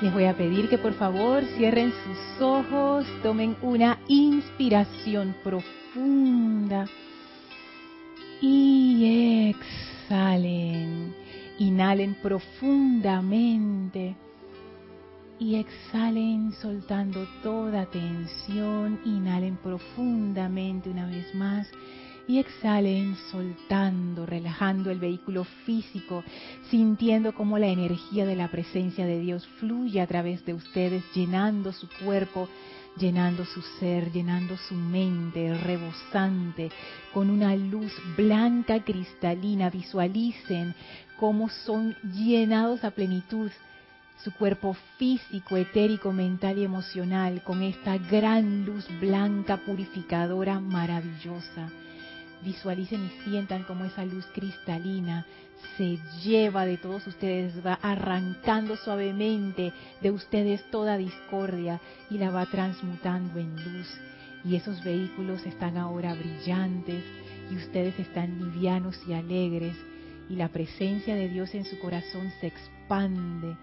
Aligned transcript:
Les 0.00 0.12
voy 0.14 0.24
a 0.24 0.34
pedir 0.34 0.68
que 0.70 0.78
por 0.78 0.94
favor 0.94 1.44
cierren 1.58 1.92
sus 1.92 2.40
ojos, 2.40 3.04
tomen 3.22 3.54
una 3.60 3.98
inspiración 4.08 5.36
profunda 5.44 6.86
y 8.40 9.50
exhalen. 9.50 11.14
Inhalen 11.58 12.14
profundamente 12.22 14.16
y 15.38 15.56
exhalen 15.56 16.52
soltando 16.52 17.26
toda 17.42 17.84
tensión. 17.84 19.00
Inhalen 19.04 19.58
profundamente 19.58 20.88
una 20.88 21.06
vez 21.08 21.34
más 21.34 21.70
y 22.30 22.38
exhalen 22.38 23.16
soltando, 23.32 24.24
relajando 24.24 24.92
el 24.92 25.00
vehículo 25.00 25.42
físico, 25.66 26.22
sintiendo 26.70 27.34
cómo 27.34 27.58
la 27.58 27.66
energía 27.66 28.24
de 28.24 28.36
la 28.36 28.46
presencia 28.46 29.04
de 29.04 29.18
Dios 29.18 29.44
fluye 29.58 30.00
a 30.00 30.06
través 30.06 30.44
de 30.44 30.54
ustedes, 30.54 31.02
llenando 31.12 31.72
su 31.72 31.88
cuerpo, 32.04 32.48
llenando 32.96 33.44
su 33.44 33.60
ser, 33.80 34.12
llenando 34.12 34.56
su 34.56 34.76
mente, 34.76 35.58
rebosante, 35.58 36.70
con 37.12 37.30
una 37.30 37.56
luz 37.56 37.92
blanca 38.16 38.84
cristalina. 38.84 39.68
Visualicen 39.68 40.76
cómo 41.18 41.48
son 41.48 41.96
llenados 42.14 42.84
a 42.84 42.92
plenitud 42.92 43.50
su 44.22 44.32
cuerpo 44.34 44.76
físico, 44.98 45.56
etérico, 45.56 46.12
mental 46.12 46.58
y 46.58 46.64
emocional 46.64 47.42
con 47.42 47.64
esta 47.64 47.98
gran 47.98 48.64
luz 48.64 48.86
blanca 49.00 49.56
purificadora 49.56 50.60
maravillosa 50.60 51.72
visualicen 52.42 53.04
y 53.04 53.24
sientan 53.24 53.64
como 53.64 53.84
esa 53.84 54.04
luz 54.04 54.26
cristalina 54.34 55.26
se 55.76 55.98
lleva 56.22 56.64
de 56.64 56.76
todos 56.76 57.06
ustedes, 57.06 57.64
va 57.64 57.74
arrancando 57.82 58.76
suavemente 58.76 59.72
de 60.00 60.10
ustedes 60.10 60.62
toda 60.70 60.96
discordia 60.96 61.80
y 62.10 62.18
la 62.18 62.30
va 62.30 62.46
transmutando 62.46 63.38
en 63.38 63.54
luz. 63.56 63.88
Y 64.44 64.56
esos 64.56 64.82
vehículos 64.82 65.44
están 65.44 65.76
ahora 65.76 66.14
brillantes 66.14 67.04
y 67.50 67.56
ustedes 67.56 67.98
están 67.98 68.38
livianos 68.38 68.98
y 69.06 69.12
alegres 69.12 69.76
y 70.28 70.36
la 70.36 70.48
presencia 70.48 71.14
de 71.14 71.28
Dios 71.28 71.54
en 71.54 71.64
su 71.64 71.78
corazón 71.78 72.32
se 72.40 72.46
expande 72.46 73.56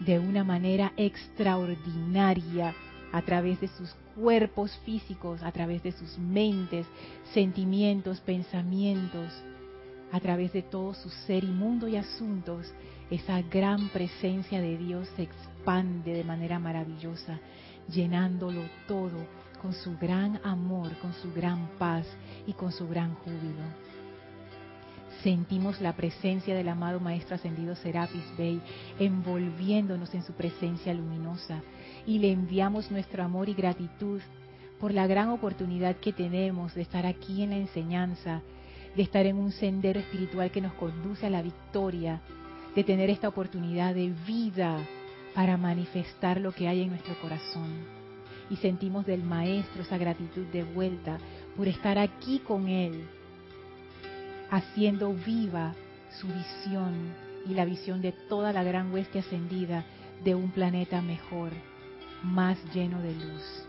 de 0.00 0.18
una 0.18 0.44
manera 0.44 0.92
extraordinaria 0.96 2.74
a 3.12 3.22
través 3.22 3.60
de 3.60 3.68
sus 3.68 3.94
cuerpos 4.14 4.76
físicos, 4.84 5.42
a 5.42 5.52
través 5.52 5.82
de 5.82 5.92
sus 5.92 6.18
mentes, 6.18 6.86
sentimientos, 7.32 8.20
pensamientos, 8.20 9.32
a 10.12 10.20
través 10.20 10.52
de 10.52 10.62
todo 10.62 10.94
su 10.94 11.08
ser 11.10 11.44
y 11.44 11.48
mundo 11.48 11.88
y 11.88 11.96
asuntos, 11.96 12.72
esa 13.10 13.40
gran 13.42 13.88
presencia 13.88 14.60
de 14.60 14.76
Dios 14.76 15.08
se 15.16 15.22
expande 15.22 16.12
de 16.12 16.24
manera 16.24 16.58
maravillosa, 16.58 17.38
llenándolo 17.88 18.62
todo 18.86 19.26
con 19.60 19.72
su 19.72 19.96
gran 19.98 20.40
amor, 20.44 20.96
con 20.98 21.12
su 21.14 21.32
gran 21.32 21.68
paz 21.78 22.06
y 22.46 22.52
con 22.52 22.72
su 22.72 22.86
gran 22.88 23.14
júbilo 23.16 23.88
sentimos 25.22 25.80
la 25.80 25.94
presencia 25.94 26.54
del 26.54 26.68
amado 26.68 27.00
Maestro 27.00 27.34
Ascendido 27.34 27.74
Serapis 27.76 28.24
Bey 28.36 28.60
envolviéndonos 28.98 30.14
en 30.14 30.22
su 30.22 30.32
presencia 30.32 30.94
luminosa 30.94 31.62
y 32.06 32.18
le 32.18 32.30
enviamos 32.30 32.90
nuestro 32.90 33.22
amor 33.24 33.48
y 33.48 33.54
gratitud 33.54 34.20
por 34.78 34.94
la 34.94 35.06
gran 35.06 35.30
oportunidad 35.30 35.96
que 35.96 36.12
tenemos 36.12 36.74
de 36.74 36.82
estar 36.82 37.04
aquí 37.04 37.42
en 37.42 37.50
la 37.50 37.56
enseñanza, 37.56 38.42
de 38.94 39.02
estar 39.02 39.26
en 39.26 39.36
un 39.36 39.50
sendero 39.50 39.98
espiritual 39.98 40.50
que 40.50 40.60
nos 40.60 40.72
conduce 40.74 41.26
a 41.26 41.30
la 41.30 41.42
victoria, 41.42 42.20
de 42.74 42.84
tener 42.84 43.10
esta 43.10 43.28
oportunidad 43.28 43.94
de 43.94 44.12
vida 44.26 44.78
para 45.34 45.56
manifestar 45.56 46.40
lo 46.40 46.52
que 46.52 46.68
hay 46.68 46.82
en 46.82 46.90
nuestro 46.90 47.18
corazón. 47.20 47.98
Y 48.50 48.56
sentimos 48.56 49.04
del 49.04 49.22
Maestro 49.22 49.82
esa 49.82 49.98
gratitud 49.98 50.46
de 50.46 50.62
vuelta 50.62 51.18
por 51.56 51.68
estar 51.68 51.98
aquí 51.98 52.38
con 52.38 52.68
Él, 52.68 53.04
haciendo 54.50 55.12
viva 55.12 55.74
su 56.20 56.26
visión 56.26 57.14
y 57.46 57.54
la 57.54 57.64
visión 57.64 58.00
de 58.02 58.12
toda 58.12 58.52
la 58.52 58.62
gran 58.62 58.92
hueste 58.92 59.18
ascendida 59.18 59.84
de 60.24 60.34
un 60.34 60.50
planeta 60.50 61.00
mejor, 61.00 61.52
más 62.22 62.58
lleno 62.74 63.00
de 63.00 63.14
luz. 63.14 63.66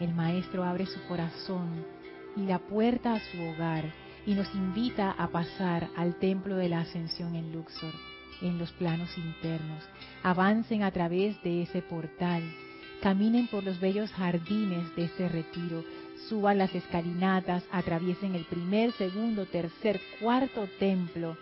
El 0.00 0.14
Maestro 0.14 0.64
abre 0.64 0.86
su 0.86 1.02
corazón 1.06 1.84
y 2.36 2.42
la 2.42 2.58
puerta 2.58 3.14
a 3.14 3.20
su 3.20 3.42
hogar 3.42 3.84
y 4.26 4.34
nos 4.34 4.54
invita 4.54 5.10
a 5.10 5.28
pasar 5.28 5.88
al 5.96 6.16
templo 6.16 6.56
de 6.56 6.68
la 6.68 6.80
ascensión 6.80 7.34
en 7.34 7.52
Luxor, 7.52 7.92
en 8.42 8.58
los 8.58 8.70
planos 8.72 9.16
internos. 9.16 9.84
Avancen 10.22 10.82
a 10.82 10.90
través 10.92 11.42
de 11.42 11.62
ese 11.62 11.82
portal, 11.82 12.42
caminen 13.00 13.46
por 13.46 13.64
los 13.64 13.80
bellos 13.80 14.10
jardines 14.12 14.94
de 14.96 15.04
este 15.04 15.28
retiro, 15.28 15.84
suban 16.28 16.58
las 16.58 16.74
escalinatas, 16.74 17.64
atraviesen 17.70 18.34
el 18.34 18.44
primer, 18.44 18.92
segundo, 18.92 19.46
tercer, 19.46 20.00
cuarto 20.20 20.68
templo. 20.78 21.36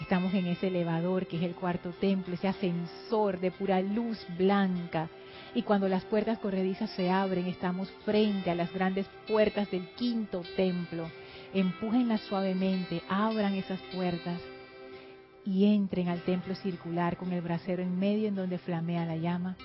Estamos 0.00 0.34
en 0.34 0.46
ese 0.46 0.68
elevador 0.68 1.26
que 1.26 1.36
es 1.36 1.42
el 1.42 1.54
cuarto 1.54 1.90
templo, 2.00 2.34
ese 2.34 2.48
ascensor 2.48 3.40
de 3.40 3.50
pura 3.50 3.80
luz 3.80 4.18
blanca. 4.38 5.08
Y 5.54 5.62
cuando 5.62 5.88
las 5.88 6.04
puertas 6.04 6.38
corredizas 6.38 6.90
se 6.90 7.10
abren, 7.10 7.46
estamos 7.46 7.90
frente 8.04 8.50
a 8.50 8.54
las 8.54 8.72
grandes 8.72 9.06
puertas 9.26 9.70
del 9.70 9.86
quinto 9.90 10.42
templo. 10.56 11.08
Empújenlas 11.52 12.20
suavemente, 12.22 13.02
abran 13.08 13.54
esas 13.54 13.80
puertas 13.94 14.40
y 15.44 15.66
entren 15.66 16.08
al 16.08 16.22
templo 16.22 16.54
circular 16.54 17.16
con 17.16 17.32
el 17.32 17.40
brasero 17.40 17.82
en 17.82 17.98
medio 17.98 18.28
en 18.28 18.34
donde 18.34 18.58
flamea 18.58 19.04
la 19.04 19.16
llama 19.16 19.56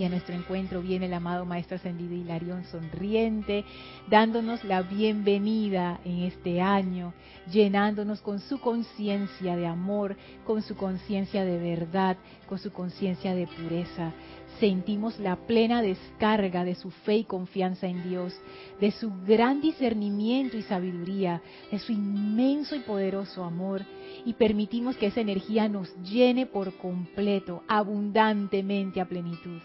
y 0.00 0.04
a 0.04 0.08
nuestro 0.08 0.34
encuentro 0.34 0.80
viene 0.80 1.06
el 1.06 1.12
amado 1.12 1.44
Maestro 1.44 1.76
Ascendido 1.76 2.14
Hilarión 2.14 2.64
sonriente, 2.64 3.66
dándonos 4.08 4.64
la 4.64 4.80
bienvenida 4.80 6.00
en 6.06 6.22
este 6.22 6.62
año, 6.62 7.12
llenándonos 7.52 8.22
con 8.22 8.38
su 8.38 8.60
conciencia 8.60 9.56
de 9.56 9.66
amor, 9.66 10.16
con 10.46 10.62
su 10.62 10.74
conciencia 10.74 11.44
de 11.44 11.58
verdad, 11.58 12.16
con 12.48 12.58
su 12.58 12.72
conciencia 12.72 13.34
de 13.34 13.46
pureza. 13.46 14.14
Sentimos 14.58 15.18
la 15.18 15.36
plena 15.36 15.82
descarga 15.82 16.64
de 16.64 16.76
su 16.76 16.90
fe 16.90 17.16
y 17.16 17.24
confianza 17.24 17.86
en 17.86 18.02
Dios, 18.08 18.34
de 18.80 18.92
su 18.92 19.12
gran 19.26 19.60
discernimiento 19.60 20.56
y 20.56 20.62
sabiduría, 20.62 21.42
de 21.70 21.78
su 21.78 21.92
inmenso 21.92 22.74
y 22.74 22.80
poderoso 22.80 23.44
amor, 23.44 23.82
y 24.24 24.32
permitimos 24.32 24.96
que 24.96 25.08
esa 25.08 25.20
energía 25.20 25.68
nos 25.68 25.94
llene 26.02 26.46
por 26.46 26.74
completo, 26.78 27.62
abundantemente 27.68 29.02
a 29.02 29.04
plenitud 29.04 29.60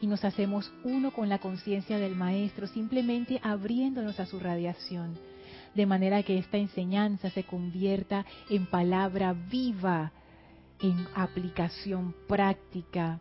y 0.00 0.06
nos 0.06 0.24
hacemos 0.24 0.72
uno 0.82 1.12
con 1.12 1.28
la 1.28 1.38
conciencia 1.38 1.98
del 1.98 2.14
Maestro, 2.14 2.66
simplemente 2.66 3.40
abriéndonos 3.42 4.20
a 4.20 4.26
su 4.26 4.38
radiación, 4.40 5.18
de 5.74 5.86
manera 5.86 6.22
que 6.22 6.38
esta 6.38 6.56
enseñanza 6.56 7.30
se 7.30 7.44
convierta 7.44 8.24
en 8.50 8.66
palabra 8.66 9.32
viva, 9.32 10.12
en 10.80 11.06
aplicación 11.14 12.14
práctica, 12.28 13.20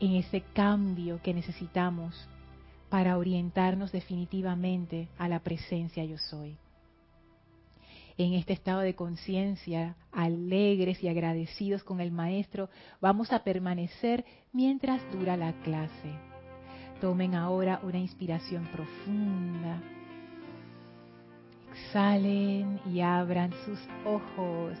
en 0.00 0.16
ese 0.16 0.42
cambio 0.52 1.20
que 1.22 1.34
necesitamos 1.34 2.14
para 2.88 3.18
orientarnos 3.18 3.92
definitivamente 3.92 5.08
a 5.18 5.28
la 5.28 5.40
presencia 5.40 6.04
yo 6.04 6.18
soy 6.18 6.56
en 8.18 8.34
este 8.34 8.52
estado 8.52 8.80
de 8.80 8.96
conciencia, 8.96 9.94
alegres 10.10 11.02
y 11.04 11.08
agradecidos 11.08 11.84
con 11.84 12.00
el 12.00 12.10
Maestro, 12.10 12.68
vamos 13.00 13.32
a 13.32 13.44
permanecer 13.44 14.24
mientras 14.52 15.00
dura 15.12 15.36
la 15.36 15.52
clase. 15.62 16.12
Tomen 17.00 17.36
ahora 17.36 17.80
una 17.84 17.98
inspiración 17.98 18.66
profunda. 18.72 19.80
Exhalen 21.70 22.80
y 22.92 23.00
abran 23.00 23.52
sus 23.64 23.78
ojos. 24.04 24.76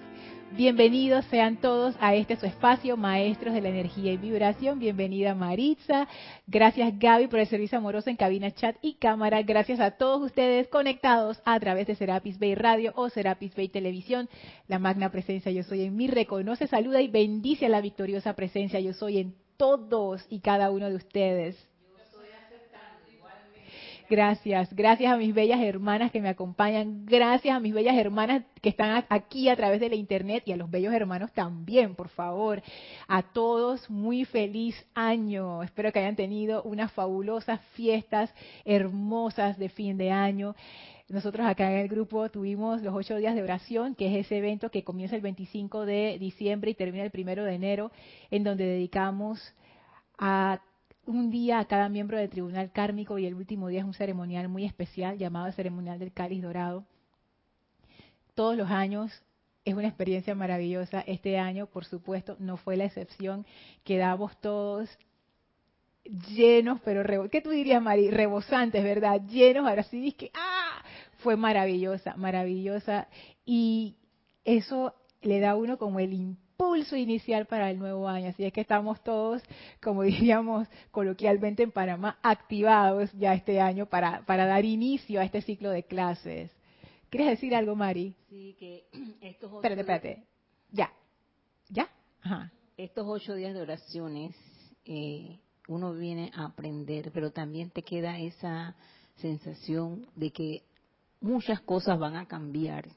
Bienvenidos 0.52 1.24
sean 1.26 1.58
todos 1.58 1.94
a 2.00 2.14
este 2.14 2.36
su 2.36 2.46
espacio, 2.46 2.96
Maestros 2.96 3.54
de 3.54 3.60
la 3.60 3.68
Energía 3.68 4.12
y 4.12 4.16
Vibración. 4.16 4.78
Bienvenida 4.78 5.34
Maritza. 5.34 6.08
Gracias 6.46 6.98
Gaby 6.98 7.28
por 7.28 7.38
el 7.38 7.46
servicio 7.46 7.78
amoroso 7.78 8.08
en 8.08 8.16
cabina, 8.16 8.50
chat 8.50 8.76
y 8.80 8.94
cámara. 8.94 9.42
Gracias 9.42 9.78
a 9.78 9.92
todos 9.92 10.22
ustedes 10.22 10.66
conectados 10.68 11.40
a 11.44 11.60
través 11.60 11.86
de 11.86 11.94
Serapis 11.94 12.38
Bay 12.38 12.54
Radio 12.54 12.92
o 12.96 13.10
Serapis 13.10 13.54
Bay 13.54 13.68
Televisión. 13.68 14.28
La 14.66 14.78
magna 14.78 15.10
presencia 15.10 15.52
yo 15.52 15.62
soy 15.62 15.82
en 15.82 15.96
mí 15.96 16.08
reconoce, 16.08 16.66
saluda 16.66 17.02
y 17.02 17.08
bendice 17.08 17.66
a 17.66 17.68
la 17.68 17.82
victoriosa 17.82 18.34
presencia 18.34 18.80
yo 18.80 18.94
soy 18.94 19.18
en 19.18 19.34
todos 19.58 20.26
y 20.30 20.40
cada 20.40 20.70
uno 20.70 20.88
de 20.88 20.96
ustedes. 20.96 21.68
Gracias, 24.10 24.74
gracias 24.74 25.12
a 25.12 25.18
mis 25.18 25.34
bellas 25.34 25.60
hermanas 25.60 26.10
que 26.10 26.22
me 26.22 26.30
acompañan, 26.30 27.04
gracias 27.04 27.54
a 27.54 27.60
mis 27.60 27.74
bellas 27.74 27.94
hermanas 27.94 28.42
que 28.62 28.70
están 28.70 29.04
aquí 29.10 29.50
a 29.50 29.56
través 29.56 29.80
de 29.80 29.90
la 29.90 29.96
internet 29.96 30.44
y 30.46 30.52
a 30.52 30.56
los 30.56 30.70
bellos 30.70 30.94
hermanos 30.94 31.30
también, 31.32 31.94
por 31.94 32.08
favor. 32.08 32.62
A 33.06 33.22
todos, 33.22 33.90
muy 33.90 34.24
feliz 34.24 34.74
año. 34.94 35.62
Espero 35.62 35.92
que 35.92 35.98
hayan 35.98 36.16
tenido 36.16 36.62
unas 36.62 36.90
fabulosas 36.92 37.60
fiestas 37.74 38.32
hermosas 38.64 39.58
de 39.58 39.68
fin 39.68 39.98
de 39.98 40.10
año. 40.10 40.54
nosotros 41.10 41.46
acá 41.46 41.70
en 41.70 41.80
el 41.80 41.88
grupo 41.88 42.30
tuvimos 42.30 42.80
los 42.80 42.94
ocho 42.94 43.16
días 43.16 43.34
de 43.34 43.42
oración, 43.42 43.94
que 43.94 44.06
es 44.06 44.24
ese 44.24 44.38
evento 44.38 44.70
que 44.70 44.84
comienza 44.84 45.16
el 45.16 45.22
25 45.22 45.84
de 45.84 46.16
diciembre 46.18 46.70
y 46.70 46.74
termina 46.74 47.04
el 47.04 47.10
primero 47.10 47.44
de 47.44 47.54
enero, 47.54 47.90
en 48.30 48.42
donde 48.42 48.64
dedicamos 48.64 49.54
a 50.16 50.60
un 51.08 51.30
día 51.30 51.58
a 51.58 51.64
cada 51.64 51.88
miembro 51.88 52.18
del 52.18 52.28
tribunal 52.28 52.70
kármico 52.70 53.18
y 53.18 53.24
el 53.24 53.34
último 53.34 53.68
día 53.68 53.80
es 53.80 53.86
un 53.86 53.94
ceremonial 53.94 54.48
muy 54.48 54.66
especial 54.66 55.16
llamado 55.16 55.50
ceremonial 55.52 55.98
del 55.98 56.12
cáliz 56.12 56.42
dorado. 56.42 56.84
Todos 58.34 58.56
los 58.56 58.70
años 58.70 59.10
es 59.64 59.74
una 59.74 59.88
experiencia 59.88 60.34
maravillosa. 60.34 61.00
Este 61.00 61.38
año, 61.38 61.66
por 61.66 61.86
supuesto, 61.86 62.36
no 62.38 62.58
fue 62.58 62.76
la 62.76 62.84
excepción. 62.84 63.46
Quedamos 63.84 64.38
todos 64.40 64.98
llenos, 66.04 66.78
pero 66.84 67.28
¿qué 67.30 67.40
tú 67.40 67.50
dirías, 67.50 67.82
Mari? 67.82 68.10
Rebosantes, 68.10 68.84
¿verdad? 68.84 69.22
Llenos, 69.26 69.66
ahora 69.66 69.84
sí 69.84 70.00
dije, 70.00 70.30
¡ah! 70.34 70.82
Fue 71.20 71.36
maravillosa, 71.36 72.16
maravillosa. 72.16 73.08
Y 73.46 73.96
eso 74.44 74.94
le 75.22 75.40
da 75.40 75.50
a 75.50 75.56
uno 75.56 75.78
como 75.78 76.00
el 76.00 76.12
impulso 76.58 76.96
inicial 76.96 77.46
para 77.46 77.70
el 77.70 77.78
nuevo 77.78 78.08
año. 78.08 78.30
Así 78.30 78.44
es 78.44 78.52
que 78.52 78.60
estamos 78.60 79.00
todos, 79.04 79.40
como 79.80 80.02
diríamos 80.02 80.66
coloquialmente 80.90 81.62
en 81.62 81.70
Panamá, 81.70 82.18
activados 82.20 83.12
ya 83.12 83.32
este 83.34 83.60
año 83.60 83.86
para, 83.86 84.26
para 84.26 84.44
dar 84.44 84.64
inicio 84.64 85.20
a 85.20 85.24
este 85.24 85.40
ciclo 85.40 85.70
de 85.70 85.84
clases. 85.84 86.50
¿Quieres 87.10 87.28
decir 87.28 87.54
algo, 87.54 87.76
Mari? 87.76 88.16
Sí, 88.28 88.56
que 88.58 88.86
estos 89.20 89.50
ocho 89.50 89.58
Espérate, 89.58 89.80
espérate. 89.82 90.24
Ya. 90.72 90.92
¿Ya? 91.68 91.88
Ajá. 92.22 92.50
Estos 92.76 93.06
ocho 93.06 93.34
días 93.34 93.54
de 93.54 93.60
oraciones 93.60 94.34
eh, 94.84 95.38
uno 95.68 95.92
viene 95.92 96.32
a 96.34 96.46
aprender, 96.46 97.12
pero 97.12 97.30
también 97.30 97.70
te 97.70 97.82
queda 97.82 98.18
esa 98.18 98.74
sensación 99.16 100.08
de 100.16 100.32
que 100.32 100.62
muchas 101.20 101.60
cosas 101.60 102.00
van 102.00 102.16
a 102.16 102.26
cambiar 102.26 102.88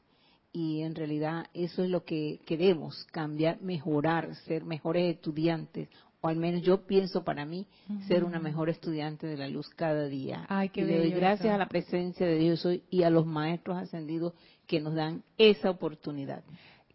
y 0.53 0.81
en 0.81 0.95
realidad 0.95 1.45
eso 1.53 1.83
es 1.83 1.89
lo 1.89 2.03
que 2.03 2.39
queremos, 2.45 3.05
cambiar, 3.11 3.61
mejorar, 3.61 4.35
ser 4.47 4.63
mejores 4.63 5.15
estudiantes, 5.15 5.89
o 6.21 6.27
al 6.27 6.35
menos 6.35 6.61
yo 6.61 6.85
pienso 6.85 7.23
para 7.23 7.45
mí 7.45 7.65
ser 8.07 8.23
una 8.23 8.39
mejor 8.39 8.69
estudiante 8.69 9.25
de 9.25 9.37
la 9.37 9.47
luz 9.47 9.67
cada 9.69 10.07
día. 10.07 10.45
Ay, 10.49 10.69
qué 10.69 10.81
y 10.81 10.85
le 10.85 10.99
doy 10.99 11.11
gracias 11.11 11.53
a 11.53 11.57
la 11.57 11.67
presencia 11.67 12.27
de 12.27 12.37
Dios 12.37 12.63
hoy 12.65 12.83
y 12.91 13.03
a 13.03 13.09
los 13.09 13.25
maestros 13.25 13.77
ascendidos 13.77 14.33
que 14.67 14.79
nos 14.79 14.93
dan 14.93 15.23
esa 15.37 15.69
oportunidad 15.69 16.43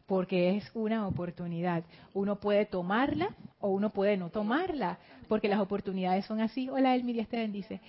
porque 0.06 0.56
es 0.56 0.70
una 0.74 1.06
oportunidad. 1.06 1.84
Uno 2.14 2.36
puede 2.36 2.64
tomarla 2.64 3.34
o 3.60 3.70
uno 3.70 3.90
puede 3.90 4.16
no 4.16 4.30
tomarla, 4.30 4.98
porque 5.28 5.48
las 5.48 5.60
oportunidades 5.60 6.24
son 6.26 6.40
así. 6.40 6.68
Hola, 6.68 6.94
Elmi, 6.94 7.12
Dios 7.12 7.28
te 7.28 7.38
bendice. 7.38 7.80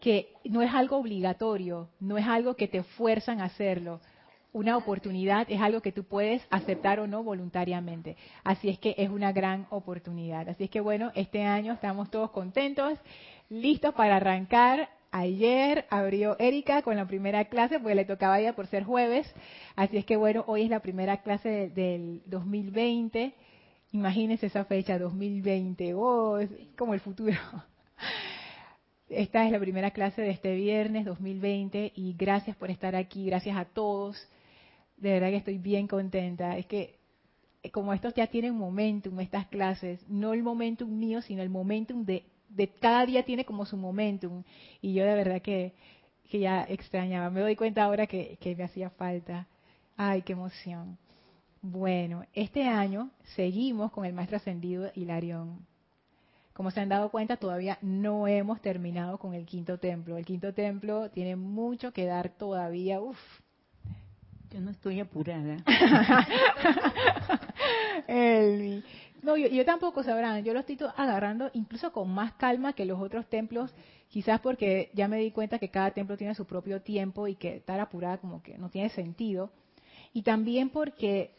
Que 0.00 0.34
no 0.44 0.62
es 0.62 0.72
algo 0.74 0.98
obligatorio, 0.98 1.88
no 2.00 2.18
es 2.18 2.26
algo 2.26 2.56
que 2.56 2.68
te 2.68 2.82
fuerzan 2.82 3.40
a 3.40 3.44
hacerlo. 3.44 4.00
Una 4.52 4.76
oportunidad 4.76 5.46
es 5.50 5.60
algo 5.60 5.80
que 5.80 5.92
tú 5.92 6.04
puedes 6.04 6.46
aceptar 6.50 7.00
o 7.00 7.06
no 7.06 7.22
voluntariamente. 7.22 8.16
Así 8.44 8.68
es 8.68 8.78
que 8.78 8.94
es 8.98 9.08
una 9.08 9.32
gran 9.32 9.66
oportunidad. 9.70 10.48
Así 10.48 10.64
es 10.64 10.70
que 10.70 10.80
bueno, 10.80 11.10
este 11.14 11.42
año 11.42 11.72
estamos 11.72 12.10
todos 12.10 12.30
contentos, 12.30 12.98
listos 13.48 13.94
para 13.94 14.16
arrancar 14.16 14.88
Ayer 15.14 15.84
abrió 15.90 16.38
Erika 16.38 16.80
con 16.80 16.96
la 16.96 17.06
primera 17.06 17.44
clase, 17.44 17.78
porque 17.78 17.94
le 17.94 18.06
tocaba 18.06 18.40
ya 18.40 18.54
por 18.54 18.66
ser 18.66 18.82
jueves. 18.82 19.30
Así 19.76 19.98
es 19.98 20.06
que 20.06 20.16
bueno, 20.16 20.42
hoy 20.46 20.62
es 20.62 20.70
la 20.70 20.80
primera 20.80 21.18
clase 21.18 21.68
del 21.68 22.22
2020. 22.24 23.34
Imagínense 23.92 24.46
esa 24.46 24.64
fecha, 24.64 24.98
2020. 24.98 25.92
Oh, 25.92 26.38
es 26.38 26.48
como 26.78 26.94
el 26.94 27.00
futuro. 27.00 27.36
Esta 29.10 29.44
es 29.44 29.52
la 29.52 29.60
primera 29.60 29.90
clase 29.90 30.22
de 30.22 30.30
este 30.30 30.54
viernes 30.54 31.04
2020 31.04 31.92
y 31.94 32.14
gracias 32.14 32.56
por 32.56 32.70
estar 32.70 32.96
aquí, 32.96 33.26
gracias 33.26 33.58
a 33.58 33.66
todos. 33.66 34.16
De 35.02 35.12
verdad 35.12 35.28
que 35.28 35.36
estoy 35.36 35.58
bien 35.58 35.86
contenta. 35.86 36.56
Es 36.56 36.66
que 36.66 36.98
eh, 37.62 37.70
como 37.70 37.92
estos 37.92 38.14
ya 38.14 38.28
tienen 38.28 38.54
momentum, 38.54 39.20
estas 39.20 39.46
clases, 39.48 40.00
no 40.08 40.32
el 40.32 40.42
momentum 40.42 40.88
mío, 40.88 41.20
sino 41.20 41.42
el 41.42 41.50
momentum 41.50 42.04
de 42.04 42.24
de 42.54 42.68
cada 42.68 43.06
día 43.06 43.24
tiene 43.24 43.44
como 43.44 43.66
su 43.66 43.76
momentum. 43.76 44.42
Y 44.80 44.94
yo 44.94 45.04
de 45.04 45.14
verdad 45.14 45.42
que, 45.42 45.72
que 46.30 46.40
ya 46.40 46.64
extrañaba. 46.64 47.30
Me 47.30 47.40
doy 47.40 47.56
cuenta 47.56 47.84
ahora 47.84 48.06
que, 48.06 48.38
que 48.40 48.54
me 48.54 48.64
hacía 48.64 48.90
falta. 48.90 49.46
Ay, 49.96 50.22
qué 50.22 50.32
emoción. 50.32 50.98
Bueno, 51.60 52.24
este 52.32 52.64
año 52.64 53.10
seguimos 53.36 53.92
con 53.92 54.04
el 54.04 54.12
maestro 54.12 54.36
ascendido 54.36 54.90
Hilarión. 54.94 55.66
Como 56.52 56.70
se 56.70 56.80
han 56.80 56.88
dado 56.88 57.10
cuenta, 57.10 57.36
todavía 57.36 57.78
no 57.80 58.28
hemos 58.28 58.60
terminado 58.60 59.18
con 59.18 59.34
el 59.34 59.46
quinto 59.46 59.78
templo. 59.78 60.18
El 60.18 60.26
quinto 60.26 60.52
templo 60.52 61.10
tiene 61.10 61.36
mucho 61.36 61.92
que 61.92 62.04
dar 62.04 62.30
todavía. 62.30 63.00
Uf. 63.00 63.18
Yo 64.52 64.60
no 64.60 64.70
estoy 64.70 65.00
apurada. 65.00 65.56
No, 69.22 69.36
yo, 69.36 69.64
tampoco 69.64 70.02
sabrán, 70.02 70.42
yo 70.42 70.52
lo 70.52 70.60
estoy 70.60 70.76
agarrando 70.96 71.48
incluso 71.54 71.92
con 71.92 72.12
más 72.12 72.32
calma 72.32 72.72
que 72.72 72.84
los 72.84 73.00
otros 73.00 73.28
templos, 73.28 73.72
quizás 74.08 74.40
porque 74.40 74.90
ya 74.94 75.06
me 75.06 75.18
di 75.18 75.30
cuenta 75.30 75.60
que 75.60 75.68
cada 75.68 75.92
templo 75.92 76.16
tiene 76.16 76.34
su 76.34 76.44
propio 76.44 76.82
tiempo 76.82 77.28
y 77.28 77.36
que 77.36 77.58
estar 77.58 77.78
apurada 77.78 78.18
como 78.18 78.42
que 78.42 78.58
no 78.58 78.68
tiene 78.68 78.90
sentido. 78.90 79.52
Y 80.12 80.22
también 80.22 80.70
porque 80.70 81.30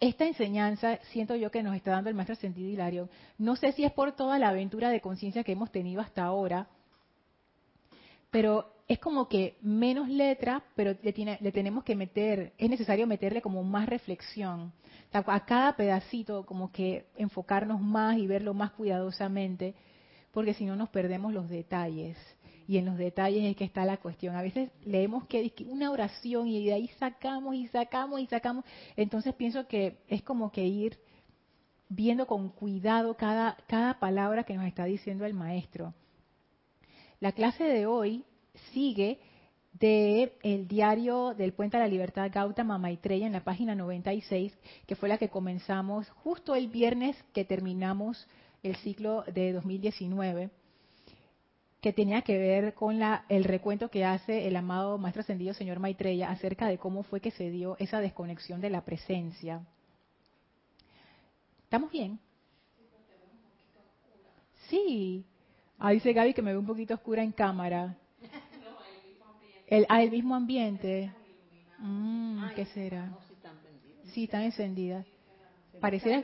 esta 0.00 0.26
enseñanza 0.26 0.98
siento 1.12 1.36
yo 1.36 1.52
que 1.52 1.62
nos 1.62 1.76
está 1.76 1.92
dando 1.92 2.10
el 2.10 2.16
maestro 2.16 2.34
Sentido 2.34 2.68
Hilario. 2.68 3.08
No 3.38 3.54
sé 3.54 3.70
si 3.70 3.84
es 3.84 3.92
por 3.92 4.10
toda 4.12 4.40
la 4.40 4.48
aventura 4.48 4.90
de 4.90 5.00
conciencia 5.00 5.44
que 5.44 5.52
hemos 5.52 5.70
tenido 5.70 6.00
hasta 6.00 6.24
ahora, 6.24 6.66
pero 8.32 8.72
es 8.92 8.98
como 8.98 9.28
que 9.28 9.56
menos 9.62 10.08
letra, 10.08 10.62
pero 10.74 10.94
le, 11.02 11.38
le 11.40 11.52
tenemos 11.52 11.84
que 11.84 11.96
meter, 11.96 12.52
es 12.58 12.70
necesario 12.70 13.06
meterle 13.06 13.42
como 13.42 13.62
más 13.62 13.88
reflexión 13.88 14.72
a 15.12 15.44
cada 15.44 15.76
pedacito 15.76 16.46
como 16.46 16.72
que 16.72 17.06
enfocarnos 17.16 17.80
más 17.80 18.16
y 18.16 18.26
verlo 18.26 18.54
más 18.54 18.72
cuidadosamente, 18.72 19.74
porque 20.32 20.54
si 20.54 20.64
no 20.64 20.76
nos 20.76 20.88
perdemos 20.88 21.32
los 21.32 21.48
detalles. 21.48 22.16
Y 22.66 22.78
en 22.78 22.86
los 22.86 22.96
detalles 22.96 23.44
es 23.44 23.56
que 23.56 23.64
está 23.64 23.84
la 23.84 23.98
cuestión. 23.98 24.36
A 24.36 24.42
veces 24.42 24.70
leemos 24.84 25.26
que 25.26 25.52
una 25.66 25.90
oración 25.90 26.46
y 26.46 26.64
de 26.64 26.72
ahí 26.72 26.88
sacamos 26.98 27.54
y 27.54 27.66
sacamos 27.66 28.20
y 28.20 28.26
sacamos. 28.26 28.64
Entonces 28.96 29.34
pienso 29.34 29.66
que 29.66 29.98
es 30.08 30.22
como 30.22 30.52
que 30.52 30.64
ir 30.64 30.98
viendo 31.88 32.26
con 32.26 32.48
cuidado 32.48 33.14
cada, 33.16 33.58
cada 33.66 33.98
palabra 33.98 34.44
que 34.44 34.54
nos 34.54 34.64
está 34.64 34.84
diciendo 34.84 35.26
el 35.26 35.34
maestro. 35.34 35.92
La 37.20 37.32
clase 37.32 37.64
de 37.64 37.84
hoy 37.84 38.24
sigue 38.72 39.18
de 39.72 40.32
el 40.42 40.68
diario 40.68 41.34
del 41.34 41.52
Puente 41.52 41.76
a 41.76 41.80
la 41.80 41.88
Libertad 41.88 42.30
Gautama 42.32 42.78
Maitreya 42.78 43.26
en 43.26 43.32
la 43.32 43.44
página 43.44 43.74
96, 43.74 44.52
que 44.86 44.96
fue 44.96 45.08
la 45.08 45.18
que 45.18 45.28
comenzamos 45.28 46.08
justo 46.10 46.54
el 46.54 46.68
viernes 46.68 47.16
que 47.32 47.44
terminamos 47.44 48.28
el 48.62 48.76
ciclo 48.76 49.24
de 49.32 49.52
2019, 49.52 50.50
que 51.80 51.92
tenía 51.92 52.22
que 52.22 52.38
ver 52.38 52.74
con 52.74 52.98
la, 52.98 53.24
el 53.28 53.44
recuento 53.44 53.88
que 53.88 54.04
hace 54.04 54.46
el 54.46 54.56
amado 54.56 54.98
Maestro 54.98 55.22
Ascendido 55.22 55.52
Señor 55.54 55.80
Maitreya 55.80 56.30
acerca 56.30 56.68
de 56.68 56.78
cómo 56.78 57.02
fue 57.02 57.20
que 57.20 57.32
se 57.32 57.50
dio 57.50 57.76
esa 57.78 58.00
desconexión 58.00 58.60
de 58.60 58.70
la 58.70 58.84
presencia. 58.84 59.66
¿Estamos 61.64 61.90
bien? 61.90 62.20
Sí. 64.68 65.24
Ahí 65.78 65.96
dice 65.96 66.12
Gaby 66.12 66.34
que 66.34 66.42
me 66.42 66.52
ve 66.52 66.58
un 66.58 66.66
poquito 66.66 66.94
oscura 66.94 67.22
en 67.22 67.32
cámara. 67.32 67.96
El, 69.72 69.86
ah, 69.88 70.02
el 70.02 70.10
mismo 70.10 70.34
ambiente. 70.34 71.10
Mm, 71.78 72.50
¿Qué 72.54 72.66
será? 72.66 73.10
Sí, 74.12 74.24
están 74.24 74.42
encendidas. 74.42 75.06
Pareciera. 75.80 76.22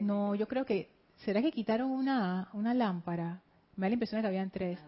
No, 0.00 0.34
yo 0.34 0.48
creo 0.48 0.66
que. 0.66 0.88
¿Será 1.18 1.40
que 1.40 1.52
quitaron 1.52 1.92
una, 1.92 2.48
una 2.52 2.74
lámpara? 2.74 3.40
Me 3.76 3.86
da 3.86 3.90
la 3.90 3.92
impresión 3.92 4.18
de 4.18 4.22
que 4.22 4.26
habían 4.26 4.50
tres. 4.50 4.80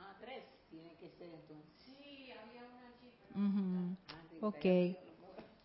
Ah, 0.00 0.14
tres. 0.20 0.42
Tiene 0.68 0.96
que 0.98 1.08
ser 1.10 1.28
entonces. 1.28 1.70
Sí, 1.84 2.32
había 2.32 2.62
una 2.64 2.90
chica. 2.98 4.44
Ok. 4.44 4.96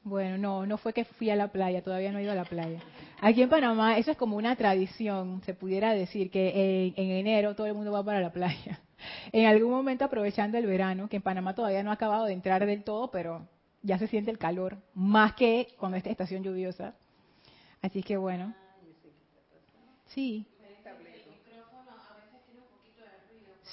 Bueno, 0.04 0.38
no, 0.38 0.68
no 0.68 0.78
fue 0.78 0.94
que 0.94 1.06
fui 1.06 1.32
a 1.32 1.36
la 1.36 1.48
playa, 1.48 1.82
todavía 1.82 2.12
no 2.12 2.20
he 2.20 2.24
ido 2.24 2.34
a 2.34 2.36
la 2.36 2.46
playa. 2.46 2.82
Aquí 3.20 3.42
en 3.42 3.50
Panamá 3.50 3.98
eso 3.98 4.12
es 4.12 4.18
como 4.18 4.38
una 4.38 4.56
tradición, 4.56 5.42
se 5.44 5.56
pudiera 5.56 5.94
decir 5.94 6.30
que 6.30 6.94
en 6.96 7.10
enero 7.10 7.56
todo 7.56 7.66
el 7.66 7.74
mundo 7.74 7.92
va 7.92 8.04
para 8.04 8.22
la 8.22 8.32
playa 8.32 8.80
en 9.32 9.46
algún 9.46 9.72
momento 9.72 10.06
aprovechando 10.06 10.58
el 10.58 10.66
verano, 10.66 11.08
que 11.10 11.18
en 11.18 11.22
Panamá 11.22 11.56
todavía 11.56 11.84
no 11.84 11.92
ha 11.92 11.96
acabado 11.96 12.26
de 12.26 12.34
entrar 12.34 12.66
del 12.66 12.84
todo, 12.84 13.12
pero 13.12 13.48
ya 13.84 13.98
se 13.98 14.08
siente 14.08 14.32
el 14.32 14.38
calor, 14.38 14.78
más 14.94 15.34
que 15.34 15.68
con 15.78 15.96
esta 15.96 16.10
estación 16.10 16.44
lluviosa. 16.44 16.94
Así 17.82 18.04
que 18.04 18.18
bueno. 18.18 18.54
Sí. 20.08 20.46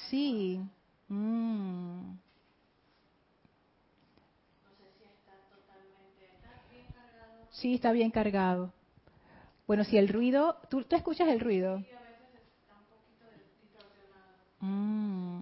Sí. 0.09 0.59
Mm. 1.09 2.17
Sí, 7.51 7.75
está 7.75 7.91
bien 7.91 8.11
cargado. 8.11 8.73
Bueno, 9.67 9.83
si 9.83 9.97
el 9.97 10.07
ruido, 10.09 10.57
¿tú, 10.69 10.83
tú 10.83 10.95
escuchas 10.95 11.27
el 11.29 11.39
ruido? 11.39 11.83
Mm. 14.61 15.39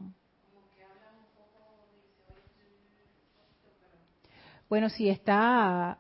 Bueno, 4.70 4.90
si 4.90 5.10
está 5.10 5.98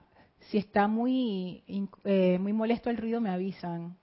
si 0.49 0.57
está 0.57 0.87
muy 0.87 1.63
eh, 2.03 2.37
muy 2.39 2.53
molesto 2.53 2.89
el 2.89 2.97
ruido 2.97 3.21
me 3.21 3.29
avisan. 3.29 3.97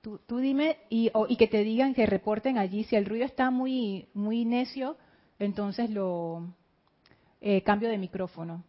Tú, 0.00 0.18
dime 0.38 0.78
y, 0.90 1.12
y 1.28 1.36
que 1.36 1.46
te 1.46 1.62
digan 1.62 1.94
que 1.94 2.06
reporten 2.06 2.58
allí 2.58 2.82
si 2.84 2.96
el 2.96 3.06
ruido 3.06 3.24
está 3.24 3.50
muy 3.50 4.08
muy 4.14 4.44
necio, 4.44 4.96
entonces 5.38 5.90
lo 5.90 6.48
eh, 7.40 7.62
cambio 7.62 7.88
de 7.88 7.98
micrófono. 7.98 8.64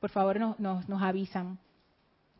Por 0.00 0.10
favor, 0.10 0.38
nos, 0.40 0.58
nos, 0.58 1.02
avisan. 1.02 1.58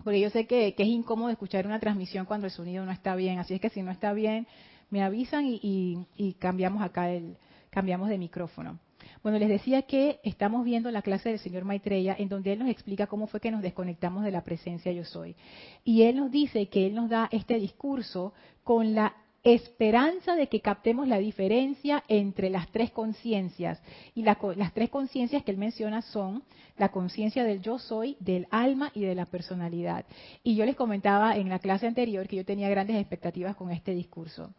Porque 0.04 0.20
yo 0.20 0.30
sé 0.30 0.46
que, 0.46 0.74
es 0.76 0.86
incómodo 0.86 1.30
escuchar 1.30 1.66
una 1.66 1.78
transmisión 1.78 2.24
cuando 2.26 2.46
el 2.46 2.52
sonido 2.52 2.84
no 2.84 2.92
está 2.92 3.14
bien. 3.14 3.38
Así 3.38 3.54
es 3.54 3.60
que 3.60 3.70
si 3.70 3.82
no 3.82 3.90
está 3.90 4.12
bien, 4.12 4.46
me 4.90 5.02
avisan 5.02 5.46
y, 5.46 6.06
y 6.16 6.32
cambiamos 6.34 6.82
acá 6.82 7.10
el 7.10 7.36
cambiamos 7.70 8.08
de 8.08 8.18
micrófono. 8.18 8.78
Bueno, 9.22 9.38
les 9.38 9.48
decía 9.48 9.82
que 9.82 10.18
estamos 10.22 10.64
viendo 10.64 10.90
la 10.90 11.02
clase 11.02 11.28
del 11.28 11.38
señor 11.38 11.64
Maitreya 11.64 12.16
en 12.18 12.28
donde 12.28 12.52
él 12.52 12.58
nos 12.58 12.68
explica 12.68 13.06
cómo 13.06 13.26
fue 13.26 13.40
que 13.40 13.50
nos 13.50 13.62
desconectamos 13.62 14.24
de 14.24 14.30
la 14.30 14.42
presencia 14.42 14.92
yo 14.92 15.04
soy. 15.04 15.36
Y 15.84 16.02
él 16.02 16.16
nos 16.16 16.30
dice 16.30 16.68
que 16.68 16.86
él 16.86 16.94
nos 16.94 17.10
da 17.10 17.28
este 17.30 17.58
discurso 17.58 18.32
con 18.64 18.94
la 18.94 19.14
esperanza 19.42 20.36
de 20.36 20.48
que 20.48 20.60
captemos 20.60 21.08
la 21.08 21.18
diferencia 21.18 22.04
entre 22.08 22.50
las 22.50 22.70
tres 22.70 22.90
conciencias. 22.90 23.80
Y 24.14 24.22
las 24.22 24.74
tres 24.74 24.90
conciencias 24.90 25.42
que 25.42 25.50
él 25.50 25.56
menciona 25.56 26.02
son 26.02 26.42
la 26.76 26.90
conciencia 26.90 27.44
del 27.44 27.62
yo 27.62 27.78
soy, 27.78 28.16
del 28.20 28.46
alma 28.50 28.90
y 28.94 29.02
de 29.02 29.14
la 29.14 29.26
personalidad. 29.26 30.04
Y 30.42 30.56
yo 30.56 30.66
les 30.66 30.76
comentaba 30.76 31.36
en 31.36 31.48
la 31.48 31.58
clase 31.58 31.86
anterior 31.86 32.28
que 32.28 32.36
yo 32.36 32.44
tenía 32.44 32.68
grandes 32.68 32.96
expectativas 32.96 33.56
con 33.56 33.70
este 33.70 33.92
discurso. 33.92 34.52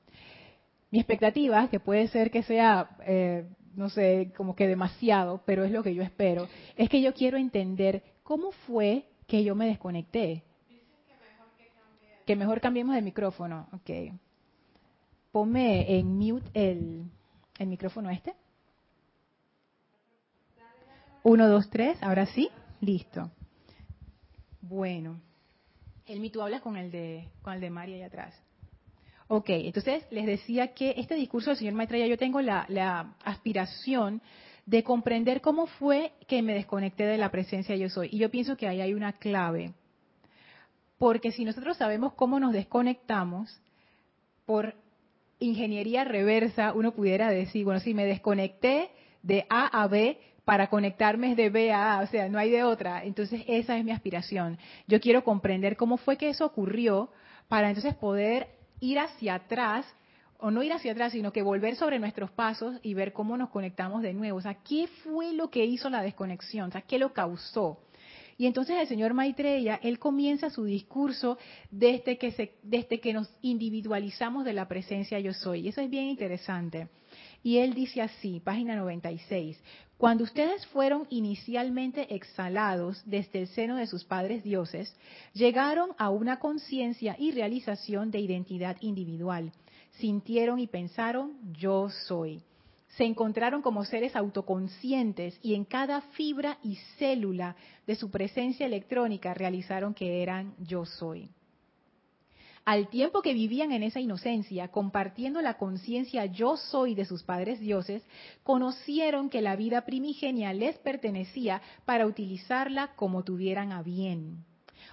Mi 0.90 1.00
expectativa, 1.00 1.70
que 1.70 1.80
puede 1.80 2.08
ser 2.08 2.32
que 2.32 2.44
sea, 2.44 2.98
eh, 3.06 3.48
no 3.76 3.90
sé, 3.90 4.34
como 4.36 4.56
que 4.56 4.68
demasiado, 4.68 5.42
pero 5.46 5.64
es 5.64 5.72
lo 5.72 5.84
que 5.84 5.96
yo 5.96 6.04
espero, 6.04 6.48
es 6.76 6.90
que 6.90 7.02
yo 7.02 7.14
quiero 7.14 7.38
entender 7.38 8.04
cómo 8.24 8.52
fue 8.52 9.06
que 9.28 9.44
yo 9.44 9.56
me 9.56 9.68
desconecté. 9.68 10.44
Que 12.26 12.36
mejor 12.36 12.60
cambiemos 12.60 12.96
de 12.96 13.02
micrófono. 13.02 13.68
Okay. 13.82 14.12
Ponme 15.32 15.98
en 15.98 16.18
mute 16.18 16.50
el, 16.54 17.04
el 17.58 17.68
micrófono 17.68 18.10
este. 18.10 18.34
Uno, 21.24 21.48
dos, 21.48 21.70
tres. 21.70 22.02
Ahora 22.02 22.26
sí. 22.26 22.50
Listo. 22.82 23.30
Bueno. 24.62 25.22
El 26.08 26.32
tú 26.32 26.42
hablas 26.42 26.62
con 26.62 26.76
el 26.76 26.92
de 26.92 27.30
con 27.42 27.54
el 27.54 27.62
de 27.62 27.70
María 27.70 27.96
allá 27.98 28.08
atrás. 28.08 28.36
Ok, 29.28 29.50
entonces 29.50 30.06
les 30.12 30.26
decía 30.26 30.74
que 30.74 30.96
este 30.98 31.16
discurso 31.16 31.52
del 31.52 31.58
señor 31.58 31.74
Maitreya, 31.76 32.06
yo 32.08 32.18
tengo 32.18 32.42
la, 32.42 32.66
la, 32.68 33.16
aspiración 33.24 34.22
de 34.66 34.84
comprender 34.84 35.40
cómo 35.40 35.68
fue 35.68 36.12
que 36.28 36.42
me 36.42 36.54
desconecté 36.54 37.06
de 37.06 37.18
la 37.18 37.32
presencia 37.32 37.78
yo 37.78 37.90
soy. 37.90 38.10
Y 38.12 38.18
yo 38.18 38.30
pienso 38.30 38.58
que 38.58 38.68
ahí 38.68 38.82
hay 38.82 38.94
una 38.94 39.14
clave. 39.14 39.74
Porque 40.98 41.32
si 41.32 41.46
nosotros 41.46 41.78
sabemos 41.78 42.14
cómo 42.14 42.42
nos 42.42 42.52
desconectamos, 42.52 43.62
por 44.46 44.76
ingeniería 45.42 46.06
reversa, 46.06 46.72
uno 46.74 46.94
pudiera 46.94 47.30
decir, 47.30 47.66
bueno, 47.66 47.82
si 47.82 47.94
me 47.94 48.06
desconecté 48.06 48.92
de 49.24 49.46
A 49.50 49.84
a 49.84 49.88
B 49.88 50.18
para 50.46 50.68
conectarme 50.68 51.36
de 51.36 51.50
B 51.50 51.72
a 51.74 52.00
A, 52.00 52.02
o 52.04 52.08
sea, 52.08 52.30
no 52.30 52.40
hay 52.40 52.50
de 52.50 52.64
otra. 52.64 53.04
Entonces, 53.04 53.44
esa 53.48 53.78
es 53.78 53.84
mi 53.84 53.92
aspiración. 53.92 54.58
Yo 54.88 55.02
quiero 55.02 55.24
comprender 55.24 55.76
cómo 55.76 55.98
fue 55.98 56.18
que 56.18 56.30
eso 56.30 56.46
ocurrió 56.46 57.10
para 57.48 57.68
entonces 57.68 57.96
poder 57.96 58.48
ir 58.80 59.00
hacia 59.00 59.36
atrás, 59.36 59.86
o 60.40 60.50
no 60.50 60.64
ir 60.64 60.74
hacia 60.74 60.94
atrás, 60.94 61.12
sino 61.12 61.32
que 61.32 61.44
volver 61.44 61.76
sobre 61.76 62.00
nuestros 62.00 62.32
pasos 62.32 62.80
y 62.82 62.96
ver 62.96 63.14
cómo 63.14 63.38
nos 63.38 63.50
conectamos 63.50 64.02
de 64.02 64.14
nuevo. 64.14 64.40
O 64.40 64.42
sea, 64.42 64.56
¿qué 64.56 64.88
fue 65.04 65.34
lo 65.34 65.52
que 65.52 65.66
hizo 65.66 65.90
la 65.90 66.02
desconexión? 66.02 66.70
O 66.70 66.72
sea, 66.72 66.82
¿qué 66.82 66.98
lo 66.98 67.14
causó? 67.14 67.78
Y 68.38 68.46
entonces 68.46 68.78
el 68.80 68.88
señor 68.88 69.14
Maitreya, 69.14 69.80
él 69.84 70.00
comienza 70.00 70.50
su 70.50 70.64
discurso 70.64 71.38
desde 71.70 72.18
que, 72.18 72.32
se, 72.32 72.54
desde 72.64 73.00
que 73.00 73.14
nos 73.14 73.30
individualizamos 73.42 74.46
de 74.46 74.54
la 74.54 74.68
presencia 74.68 75.20
yo 75.20 75.34
soy. 75.34 75.62
Y 75.62 75.68
eso 75.70 75.82
es 75.82 75.90
bien 75.90 76.06
interesante. 76.06 76.88
Y 77.44 77.58
él 77.58 77.74
dice 77.74 78.02
así, 78.02 78.40
página 78.40 78.76
96, 78.76 79.62
cuando 79.98 80.24
ustedes 80.24 80.66
fueron 80.68 81.06
inicialmente 81.10 82.14
exhalados 82.16 83.02
desde 83.06 83.42
el 83.42 83.48
seno 83.48 83.76
de 83.76 83.88
sus 83.88 84.04
padres 84.04 84.44
dioses, 84.44 84.96
llegaron 85.34 85.92
a 85.98 86.10
una 86.10 86.40
conciencia 86.40 87.16
y 87.20 87.32
realización 87.32 88.12
de 88.12 88.20
identidad 88.20 88.78
individual. 88.82 89.52
Sintieron 90.00 90.60
y 90.60 90.68
pensaron, 90.68 91.34
yo 91.54 91.90
soy 91.90 92.42
se 92.98 93.06
encontraron 93.06 93.62
como 93.62 93.86
seres 93.86 94.16
autoconscientes 94.16 95.40
y 95.42 95.56
en 95.56 95.66
cada 95.66 96.02
fibra 96.02 96.58
y 96.64 96.76
célula 96.98 97.56
de 97.88 97.96
su 97.96 98.12
presencia 98.12 98.66
electrónica 98.66 99.34
realizaron 99.34 99.94
que 99.94 100.22
eran 100.22 100.56
yo 100.60 100.86
soy. 100.86 101.30
Al 102.64 102.90
tiempo 102.90 103.24
que 103.24 103.34
vivían 103.34 103.72
en 103.72 103.82
esa 103.82 104.00
inocencia, 104.00 104.68
compartiendo 104.68 105.42
la 105.42 105.58
conciencia 105.58 106.28
yo 106.28 106.58
soy 106.58 106.94
de 106.94 107.06
sus 107.06 107.24
padres 107.24 107.60
dioses, 107.60 108.04
conocieron 108.44 109.30
que 109.30 109.42
la 109.42 109.56
vida 109.56 109.82
primigenia 109.82 110.54
les 110.54 110.78
pertenecía 110.78 111.62
para 111.86 112.06
utilizarla 112.06 112.94
como 112.96 113.24
tuvieran 113.24 113.72
a 113.72 113.82
bien. 113.82 114.46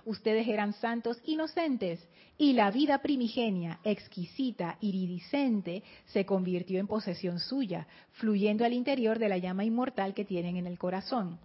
Ustedes 0.05 0.49
eran 0.49 0.73
santos 0.75 1.21
inocentes 1.25 2.07
y 2.37 2.53
la 2.53 2.71
vida 2.71 2.99
primigenia, 2.99 3.81
exquisita, 3.83 4.79
iridiscente, 4.81 5.83
se 6.07 6.25
convirtió 6.25 6.79
en 6.79 6.87
posesión 6.87 7.41
suya, 7.41 7.87
fluyendo 8.13 8.65
al 8.65 8.73
interior 8.73 9.19
de 9.19 9.29
la 9.29 9.39
llama 9.39 9.65
inmortal 9.65 10.15
que 10.15 10.25
tienen 10.25 10.57
en 10.57 10.67
el 10.67 10.79
corazón. 10.79 11.39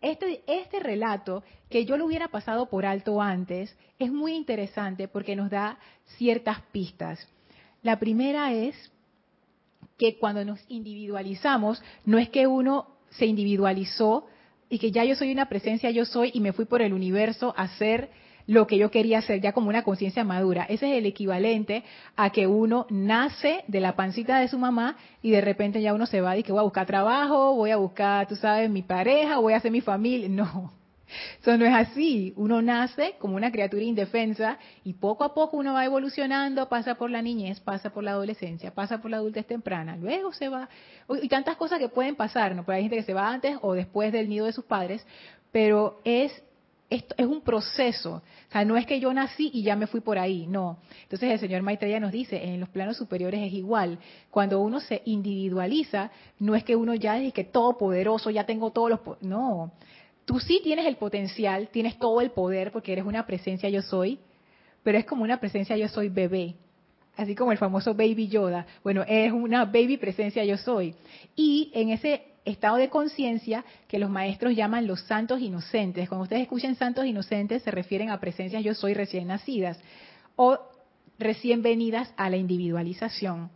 Este, 0.00 0.42
este 0.46 0.80
relato, 0.80 1.44
que 1.68 1.84
yo 1.84 1.96
lo 1.96 2.06
hubiera 2.06 2.28
pasado 2.28 2.68
por 2.68 2.84
alto 2.84 3.22
antes, 3.22 3.76
es 3.98 4.10
muy 4.10 4.34
interesante 4.34 5.06
porque 5.06 5.36
nos 5.36 5.50
da 5.50 5.78
ciertas 6.16 6.60
pistas. 6.72 7.28
La 7.82 7.98
primera 7.98 8.52
es 8.52 8.74
que 9.96 10.18
cuando 10.18 10.44
nos 10.44 10.58
individualizamos, 10.68 11.82
no 12.04 12.18
es 12.18 12.28
que 12.30 12.46
uno 12.46 12.88
se 13.10 13.26
individualizó 13.26 14.26
y 14.70 14.78
que 14.78 14.92
ya 14.92 15.04
yo 15.04 15.16
soy 15.16 15.32
una 15.32 15.48
presencia, 15.48 15.90
yo 15.90 16.06
soy, 16.06 16.30
y 16.32 16.40
me 16.40 16.52
fui 16.52 16.64
por 16.64 16.80
el 16.80 16.94
universo 16.94 17.52
a 17.56 17.64
hacer 17.64 18.08
lo 18.46 18.66
que 18.66 18.78
yo 18.78 18.90
quería 18.90 19.18
hacer 19.18 19.40
ya 19.40 19.52
como 19.52 19.68
una 19.68 19.82
conciencia 19.82 20.24
madura. 20.24 20.64
Ese 20.64 20.90
es 20.90 20.98
el 20.98 21.06
equivalente 21.06 21.84
a 22.16 22.30
que 22.30 22.46
uno 22.46 22.86
nace 22.88 23.64
de 23.68 23.80
la 23.80 23.94
pancita 23.94 24.38
de 24.40 24.48
su 24.48 24.58
mamá 24.58 24.96
y 25.22 25.30
de 25.30 25.40
repente 25.40 25.82
ya 25.82 25.92
uno 25.92 26.06
se 26.06 26.20
va 26.20 26.36
y 26.36 26.42
que 26.42 26.52
voy 26.52 26.60
a 26.60 26.64
buscar 26.64 26.86
trabajo, 26.86 27.54
voy 27.54 27.70
a 27.70 27.76
buscar, 27.76 28.26
tú 28.26 28.36
sabes, 28.36 28.70
mi 28.70 28.82
pareja, 28.82 29.38
voy 29.38 29.52
a 29.52 29.58
hacer 29.58 29.70
mi 29.70 29.80
familia. 29.80 30.28
No, 30.28 30.72
eso 31.40 31.56
no 31.56 31.64
es 31.64 31.74
así. 31.74 32.32
Uno 32.36 32.62
nace 32.62 33.14
como 33.18 33.36
una 33.36 33.50
criatura 33.50 33.82
indefensa 33.82 34.58
y 34.84 34.94
poco 34.94 35.24
a 35.24 35.34
poco 35.34 35.56
uno 35.56 35.74
va 35.74 35.84
evolucionando, 35.84 36.68
pasa 36.68 36.94
por 36.94 37.10
la 37.10 37.22
niñez, 37.22 37.60
pasa 37.60 37.90
por 37.90 38.04
la 38.04 38.12
adolescencia, 38.12 38.72
pasa 38.74 39.00
por 39.00 39.10
la 39.10 39.18
adultez 39.18 39.46
temprana, 39.46 39.96
luego 39.96 40.32
se 40.32 40.48
va. 40.48 40.68
Y 41.22 41.28
tantas 41.28 41.56
cosas 41.56 41.78
que 41.78 41.88
pueden 41.88 42.16
pasar, 42.16 42.54
¿no? 42.54 42.64
Pero 42.64 42.76
hay 42.76 42.82
gente 42.82 42.96
que 42.96 43.02
se 43.02 43.14
va 43.14 43.30
antes 43.30 43.58
o 43.62 43.74
después 43.74 44.12
del 44.12 44.28
nido 44.28 44.46
de 44.46 44.52
sus 44.52 44.64
padres, 44.64 45.04
pero 45.52 46.00
es 46.04 46.42
esto 46.90 47.14
es 47.16 47.26
un 47.26 47.40
proceso. 47.40 48.14
O 48.48 48.52
sea, 48.52 48.64
no 48.64 48.76
es 48.76 48.84
que 48.84 48.98
yo 48.98 49.14
nací 49.14 49.50
y 49.54 49.62
ya 49.62 49.76
me 49.76 49.86
fui 49.86 50.00
por 50.00 50.18
ahí, 50.18 50.46
no. 50.48 50.78
Entonces 51.02 51.30
el 51.30 51.38
señor 51.38 51.62
Maitreya 51.62 52.00
nos 52.00 52.10
dice, 52.10 52.44
en 52.44 52.58
los 52.58 52.68
planos 52.68 52.96
superiores 52.96 53.40
es 53.40 53.52
igual. 53.52 53.98
Cuando 54.30 54.60
uno 54.60 54.80
se 54.80 55.00
individualiza, 55.04 56.10
no 56.40 56.56
es 56.56 56.64
que 56.64 56.74
uno 56.74 56.94
ya 56.94 57.16
es 57.18 57.32
que 57.32 57.44
todo 57.44 57.78
poderoso, 57.78 58.30
ya 58.30 58.44
tengo 58.44 58.72
todos 58.72 58.90
los... 58.90 59.00
No, 59.20 59.72
Tú 60.30 60.38
sí 60.38 60.60
tienes 60.62 60.86
el 60.86 60.94
potencial, 60.94 61.70
tienes 61.72 61.98
todo 61.98 62.20
el 62.20 62.30
poder 62.30 62.70
porque 62.70 62.92
eres 62.92 63.04
una 63.04 63.26
presencia 63.26 63.68
yo 63.68 63.82
soy, 63.82 64.20
pero 64.84 64.96
es 64.96 65.04
como 65.04 65.24
una 65.24 65.40
presencia 65.40 65.76
yo 65.76 65.88
soy 65.88 66.08
bebé, 66.08 66.54
así 67.16 67.34
como 67.34 67.50
el 67.50 67.58
famoso 67.58 67.94
baby 67.94 68.28
Yoda. 68.28 68.64
Bueno, 68.84 69.02
es 69.08 69.32
una 69.32 69.64
baby 69.64 69.96
presencia 69.96 70.44
yo 70.44 70.56
soy. 70.56 70.94
Y 71.34 71.72
en 71.74 71.90
ese 71.90 72.22
estado 72.44 72.76
de 72.76 72.88
conciencia 72.88 73.64
que 73.88 73.98
los 73.98 74.08
maestros 74.08 74.54
llaman 74.54 74.86
los 74.86 75.00
santos 75.00 75.40
inocentes. 75.40 76.08
Cuando 76.08 76.22
ustedes 76.22 76.42
escuchen 76.42 76.76
santos 76.76 77.06
inocentes 77.06 77.64
se 77.64 77.72
refieren 77.72 78.10
a 78.10 78.20
presencias 78.20 78.62
yo 78.62 78.72
soy 78.72 78.94
recién 78.94 79.26
nacidas 79.26 79.80
o 80.36 80.60
recién 81.18 81.60
venidas 81.60 82.14
a 82.16 82.30
la 82.30 82.36
individualización. 82.36 83.50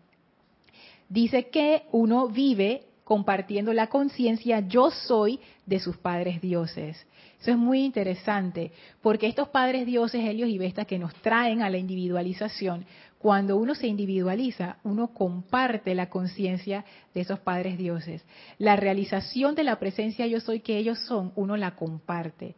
Dice 1.08 1.50
que 1.50 1.84
uno 1.92 2.26
vive 2.26 2.82
compartiendo 3.04 3.72
la 3.72 3.88
conciencia 3.88 4.60
yo 4.60 4.90
soy 4.90 5.38
de 5.66 5.80
sus 5.80 5.96
padres 5.96 6.40
dioses. 6.40 7.06
Eso 7.40 7.50
es 7.50 7.56
muy 7.56 7.84
interesante, 7.84 8.72
porque 9.02 9.26
estos 9.26 9.48
padres 9.48 9.86
dioses, 9.86 10.24
Helios 10.24 10.48
y 10.48 10.58
Vesta, 10.58 10.84
que 10.84 10.98
nos 10.98 11.14
traen 11.16 11.62
a 11.62 11.70
la 11.70 11.78
individualización, 11.78 12.86
cuando 13.18 13.56
uno 13.56 13.74
se 13.74 13.86
individualiza, 13.86 14.76
uno 14.84 15.14
comparte 15.14 15.94
la 15.94 16.10
conciencia 16.10 16.84
de 17.14 17.22
esos 17.22 17.40
padres 17.40 17.78
dioses. 17.78 18.22
La 18.58 18.76
realización 18.76 19.54
de 19.54 19.64
la 19.64 19.78
presencia 19.78 20.26
yo 20.26 20.40
soy 20.40 20.60
que 20.60 20.76
ellos 20.76 20.98
son, 21.06 21.32
uno 21.34 21.56
la 21.56 21.74
comparte. 21.74 22.54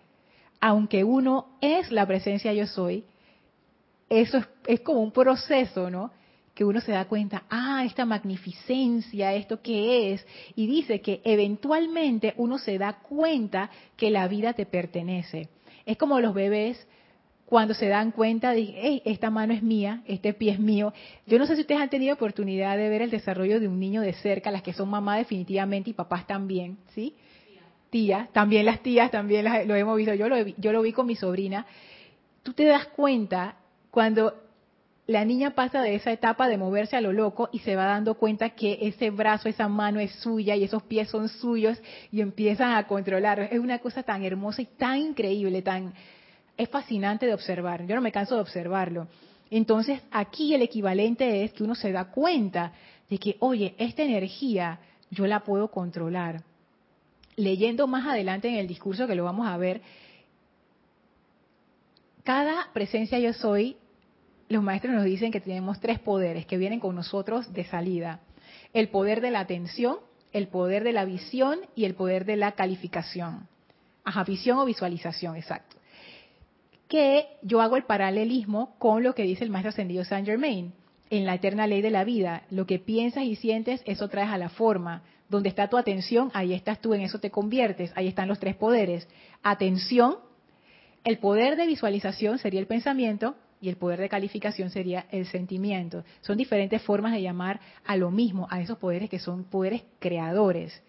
Aunque 0.60 1.04
uno 1.04 1.56
es 1.60 1.92
la 1.92 2.04
presencia 2.06 2.52
yo 2.52 2.66
soy, 2.66 3.04
eso 4.08 4.38
es, 4.38 4.48
es 4.66 4.80
como 4.80 5.02
un 5.02 5.12
proceso, 5.12 5.88
¿no? 5.88 6.10
Que 6.56 6.64
uno 6.64 6.80
se 6.80 6.90
da 6.90 7.04
cuenta, 7.04 7.42
ah, 7.50 7.84
esta 7.84 8.06
magnificencia, 8.06 9.34
esto 9.34 9.60
qué 9.60 10.14
es, 10.14 10.26
y 10.54 10.66
dice 10.66 11.02
que 11.02 11.20
eventualmente 11.22 12.32
uno 12.38 12.56
se 12.56 12.78
da 12.78 12.94
cuenta 12.94 13.70
que 13.94 14.10
la 14.10 14.26
vida 14.26 14.54
te 14.54 14.64
pertenece. 14.64 15.50
Es 15.84 15.98
como 15.98 16.18
los 16.18 16.32
bebés 16.32 16.88
cuando 17.44 17.74
se 17.74 17.88
dan 17.88 18.10
cuenta 18.10 18.52
de, 18.52 18.72
hey, 18.74 19.02
esta 19.04 19.28
mano 19.28 19.52
es 19.52 19.62
mía, 19.62 20.02
este 20.06 20.32
pie 20.32 20.52
es 20.52 20.58
mío. 20.58 20.94
Yo 21.26 21.38
no 21.38 21.46
sé 21.46 21.56
si 21.56 21.60
ustedes 21.60 21.82
han 21.82 21.90
tenido 21.90 22.14
oportunidad 22.14 22.78
de 22.78 22.88
ver 22.88 23.02
el 23.02 23.10
desarrollo 23.10 23.60
de 23.60 23.68
un 23.68 23.78
niño 23.78 24.00
de 24.00 24.14
cerca, 24.14 24.50
las 24.50 24.62
que 24.62 24.72
son 24.72 24.88
mamá 24.88 25.18
definitivamente 25.18 25.90
y 25.90 25.92
papás 25.92 26.26
también, 26.26 26.78
¿sí? 26.94 27.14
Tías, 27.90 28.32
también 28.32 28.64
las 28.64 28.82
tías, 28.82 29.10
también 29.10 29.44
lo 29.68 29.74
hemos 29.74 29.94
visto, 29.98 30.14
yo 30.14 30.26
lo, 30.26 30.38
yo 30.38 30.72
lo 30.72 30.80
vi 30.80 30.92
con 30.92 31.06
mi 31.06 31.16
sobrina. 31.16 31.66
Tú 32.42 32.54
te 32.54 32.64
das 32.64 32.86
cuenta 32.86 33.56
cuando 33.90 34.45
la 35.06 35.24
niña 35.24 35.54
pasa 35.54 35.82
de 35.82 35.94
esa 35.94 36.10
etapa 36.10 36.48
de 36.48 36.58
moverse 36.58 36.96
a 36.96 37.00
lo 37.00 37.12
loco 37.12 37.48
y 37.52 37.60
se 37.60 37.76
va 37.76 37.84
dando 37.86 38.14
cuenta 38.14 38.50
que 38.50 38.78
ese 38.82 39.10
brazo, 39.10 39.48
esa 39.48 39.68
mano 39.68 40.00
es 40.00 40.12
suya 40.16 40.56
y 40.56 40.64
esos 40.64 40.82
pies 40.82 41.08
son 41.08 41.28
suyos 41.28 41.80
y 42.10 42.20
empiezan 42.20 42.72
a 42.72 42.86
controlar. 42.88 43.38
Es 43.40 43.60
una 43.60 43.78
cosa 43.78 44.02
tan 44.02 44.24
hermosa 44.24 44.62
y 44.62 44.66
tan 44.66 44.98
increíble, 44.98 45.62
tan 45.62 45.94
es 46.56 46.68
fascinante 46.68 47.26
de 47.26 47.34
observar. 47.34 47.86
Yo 47.86 47.94
no 47.94 48.00
me 48.00 48.10
canso 48.10 48.34
de 48.34 48.40
observarlo. 48.40 49.06
Entonces, 49.50 50.00
aquí 50.10 50.54
el 50.54 50.62
equivalente 50.62 51.44
es 51.44 51.52
que 51.52 51.62
uno 51.62 51.76
se 51.76 51.92
da 51.92 52.06
cuenta 52.10 52.72
de 53.08 53.18
que, 53.18 53.36
oye, 53.38 53.74
esta 53.78 54.02
energía 54.02 54.80
yo 55.10 55.26
la 55.26 55.40
puedo 55.40 55.70
controlar. 55.70 56.42
Leyendo 57.36 57.86
más 57.86 58.06
adelante 58.06 58.48
en 58.48 58.56
el 58.56 58.66
discurso 58.66 59.06
que 59.06 59.14
lo 59.14 59.24
vamos 59.24 59.46
a 59.46 59.56
ver, 59.56 59.82
cada 62.24 62.72
presencia 62.72 63.20
yo 63.20 63.32
soy, 63.32 63.76
los 64.48 64.62
maestros 64.62 64.94
nos 64.94 65.04
dicen 65.04 65.32
que 65.32 65.40
tenemos 65.40 65.80
tres 65.80 65.98
poderes 65.98 66.46
que 66.46 66.58
vienen 66.58 66.80
con 66.80 66.94
nosotros 66.94 67.52
de 67.52 67.64
salida. 67.64 68.20
El 68.72 68.88
poder 68.88 69.20
de 69.20 69.30
la 69.30 69.40
atención, 69.40 69.98
el 70.32 70.48
poder 70.48 70.84
de 70.84 70.92
la 70.92 71.04
visión 71.04 71.58
y 71.74 71.84
el 71.84 71.94
poder 71.94 72.24
de 72.24 72.36
la 72.36 72.52
calificación. 72.52 73.48
Ajá, 74.04 74.24
visión 74.24 74.58
o 74.58 74.64
visualización, 74.64 75.36
exacto 75.36 75.76
que 76.88 77.26
yo 77.42 77.60
hago 77.60 77.76
el 77.76 77.84
paralelismo 77.84 78.76
con 78.78 79.02
lo 79.02 79.14
que 79.14 79.24
dice 79.24 79.44
el 79.44 79.50
maestro 79.50 79.70
ascendido 79.70 80.04
Saint 80.04 80.26
Germain 80.26 80.72
en 81.10 81.26
la 81.26 81.34
eterna 81.34 81.66
ley 81.66 81.82
de 81.82 81.90
la 81.90 82.04
vida. 82.04 82.42
Lo 82.50 82.66
que 82.66 82.78
piensas 82.78 83.24
y 83.24 83.36
sientes, 83.36 83.82
eso 83.86 84.08
traes 84.08 84.30
a 84.30 84.38
la 84.38 84.48
forma. 84.48 85.02
Donde 85.28 85.48
está 85.48 85.68
tu 85.68 85.76
atención, 85.76 86.30
ahí 86.34 86.52
estás 86.52 86.80
tú, 86.80 86.94
en 86.94 87.00
eso 87.00 87.18
te 87.18 87.30
conviertes. 87.30 87.92
Ahí 87.96 88.06
están 88.06 88.28
los 88.28 88.38
tres 88.38 88.54
poderes. 88.54 89.08
Atención, 89.42 90.16
el 91.04 91.18
poder 91.18 91.56
de 91.56 91.66
visualización 91.66 92.38
sería 92.38 92.60
el 92.60 92.66
pensamiento 92.66 93.36
y 93.66 93.68
el 93.68 93.76
poder 93.76 93.98
de 93.98 94.08
calificación 94.08 94.70
sería 94.70 95.06
el 95.10 95.26
sentimiento. 95.26 96.04
Son 96.20 96.36
diferentes 96.38 96.80
formas 96.82 97.12
de 97.12 97.20
llamar 97.20 97.58
a 97.84 97.96
lo 97.96 98.12
mismo, 98.12 98.46
a 98.48 98.60
esos 98.60 98.78
poderes 98.78 99.10
que 99.10 99.18
son 99.18 99.42
poderes 99.42 99.82
creadores. 99.98 100.80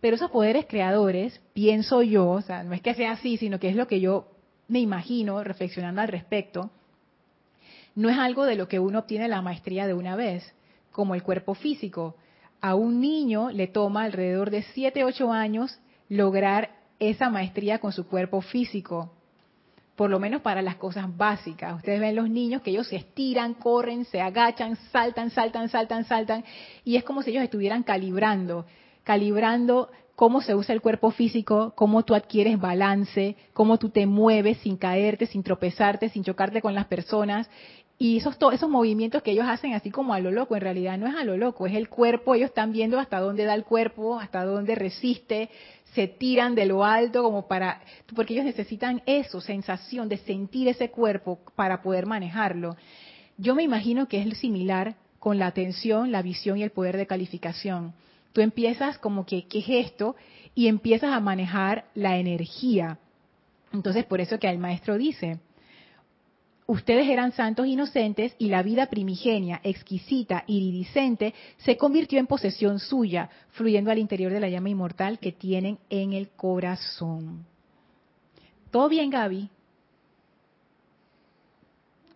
Pero 0.00 0.16
esos 0.16 0.32
poderes 0.32 0.66
creadores, 0.66 1.40
pienso 1.52 2.02
yo, 2.02 2.28
o 2.28 2.40
sea, 2.40 2.64
no 2.64 2.74
es 2.74 2.82
que 2.82 2.94
sea 2.94 3.12
así, 3.12 3.36
sino 3.36 3.60
que 3.60 3.68
es 3.68 3.76
lo 3.76 3.86
que 3.86 4.00
yo 4.00 4.28
me 4.66 4.80
imagino, 4.80 5.44
reflexionando 5.44 6.00
al 6.00 6.08
respecto, 6.08 6.70
no 7.94 8.10
es 8.10 8.18
algo 8.18 8.44
de 8.44 8.56
lo 8.56 8.66
que 8.66 8.80
uno 8.80 8.98
obtiene 8.98 9.28
la 9.28 9.40
maestría 9.40 9.86
de 9.86 9.94
una 9.94 10.16
vez, 10.16 10.52
como 10.90 11.14
el 11.14 11.22
cuerpo 11.22 11.54
físico. 11.54 12.16
A 12.60 12.74
un 12.74 13.00
niño 13.00 13.50
le 13.50 13.68
toma 13.68 14.02
alrededor 14.02 14.50
de 14.50 14.62
7, 14.62 15.04
8 15.04 15.30
años 15.30 15.78
lograr 16.08 16.70
esa 16.98 17.30
maestría 17.30 17.78
con 17.78 17.92
su 17.92 18.08
cuerpo 18.08 18.40
físico, 18.40 19.12
por 19.96 20.10
lo 20.10 20.20
menos 20.20 20.42
para 20.42 20.62
las 20.62 20.76
cosas 20.76 21.04
básicas. 21.16 21.74
Ustedes 21.74 22.00
ven 22.00 22.14
los 22.14 22.28
niños 22.28 22.62
que 22.62 22.70
ellos 22.70 22.86
se 22.86 22.96
estiran, 22.96 23.54
corren, 23.54 24.04
se 24.04 24.20
agachan, 24.20 24.76
saltan, 24.92 25.30
saltan, 25.30 25.68
saltan, 25.68 26.04
saltan, 26.04 26.44
y 26.84 26.96
es 26.96 27.04
como 27.04 27.22
si 27.22 27.30
ellos 27.30 27.42
estuvieran 27.42 27.82
calibrando, 27.82 28.66
calibrando 29.02 29.88
cómo 30.14 30.40
se 30.40 30.54
usa 30.54 30.74
el 30.74 30.80
cuerpo 30.80 31.10
físico, 31.10 31.72
cómo 31.76 32.04
tú 32.04 32.14
adquieres 32.14 32.58
balance, 32.58 33.36
cómo 33.52 33.78
tú 33.78 33.90
te 33.90 34.06
mueves 34.06 34.58
sin 34.58 34.76
caerte, 34.76 35.26
sin 35.26 35.42
tropezarte, 35.42 36.08
sin 36.10 36.24
chocarte 36.24 36.60
con 36.60 36.74
las 36.74 36.86
personas. 36.86 37.48
Y 37.98 38.18
esos, 38.18 38.36
esos 38.52 38.68
movimientos 38.68 39.22
que 39.22 39.30
ellos 39.30 39.46
hacen 39.48 39.72
así 39.72 39.90
como 39.90 40.12
a 40.12 40.20
lo 40.20 40.30
loco, 40.30 40.54
en 40.54 40.60
realidad 40.60 40.98
no 40.98 41.06
es 41.06 41.14
a 41.14 41.24
lo 41.24 41.38
loco, 41.38 41.66
es 41.66 41.74
el 41.74 41.88
cuerpo, 41.88 42.34
ellos 42.34 42.50
están 42.50 42.72
viendo 42.72 42.98
hasta 42.98 43.20
dónde 43.20 43.44
da 43.44 43.54
el 43.54 43.64
cuerpo, 43.64 44.18
hasta 44.18 44.44
dónde 44.44 44.74
resiste, 44.74 45.48
se 45.96 46.06
tiran 46.06 46.54
de 46.54 46.66
lo 46.66 46.84
alto 46.84 47.24
como 47.24 47.48
para, 47.48 47.80
porque 48.14 48.34
ellos 48.34 48.44
necesitan 48.44 49.02
eso, 49.06 49.40
sensación 49.40 50.08
de 50.08 50.18
sentir 50.18 50.68
ese 50.68 50.90
cuerpo 50.90 51.40
para 51.56 51.82
poder 51.82 52.06
manejarlo. 52.06 52.76
Yo 53.36 53.56
me 53.56 53.64
imagino 53.64 54.06
que 54.06 54.22
es 54.22 54.38
similar 54.38 54.94
con 55.18 55.40
la 55.40 55.48
atención, 55.48 56.12
la 56.12 56.22
visión 56.22 56.58
y 56.58 56.62
el 56.62 56.70
poder 56.70 56.96
de 56.96 57.08
calificación 57.08 57.94
tú 58.36 58.42
empiezas 58.42 58.98
como 58.98 59.24
que, 59.24 59.46
¿qué 59.46 59.60
es 59.60 59.86
esto? 59.86 60.14
Y 60.54 60.68
empiezas 60.68 61.14
a 61.14 61.20
manejar 61.20 61.86
la 61.94 62.18
energía. 62.18 62.98
Entonces, 63.72 64.04
por 64.04 64.20
eso 64.20 64.38
que 64.38 64.46
el 64.46 64.58
maestro 64.58 64.98
dice, 64.98 65.38
ustedes 66.66 67.08
eran 67.08 67.32
santos 67.32 67.66
inocentes 67.66 68.34
y 68.38 68.48
la 68.48 68.62
vida 68.62 68.86
primigenia, 68.86 69.60
exquisita, 69.62 70.44
iridiscente, 70.46 71.34
se 71.58 71.76
convirtió 71.76 72.18
en 72.18 72.26
posesión 72.26 72.78
suya, 72.78 73.30
fluyendo 73.50 73.90
al 73.90 73.98
interior 73.98 74.32
de 74.32 74.40
la 74.40 74.48
llama 74.48 74.70
inmortal 74.70 75.18
que 75.18 75.32
tienen 75.32 75.78
en 75.90 76.12
el 76.12 76.30
corazón. 76.30 77.46
¿Todo 78.70 78.88
bien, 78.88 79.10
Gaby? 79.10 79.48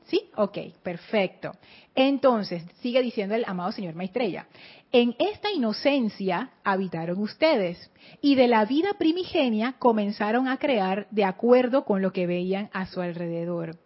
¿Sí? 0.06 0.28
Ok, 0.34 0.58
perfecto. 0.82 1.52
Entonces, 1.94 2.64
sigue 2.80 3.00
diciendo 3.00 3.36
el 3.36 3.44
amado 3.46 3.70
señor 3.70 3.94
Maestrella, 3.94 4.46
en 4.90 5.14
esta 5.20 5.52
inocencia 5.52 6.50
habitaron 6.64 7.20
ustedes 7.20 7.90
y 8.20 8.34
de 8.34 8.48
la 8.48 8.64
vida 8.64 8.94
primigenia 8.98 9.74
comenzaron 9.78 10.48
a 10.48 10.56
crear 10.58 11.06
de 11.12 11.24
acuerdo 11.24 11.84
con 11.84 12.02
lo 12.02 12.12
que 12.12 12.26
veían 12.26 12.70
a 12.72 12.86
su 12.86 13.00
alrededor. 13.00 13.78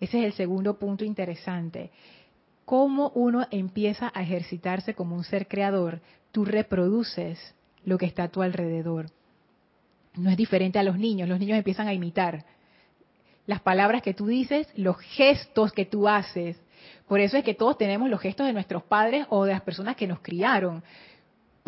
Ese 0.00 0.18
es 0.18 0.24
el 0.24 0.32
segundo 0.32 0.78
punto 0.78 1.04
interesante. 1.04 1.90
Cómo 2.64 3.10
uno 3.14 3.46
empieza 3.50 4.10
a 4.14 4.22
ejercitarse 4.22 4.94
como 4.94 5.16
un 5.16 5.24
ser 5.24 5.48
creador, 5.48 6.00
tú 6.32 6.44
reproduces 6.44 7.54
lo 7.84 7.98
que 7.98 8.06
está 8.06 8.24
a 8.24 8.28
tu 8.28 8.42
alrededor. 8.42 9.06
No 10.14 10.30
es 10.30 10.36
diferente 10.36 10.78
a 10.78 10.82
los 10.82 10.98
niños, 10.98 11.28
los 11.28 11.38
niños 11.38 11.58
empiezan 11.58 11.88
a 11.88 11.94
imitar 11.94 12.44
las 13.46 13.62
palabras 13.62 14.02
que 14.02 14.12
tú 14.12 14.26
dices, 14.26 14.68
los 14.76 14.98
gestos 14.98 15.72
que 15.72 15.86
tú 15.86 16.06
haces, 16.06 16.60
por 17.06 17.20
eso 17.20 17.38
es 17.38 17.44
que 17.44 17.54
todos 17.54 17.78
tenemos 17.78 18.08
los 18.10 18.20
gestos 18.20 18.46
de 18.46 18.52
nuestros 18.52 18.82
padres 18.82 19.26
o 19.30 19.44
de 19.44 19.52
las 19.52 19.62
personas 19.62 19.96
que 19.96 20.06
nos 20.06 20.20
criaron. 20.20 20.82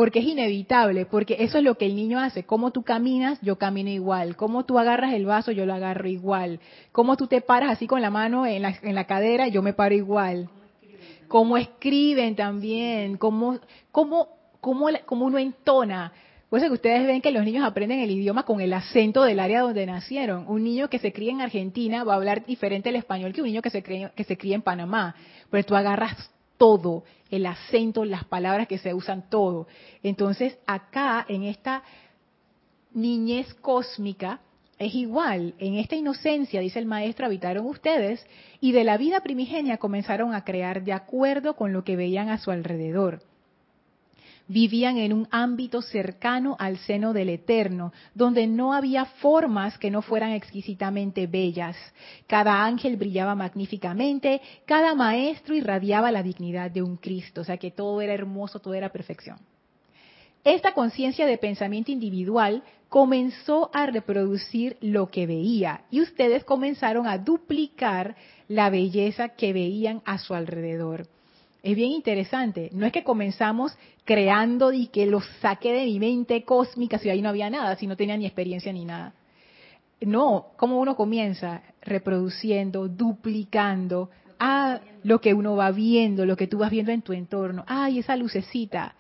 Porque 0.01 0.21
es 0.21 0.25
inevitable, 0.25 1.05
porque 1.05 1.37
eso 1.41 1.59
es 1.59 1.65
lo 1.65 1.75
que 1.75 1.85
el 1.85 1.95
niño 1.95 2.19
hace. 2.19 2.45
Como 2.45 2.71
tú 2.71 2.83
caminas, 2.85 3.39
yo 3.43 3.57
camino 3.57 3.91
igual. 3.91 4.35
Como 4.35 4.65
tú 4.65 4.79
agarras 4.79 5.13
el 5.13 5.27
vaso, 5.27 5.53
yo 5.53 5.67
lo 5.67 5.75
agarro 5.75 6.09
igual. 6.09 6.59
Como 6.91 7.19
tú 7.19 7.27
te 7.27 7.43
paras 7.43 7.73
así 7.73 7.87
con 7.87 8.01
la 8.01 8.09
mano 8.09 8.47
en 8.47 8.63
la, 8.63 8.75
en 8.81 8.95
la 8.95 9.05
cadera, 9.05 9.49
yo 9.49 9.61
me 9.61 9.75
paro 9.75 9.95
igual. 9.95 10.49
Cómo 11.29 11.59
escriben 11.59 12.35
también, 12.35 13.19
cómo, 13.19 13.59
cómo, 13.93 14.29
cómo, 14.63 14.89
cómo 15.05 15.27
uno 15.27 15.37
entona. 15.37 16.15
Por 16.49 16.61
eso 16.61 16.69
que 16.69 16.75
ustedes 16.77 17.07
ven 17.07 17.21
que 17.21 17.31
los 17.31 17.45
niños 17.45 17.67
aprenden 17.67 17.99
el 17.99 18.11
idioma 18.11 18.45
con 18.45 18.63
el 18.63 18.73
acento 18.73 19.25
del 19.25 19.39
área 19.39 19.61
donde 19.61 19.85
nacieron. 19.85 20.47
Un 20.49 20.65
niño 20.65 20.89
que 20.89 20.99
se 20.99 21.13
cría 21.13 21.33
en 21.33 21.43
Argentina 21.43 22.05
va 22.05 22.15
a 22.15 22.17
hablar 22.17 22.47
diferente 22.47 22.89
el 22.89 22.97
español 22.97 23.35
que 23.35 23.43
un 23.43 23.49
niño 23.49 23.61
que 23.61 23.69
se, 23.69 23.83
cría, 23.83 24.09
que 24.17 24.25
se 24.25 24.39
cría 24.39 24.55
en 24.55 24.63
Panamá. 24.63 25.15
Pero 25.51 25.63
tú 25.63 25.77
agarras 25.77 26.31
todo, 26.61 27.05
el 27.31 27.47
acento, 27.47 28.05
las 28.05 28.25
palabras 28.25 28.69
que 28.69 28.77
se 28.77 28.93
usan, 28.93 29.31
todo. 29.31 29.67
Entonces, 30.03 30.59
acá, 30.67 31.25
en 31.27 31.45
esta 31.45 31.83
niñez 32.93 33.55
cósmica, 33.55 34.41
es 34.79 34.95
igual. 34.95 35.55
En 35.59 35.77
esta 35.77 35.97
inocencia, 35.97 36.61
dice 36.61 36.79
el 36.79 36.85
maestro, 36.85 37.25
habitaron 37.25 37.65
ustedes 37.65 38.27
y 38.61 38.73
de 38.73 38.85
la 38.85 38.99
vida 38.99 39.23
primigenia 39.23 39.79
comenzaron 39.79 40.35
a 40.35 40.45
crear 40.45 40.85
de 40.85 40.93
acuerdo 40.93 41.57
con 41.57 41.73
lo 41.73 41.83
que 41.83 41.97
veían 41.97 42.29
a 42.29 42.37
su 42.37 42.51
alrededor 42.51 43.23
vivían 44.51 44.99
en 44.99 45.13
un 45.13 45.29
ámbito 45.31 45.81
cercano 45.81 46.57
al 46.59 46.77
seno 46.79 47.13
del 47.13 47.29
Eterno, 47.29 47.93
donde 48.15 48.49
no 48.49 48.73
había 48.73 49.05
formas 49.05 49.79
que 49.79 49.93
no 49.93 50.03
fueran 50.03 50.33
exquisitamente 50.33 51.29
bellas. 51.29 51.77
Cada 52.27 52.65
ángel 52.65 52.97
brillaba 52.97 53.37
magníficamente, 53.37 54.41
cada 54.67 54.97
maestro 54.97 55.55
irradiaba 55.55 56.11
la 56.11 56.25
dignidad 56.25 56.69
de 56.69 56.83
un 56.83 56.97
Cristo, 56.97 57.43
o 57.43 57.45
sea 57.45 57.59
que 57.59 57.71
todo 57.71 58.01
era 58.01 58.13
hermoso, 58.13 58.59
todo 58.59 58.75
era 58.75 58.89
perfección. 58.89 59.39
Esta 60.43 60.75
conciencia 60.75 61.27
de 61.27 61.39
pensamiento 61.39 61.93
individual 61.93 62.65
comenzó 62.89 63.71
a 63.73 63.87
reproducir 63.87 64.79
lo 64.81 65.11
que 65.11 65.29
veía 65.29 65.83
y 65.93 66.01
ustedes 66.01 66.43
comenzaron 66.43 67.07
a 67.07 67.19
duplicar 67.19 68.17
la 68.49 68.69
belleza 68.69 69.29
que 69.29 69.53
veían 69.53 70.03
a 70.05 70.19
su 70.19 70.35
alrededor. 70.35 71.07
Es 71.63 71.77
bien 71.77 71.91
interesante. 71.91 72.71
No 72.73 72.87
es 72.87 72.93
que 72.93 73.05
comenzamos 73.05 73.77
creando 74.05 74.73
y 74.73 74.87
que 74.87 75.07
lo 75.07 75.21
saqué 75.41 75.73
de 75.73 75.85
mi 75.85 75.99
mente 75.99 76.45
cósmica 76.45 76.99
si 76.99 77.11
ahí 77.11 77.23
no 77.23 77.29
había 77.29 77.51
nada, 77.51 77.77
si 77.77 77.87
no 77.87 77.97
tenía 77.97 78.17
ni 78.17 78.27
experiencia 78.27 78.73
ni 78.73 78.85
nada. 78.85 79.15
No, 80.01 80.47
¿cómo 80.57 80.81
uno 80.81 80.97
comienza? 80.97 81.63
Reproduciendo, 81.83 82.89
duplicando, 82.89 84.09
Ah, 84.43 84.81
lo 85.03 85.21
que 85.21 85.35
uno 85.35 85.55
va 85.55 85.71
viendo, 85.71 86.25
lo 86.25 86.35
que 86.35 86.47
tú 86.47 86.57
vas 86.59 86.71
viendo 86.71 86.93
en 86.93 87.03
tu 87.03 87.13
entorno. 87.13 87.63
Ay, 87.69 87.99
esa 87.99 88.17
lucecita. 88.17 88.95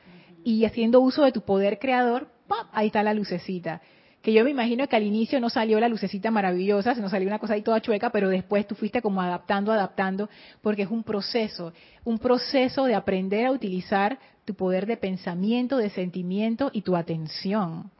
Y 0.44 0.66
haciendo 0.66 1.00
uso 1.00 1.24
de 1.24 1.32
tu 1.32 1.40
poder 1.40 1.78
creador, 1.78 2.28
¡pap! 2.46 2.66
ahí 2.72 2.88
está 2.88 3.02
la 3.02 3.14
lucecita. 3.14 3.80
Que 4.22 4.34
yo 4.34 4.44
me 4.44 4.50
imagino 4.50 4.86
que 4.86 4.96
al 4.96 5.02
inicio 5.02 5.40
no 5.40 5.48
salió 5.48 5.80
la 5.80 5.88
lucecita 5.88 6.30
maravillosa, 6.30 6.94
sino 6.94 7.08
salió 7.08 7.26
una 7.26 7.38
cosa 7.38 7.54
ahí 7.54 7.62
toda 7.62 7.80
chueca, 7.80 8.10
pero 8.10 8.28
después 8.28 8.66
tú 8.66 8.74
fuiste 8.74 9.00
como 9.00 9.22
adaptando, 9.22 9.72
adaptando, 9.72 10.28
porque 10.60 10.82
es 10.82 10.90
un 10.90 11.02
proceso, 11.02 11.72
un 12.04 12.18
proceso 12.18 12.84
de 12.84 12.94
aprender 12.94 13.46
a 13.46 13.52
utilizar 13.52 14.18
tu 14.44 14.54
poder 14.54 14.86
de 14.86 14.98
pensamiento, 14.98 15.78
de 15.78 15.88
sentimiento 15.88 16.70
y 16.72 16.82
tu 16.82 16.96
atención. 16.96 17.90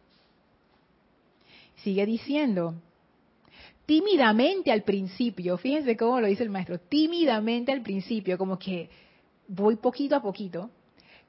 Sigue 1.77 2.05
diciendo, 2.05 2.75
tímidamente 3.87 4.71
al 4.71 4.83
principio, 4.83 5.57
fíjense 5.57 5.97
cómo 5.97 6.21
lo 6.21 6.27
dice 6.27 6.43
el 6.43 6.51
maestro, 6.51 6.79
tímidamente 6.79 7.73
al 7.73 7.81
principio, 7.81 8.37
como 8.37 8.59
que 8.59 8.91
voy 9.49 9.77
poquito 9.77 10.17
a 10.17 10.23
poquito, 10.23 10.71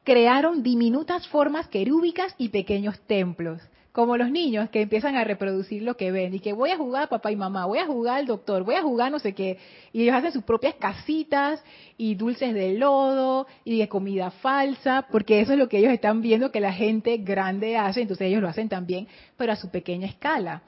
crearon 0.03 0.61
diminutas 0.61 1.27
formas 1.29 1.67
querúbicas 1.69 2.35
y 2.37 2.49
pequeños 2.49 2.99
templos, 3.07 3.61
como 3.91 4.15
los 4.15 4.31
niños 4.31 4.69
que 4.69 4.81
empiezan 4.81 5.15
a 5.15 5.23
reproducir 5.23 5.81
lo 5.81 5.97
que 5.97 6.11
ven 6.11 6.33
y 6.33 6.39
que 6.39 6.53
voy 6.53 6.69
a 6.69 6.77
jugar 6.77 7.09
papá 7.09 7.31
y 7.31 7.35
mamá, 7.35 7.65
voy 7.65 7.79
a 7.79 7.85
jugar 7.85 8.19
al 8.19 8.25
doctor, 8.25 8.63
voy 8.63 8.75
a 8.75 8.81
jugar 8.81 9.11
no 9.11 9.19
sé 9.19 9.33
qué, 9.33 9.57
y 9.91 10.03
ellos 10.03 10.15
hacen 10.15 10.31
sus 10.31 10.43
propias 10.43 10.75
casitas 10.75 11.61
y 11.97 12.15
dulces 12.15 12.53
de 12.53 12.73
lodo 12.77 13.47
y 13.65 13.77
de 13.79 13.89
comida 13.89 14.31
falsa, 14.31 15.07
porque 15.11 15.41
eso 15.41 15.53
es 15.53 15.59
lo 15.59 15.67
que 15.67 15.79
ellos 15.79 15.91
están 15.91 16.21
viendo 16.21 16.51
que 16.51 16.61
la 16.61 16.71
gente 16.71 17.17
grande 17.17 17.75
hace, 17.75 18.01
entonces 18.01 18.27
ellos 18.27 18.41
lo 18.41 18.47
hacen 18.47 18.69
también, 18.69 19.07
pero 19.35 19.51
a 19.51 19.57
su 19.57 19.69
pequeña 19.69 20.07
escala. 20.07 20.63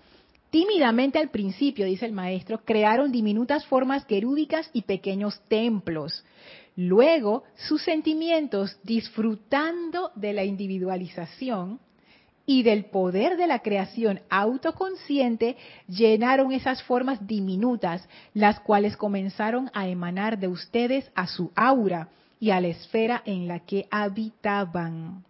Tímidamente 0.49 1.17
al 1.17 1.29
principio, 1.29 1.85
dice 1.85 2.05
el 2.05 2.11
maestro, 2.11 2.59
crearon 2.63 3.11
diminutas 3.11 3.65
formas 3.65 4.05
querúbicas 4.05 4.69
y 4.73 4.83
pequeños 4.83 5.41
templos. 5.47 6.23
Luego, 6.75 7.43
sus 7.55 7.81
sentimientos, 7.83 8.77
disfrutando 8.83 10.11
de 10.15 10.33
la 10.33 10.43
individualización 10.43 11.79
y 12.45 12.63
del 12.63 12.85
poder 12.85 13.37
de 13.37 13.47
la 13.47 13.59
creación 13.59 14.21
autoconsciente, 14.29 15.55
llenaron 15.87 16.51
esas 16.51 16.83
formas 16.83 17.25
diminutas, 17.25 18.07
las 18.33 18.59
cuales 18.59 18.97
comenzaron 18.97 19.71
a 19.73 19.87
emanar 19.87 20.37
de 20.39 20.47
ustedes 20.47 21.09
a 21.15 21.27
su 21.27 21.51
aura 21.55 22.09
y 22.39 22.51
a 22.51 22.59
la 22.59 22.67
esfera 22.67 23.21
en 23.25 23.47
la 23.47 23.59
que 23.59 23.87
habitaban. 23.89 25.23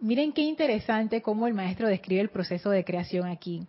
Miren 0.00 0.32
qué 0.32 0.42
interesante 0.42 1.22
cómo 1.22 1.46
el 1.46 1.54
maestro 1.54 1.88
describe 1.88 2.20
el 2.20 2.28
proceso 2.28 2.70
de 2.70 2.84
creación 2.84 3.26
aquí. 3.26 3.66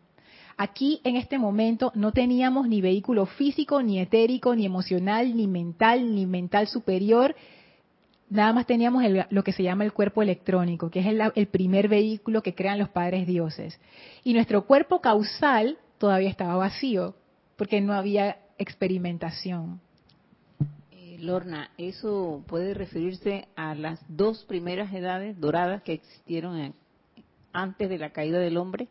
Aquí 0.58 1.00
en 1.06 1.16
este 1.16 1.40
momento 1.40 1.94
no 1.96 2.12
teníamos 2.12 2.68
ni 2.68 2.82
vehículo 2.82 3.26
físico, 3.26 3.82
ni 3.82 4.00
etérico, 4.00 4.54
ni 4.56 4.66
emocional, 4.66 5.36
ni 5.36 5.48
mental, 5.48 6.14
ni 6.14 6.26
mental 6.26 6.68
superior. 6.68 7.34
Nada 8.30 8.54
más 8.54 8.68
teníamos 8.68 9.04
lo 9.30 9.44
que 9.44 9.54
se 9.54 9.64
llama 9.64 9.84
el 9.84 9.94
cuerpo 9.94 10.22
electrónico, 10.22 10.90
que 10.92 11.00
es 11.00 11.08
el, 11.08 11.22
el 11.34 11.48
primer 11.48 11.88
vehículo 11.88 12.44
que 12.44 12.54
crean 12.54 12.78
los 12.78 12.90
padres 12.90 13.26
dioses. 13.26 13.80
Y 14.24 14.34
nuestro 14.34 14.66
cuerpo 14.66 15.02
causal 15.02 15.78
todavía 15.98 16.30
estaba 16.30 16.56
vacío, 16.56 17.16
porque 17.56 17.82
no 17.82 17.94
había 17.94 18.38
experimentación. 18.58 19.82
Lorna, 21.20 21.72
¿eso 21.78 22.44
puede 22.48 22.74
referirse 22.74 23.48
a 23.56 23.76
las 23.76 24.00
dos 24.08 24.46
primeras 24.46 24.94
edades 24.94 25.40
doradas 25.40 25.82
que 25.82 25.94
existieron 25.94 26.74
antes 27.52 27.90
de 27.90 27.98
la 27.98 28.12
caída 28.12 28.40
del 28.40 28.58
hombre? 28.58 28.88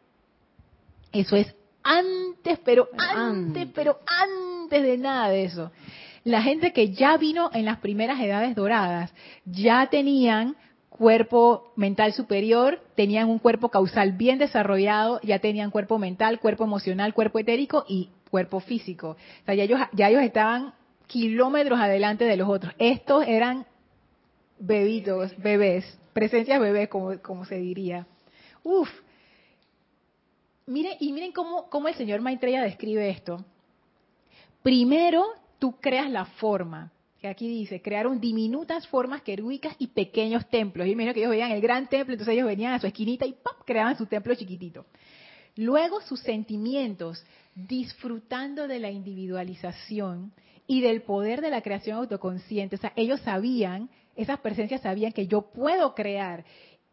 Eso 1.12 1.36
es 1.36 1.54
antes, 1.82 2.58
pero 2.64 2.88
antes, 2.98 3.68
pero 3.74 4.00
antes 4.06 4.82
de 4.82 4.98
nada 4.98 5.30
de 5.30 5.44
eso. 5.44 5.70
La 6.24 6.42
gente 6.42 6.72
que 6.72 6.90
ya 6.90 7.16
vino 7.16 7.50
en 7.52 7.64
las 7.64 7.78
primeras 7.78 8.20
edades 8.20 8.54
doradas 8.54 9.12
ya 9.44 9.88
tenían 9.90 10.56
cuerpo 10.88 11.72
mental 11.76 12.12
superior, 12.12 12.80
tenían 12.96 13.28
un 13.28 13.38
cuerpo 13.38 13.68
causal 13.68 14.12
bien 14.12 14.38
desarrollado, 14.38 15.20
ya 15.22 15.38
tenían 15.38 15.70
cuerpo 15.70 15.98
mental, 15.98 16.40
cuerpo 16.40 16.64
emocional, 16.64 17.14
cuerpo 17.14 17.38
etérico 17.38 17.84
y 17.88 18.10
cuerpo 18.30 18.60
físico. 18.60 19.10
O 19.10 19.44
sea, 19.44 19.54
ya 19.54 19.62
ellos, 19.64 19.80
ya 19.92 20.08
ellos 20.08 20.22
estaban 20.22 20.74
kilómetros 21.06 21.78
adelante 21.78 22.24
de 22.24 22.36
los 22.36 22.48
otros. 22.48 22.74
Estos 22.78 23.26
eran 23.26 23.66
bebitos, 24.58 25.36
bebés, 25.38 25.98
presencias 26.12 26.60
bebés, 26.60 26.88
como, 26.88 27.18
como 27.22 27.44
se 27.44 27.58
diría. 27.58 28.06
Uf. 28.64 28.88
Miren, 30.66 30.96
y 31.00 31.12
miren 31.12 31.32
cómo, 31.32 31.70
cómo 31.70 31.88
el 31.88 31.94
señor 31.94 32.20
Maitreya 32.20 32.62
describe 32.62 33.08
esto. 33.08 33.44
Primero, 34.62 35.24
tú 35.58 35.80
creas 35.80 36.10
la 36.10 36.24
forma, 36.24 36.92
que 37.20 37.28
aquí 37.28 37.48
dice, 37.48 37.82
crearon 37.82 38.20
diminutas 38.20 38.86
formas 38.86 39.22
querúbicas 39.22 39.74
y 39.78 39.88
pequeños 39.88 40.48
templos. 40.48 40.86
Y 40.86 40.94
miren 40.94 41.14
que 41.14 41.20
ellos 41.20 41.30
veían 41.30 41.50
el 41.50 41.60
gran 41.60 41.88
templo, 41.88 42.14
entonces 42.14 42.34
ellos 42.34 42.46
venían 42.46 42.74
a 42.74 42.78
su 42.78 42.86
esquinita 42.86 43.26
y 43.26 43.32
¡pam! 43.32 43.56
creaban 43.64 43.96
su 43.96 44.06
templo 44.06 44.34
chiquitito. 44.34 44.86
Luego 45.56 46.00
sus 46.00 46.20
sentimientos, 46.20 47.24
disfrutando 47.54 48.68
de 48.68 48.78
la 48.78 48.90
individualización 48.90 50.32
y 50.68 50.80
del 50.82 51.02
poder 51.02 51.40
de 51.40 51.50
la 51.50 51.62
creación 51.62 51.96
autoconsciente. 51.96 52.76
O 52.76 52.78
sea, 52.78 52.92
ellos 52.94 53.20
sabían, 53.22 53.90
esas 54.14 54.38
presencias 54.38 54.82
sabían 54.82 55.12
que 55.12 55.26
yo 55.26 55.50
puedo 55.50 55.94
crear. 55.96 56.44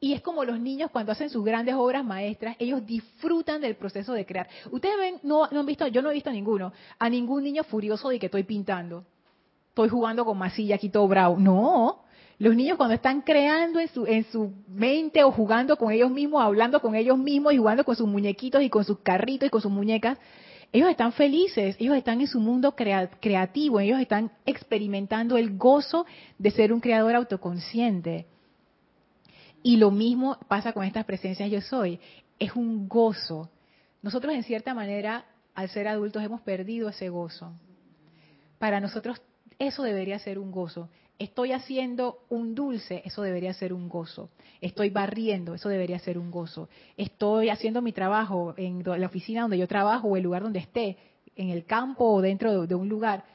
Y 0.05 0.13
es 0.13 0.21
como 0.21 0.45
los 0.45 0.59
niños 0.59 0.91
cuando 0.91 1.13
hacen 1.13 1.31
sus 1.31 1.43
grandes 1.43 1.73
obras 1.73 2.05
maestras, 2.05 2.55
ellos 2.59 2.85
disfrutan 2.85 3.59
del 3.59 3.75
proceso 3.75 4.13
de 4.13 4.23
crear. 4.23 4.47
Ustedes 4.69 4.95
ven, 4.99 5.15
no, 5.23 5.47
no 5.51 5.61
han 5.61 5.65
visto, 5.65 5.87
yo 5.87 6.03
no 6.03 6.11
he 6.11 6.13
visto 6.13 6.29
a 6.29 6.33
ninguno, 6.33 6.73
a 6.99 7.09
ningún 7.09 7.43
niño 7.43 7.63
furioso 7.63 8.09
de 8.09 8.19
que 8.19 8.27
estoy 8.27 8.43
pintando. 8.43 9.03
Estoy 9.69 9.89
jugando 9.89 10.23
con 10.23 10.37
masilla 10.37 10.75
aquí 10.75 10.89
todo 10.89 11.07
bravo. 11.07 11.37
No, 11.39 12.03
los 12.37 12.55
niños 12.55 12.77
cuando 12.77 12.93
están 12.93 13.21
creando 13.21 13.79
en 13.79 13.87
su, 13.87 14.05
en 14.05 14.25
su 14.25 14.53
mente 14.67 15.23
o 15.23 15.31
jugando 15.31 15.75
con 15.75 15.91
ellos 15.91 16.11
mismos, 16.11 16.43
hablando 16.43 16.81
con 16.81 16.93
ellos 16.93 17.17
mismos 17.17 17.53
y 17.53 17.57
jugando 17.57 17.83
con 17.83 17.95
sus 17.95 18.07
muñequitos 18.07 18.61
y 18.61 18.69
con 18.69 18.83
sus 18.83 18.99
carritos 18.99 19.47
y 19.47 19.49
con 19.49 19.61
sus 19.61 19.71
muñecas, 19.71 20.19
ellos 20.71 20.87
están 20.87 21.13
felices, 21.13 21.77
ellos 21.79 21.97
están 21.97 22.21
en 22.21 22.27
su 22.27 22.39
mundo 22.39 22.75
creativo, 22.75 23.79
ellos 23.79 23.99
están 23.99 24.29
experimentando 24.45 25.35
el 25.35 25.57
gozo 25.57 26.05
de 26.37 26.51
ser 26.51 26.73
un 26.73 26.79
creador 26.79 27.15
autoconsciente. 27.15 28.27
Y 29.65 29.77
lo 29.77 29.89
mismo 29.89 30.37
pasa 30.47 30.73
con 30.73 30.83
estas 30.83 31.05
presencias 31.05 31.49
yo 31.49 31.59
soy, 31.59 31.99
es 32.37 32.55
un 32.55 32.87
gozo. 32.87 33.49
Nosotros 34.03 34.35
en 34.35 34.43
cierta 34.43 34.75
manera, 34.75 35.25
al 35.55 35.69
ser 35.69 35.87
adultos, 35.87 36.21
hemos 36.21 36.41
perdido 36.41 36.87
ese 36.87 37.09
gozo. 37.09 37.51
Para 38.59 38.79
nosotros 38.79 39.19
eso 39.57 39.81
debería 39.81 40.19
ser 40.19 40.37
un 40.37 40.51
gozo. 40.51 40.89
Estoy 41.17 41.51
haciendo 41.51 42.19
un 42.29 42.53
dulce, 42.53 43.01
eso 43.05 43.23
debería 43.23 43.53
ser 43.53 43.73
un 43.73 43.89
gozo. 43.89 44.29
Estoy 44.61 44.91
barriendo, 44.91 45.55
eso 45.55 45.67
debería 45.67 45.97
ser 45.97 46.19
un 46.19 46.29
gozo. 46.29 46.69
Estoy 46.95 47.49
haciendo 47.49 47.81
mi 47.81 47.91
trabajo 47.91 48.53
en 48.57 48.83
la 48.85 49.07
oficina 49.07 49.41
donde 49.41 49.57
yo 49.57 49.67
trabajo 49.67 50.09
o 50.09 50.15
el 50.15 50.21
lugar 50.21 50.43
donde 50.43 50.59
esté, 50.59 50.95
en 51.35 51.49
el 51.49 51.65
campo 51.65 52.05
o 52.05 52.21
dentro 52.21 52.67
de 52.67 52.75
un 52.75 52.87
lugar. 52.87 53.25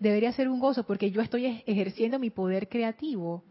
Debería 0.00 0.32
ser 0.32 0.48
un 0.48 0.58
gozo 0.58 0.82
porque 0.82 1.12
yo 1.12 1.22
estoy 1.22 1.62
ejerciendo 1.66 2.18
mi 2.18 2.30
poder 2.30 2.68
creativo. 2.68 3.44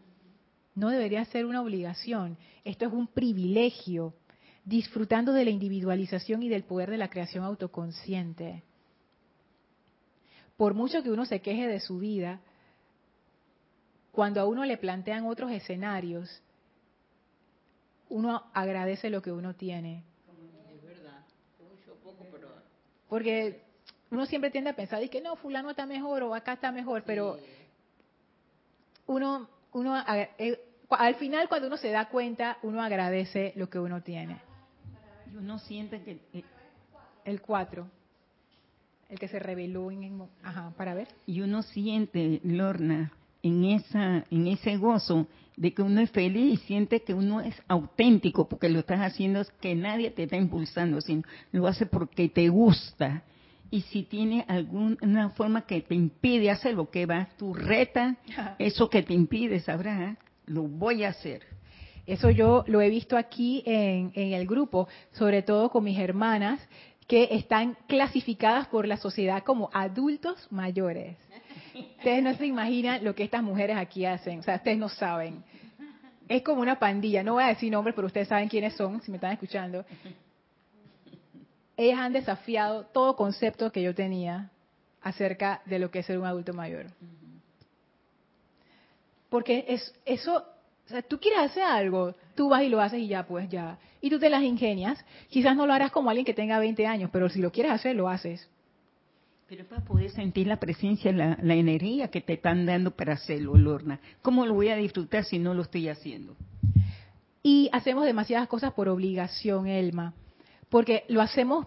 No 0.78 0.90
debería 0.90 1.24
ser 1.24 1.44
una 1.44 1.60
obligación. 1.60 2.38
Esto 2.64 2.86
es 2.86 2.92
un 2.92 3.08
privilegio, 3.08 4.14
disfrutando 4.64 5.32
de 5.32 5.44
la 5.44 5.50
individualización 5.50 6.40
y 6.44 6.48
del 6.48 6.62
poder 6.62 6.88
de 6.88 6.98
la 6.98 7.10
creación 7.10 7.42
autoconsciente. 7.42 8.62
Por 10.56 10.74
mucho 10.74 11.02
que 11.02 11.10
uno 11.10 11.26
se 11.26 11.40
queje 11.40 11.66
de 11.66 11.80
su 11.80 11.98
vida, 11.98 12.40
cuando 14.12 14.40
a 14.40 14.46
uno 14.46 14.64
le 14.64 14.76
plantean 14.76 15.26
otros 15.26 15.50
escenarios, 15.50 16.30
uno 18.08 18.44
agradece 18.54 19.10
lo 19.10 19.20
que 19.20 19.32
uno 19.32 19.56
tiene. 19.56 20.04
Es 20.72 20.80
verdad, 20.84 21.24
mucho 21.58 21.96
poco, 22.04 22.24
pero... 22.30 22.50
Porque 23.08 23.62
uno 24.12 24.26
siempre 24.26 24.52
tiende 24.52 24.70
a 24.70 24.76
pensar, 24.76 25.10
que 25.10 25.20
no, 25.20 25.34
fulano 25.34 25.70
está 25.70 25.86
mejor 25.86 26.22
o 26.22 26.36
acá 26.36 26.52
está 26.52 26.70
mejor, 26.70 27.02
pero 27.04 27.36
uno, 29.06 29.48
uno 29.72 30.04
eh, 30.38 30.66
al 30.90 31.14
final 31.16 31.48
cuando 31.48 31.68
uno 31.68 31.76
se 31.76 31.90
da 31.90 32.08
cuenta, 32.08 32.58
uno 32.62 32.82
agradece 32.82 33.52
lo 33.56 33.68
que 33.68 33.78
uno 33.78 34.02
tiene. 34.02 34.40
Y 35.32 35.36
uno 35.36 35.58
siente 35.58 36.02
que... 36.02 36.20
Eh, 36.32 36.44
el 37.24 37.42
4 37.42 37.86
el 39.08 39.18
que 39.18 39.28
se 39.28 39.38
reveló 39.38 39.90
en, 39.90 40.22
ajá, 40.42 40.72
para 40.76 40.94
ver. 40.94 41.08
Y 41.26 41.40
uno 41.40 41.62
siente, 41.62 42.40
Lorna, 42.44 43.12
en 43.42 43.64
esa 43.64 44.24
en 44.30 44.46
ese 44.48 44.76
gozo 44.76 45.26
de 45.56 45.72
que 45.72 45.82
uno 45.82 46.00
es 46.00 46.10
feliz 46.10 46.54
y 46.54 46.66
siente 46.66 47.02
que 47.02 47.14
uno 47.14 47.40
es 47.40 47.54
auténtico 47.68 48.48
porque 48.48 48.68
lo 48.68 48.80
estás 48.80 49.00
haciendo 49.00 49.40
es 49.40 49.50
que 49.60 49.74
nadie 49.74 50.10
te 50.10 50.24
está 50.24 50.36
impulsando, 50.36 51.00
sino 51.00 51.22
lo 51.52 51.66
hace 51.66 51.86
porque 51.86 52.28
te 52.28 52.48
gusta. 52.48 53.22
Y 53.70 53.82
si 53.82 54.02
tiene 54.02 54.44
alguna 54.48 55.30
forma 55.30 55.62
que 55.62 55.82
te 55.82 55.94
impide 55.94 56.50
hacer 56.50 56.74
lo 56.74 56.90
que 56.90 57.04
va, 57.04 57.28
tu 57.36 57.52
reta, 57.52 58.16
eso 58.58 58.88
que 58.88 59.02
te 59.02 59.12
impide, 59.12 59.60
sabrá, 59.60 60.16
lo 60.48 60.62
voy 60.62 61.04
a 61.04 61.10
hacer. 61.10 61.42
Eso 62.06 62.30
yo 62.30 62.64
lo 62.66 62.80
he 62.80 62.88
visto 62.88 63.16
aquí 63.16 63.62
en, 63.66 64.12
en 64.14 64.32
el 64.32 64.46
grupo, 64.46 64.88
sobre 65.12 65.42
todo 65.42 65.70
con 65.70 65.84
mis 65.84 65.98
hermanas, 65.98 66.60
que 67.06 67.28
están 67.32 67.76
clasificadas 67.86 68.68
por 68.68 68.86
la 68.86 68.96
sociedad 68.96 69.42
como 69.42 69.70
adultos 69.72 70.46
mayores. 70.50 71.16
Ustedes 71.98 72.22
no 72.22 72.34
se 72.34 72.46
imaginan 72.46 73.02
lo 73.02 73.14
que 73.14 73.24
estas 73.24 73.42
mujeres 73.42 73.76
aquí 73.76 74.04
hacen. 74.04 74.40
O 74.40 74.42
sea, 74.42 74.56
ustedes 74.56 74.78
no 74.78 74.88
saben. 74.88 75.42
Es 76.28 76.42
como 76.42 76.60
una 76.60 76.78
pandilla. 76.78 77.22
No 77.22 77.34
voy 77.34 77.44
a 77.44 77.48
decir 77.48 77.72
nombres, 77.72 77.94
pero 77.94 78.06
ustedes 78.06 78.28
saben 78.28 78.48
quiénes 78.48 78.74
son, 78.74 79.00
si 79.00 79.10
me 79.10 79.16
están 79.16 79.32
escuchando. 79.32 79.84
Ellas 81.76 81.98
han 81.98 82.12
desafiado 82.12 82.84
todo 82.86 83.16
concepto 83.16 83.72
que 83.72 83.82
yo 83.82 83.94
tenía 83.94 84.50
acerca 85.00 85.62
de 85.64 85.78
lo 85.78 85.90
que 85.90 86.00
es 86.00 86.06
ser 86.06 86.18
un 86.18 86.26
adulto 86.26 86.52
mayor. 86.52 86.86
Porque 89.28 89.64
es, 89.68 89.94
eso, 90.04 90.36
o 90.36 90.88
sea, 90.88 91.02
tú 91.02 91.18
quieres 91.18 91.40
hacer 91.40 91.62
algo, 91.62 92.14
tú 92.34 92.48
vas 92.48 92.62
y 92.62 92.68
lo 92.68 92.80
haces 92.80 93.00
y 93.00 93.08
ya, 93.08 93.26
pues 93.26 93.48
ya. 93.48 93.78
Y 94.00 94.10
tú 94.10 94.18
te 94.18 94.30
las 94.30 94.42
ingenias. 94.42 95.04
Quizás 95.28 95.56
no 95.56 95.66
lo 95.66 95.72
harás 95.72 95.90
como 95.90 96.10
alguien 96.10 96.24
que 96.24 96.34
tenga 96.34 96.58
20 96.58 96.86
años, 96.86 97.10
pero 97.12 97.28
si 97.28 97.40
lo 97.40 97.52
quieres 97.52 97.72
hacer, 97.72 97.96
lo 97.96 98.08
haces. 98.08 98.48
Pero 99.48 99.64
para 99.64 99.82
poder 99.82 100.10
sentir 100.10 100.46
la 100.46 100.60
presencia, 100.60 101.10
la, 101.12 101.38
la 101.42 101.54
energía 101.54 102.08
que 102.08 102.20
te 102.20 102.34
están 102.34 102.66
dando 102.66 102.90
para 102.90 103.14
hacerlo, 103.14 103.56
Lorna. 103.56 103.98
¿Cómo 104.22 104.44
lo 104.46 104.54
voy 104.54 104.68
a 104.68 104.76
disfrutar 104.76 105.24
si 105.24 105.38
no 105.38 105.54
lo 105.54 105.62
estoy 105.62 105.88
haciendo? 105.88 106.36
Y 107.42 107.70
hacemos 107.72 108.04
demasiadas 108.04 108.48
cosas 108.48 108.72
por 108.72 108.88
obligación, 108.88 109.66
Elma. 109.66 110.12
Porque 110.68 111.04
lo 111.08 111.22
hacemos 111.22 111.66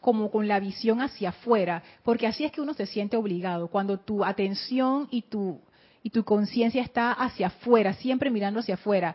como 0.00 0.30
con 0.30 0.48
la 0.48 0.60
visión 0.60 1.00
hacia 1.00 1.30
afuera, 1.30 1.82
porque 2.02 2.26
así 2.26 2.44
es 2.44 2.52
que 2.52 2.60
uno 2.60 2.74
se 2.74 2.86
siente 2.86 3.16
obligado, 3.16 3.68
cuando 3.68 3.98
tu 3.98 4.24
atención 4.24 5.08
y 5.10 5.22
tu, 5.22 5.60
y 6.02 6.10
tu 6.10 6.24
conciencia 6.24 6.82
está 6.82 7.12
hacia 7.12 7.48
afuera, 7.48 7.94
siempre 7.94 8.30
mirando 8.30 8.60
hacia 8.60 8.74
afuera. 8.74 9.14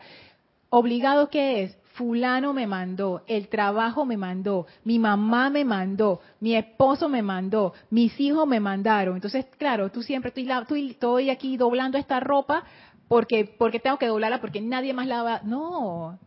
¿Obligado 0.70 1.30
qué 1.30 1.64
es? 1.64 1.78
Fulano 1.94 2.54
me 2.54 2.66
mandó, 2.66 3.24
el 3.28 3.48
trabajo 3.50 4.04
me 4.04 4.18
mandó, 4.18 4.66
mi 4.84 4.98
mamá 4.98 5.52
me 5.52 5.64
mandó, 5.64 6.22
mi 6.40 6.56
esposo 6.56 7.08
me 7.08 7.22
mandó, 7.22 7.74
mis 7.92 8.20
hijos 8.20 8.48
me 8.48 8.60
mandaron. 8.60 9.16
Entonces, 9.16 9.46
claro, 9.60 9.92
tú 9.92 10.02
siempre 10.02 10.34
estoy, 10.36 10.90
estoy 10.90 11.30
aquí 11.30 11.56
doblando 11.56 12.00
esta 12.00 12.20
ropa 12.20 12.64
porque, 13.08 13.46
porque 13.60 13.80
tengo 13.80 14.00
que 14.00 14.08
doblarla 14.08 14.42
porque 14.42 14.60
nadie 14.60 14.94
más 14.94 15.06
la 15.06 15.22
va. 15.22 15.42
No, 15.44 16.18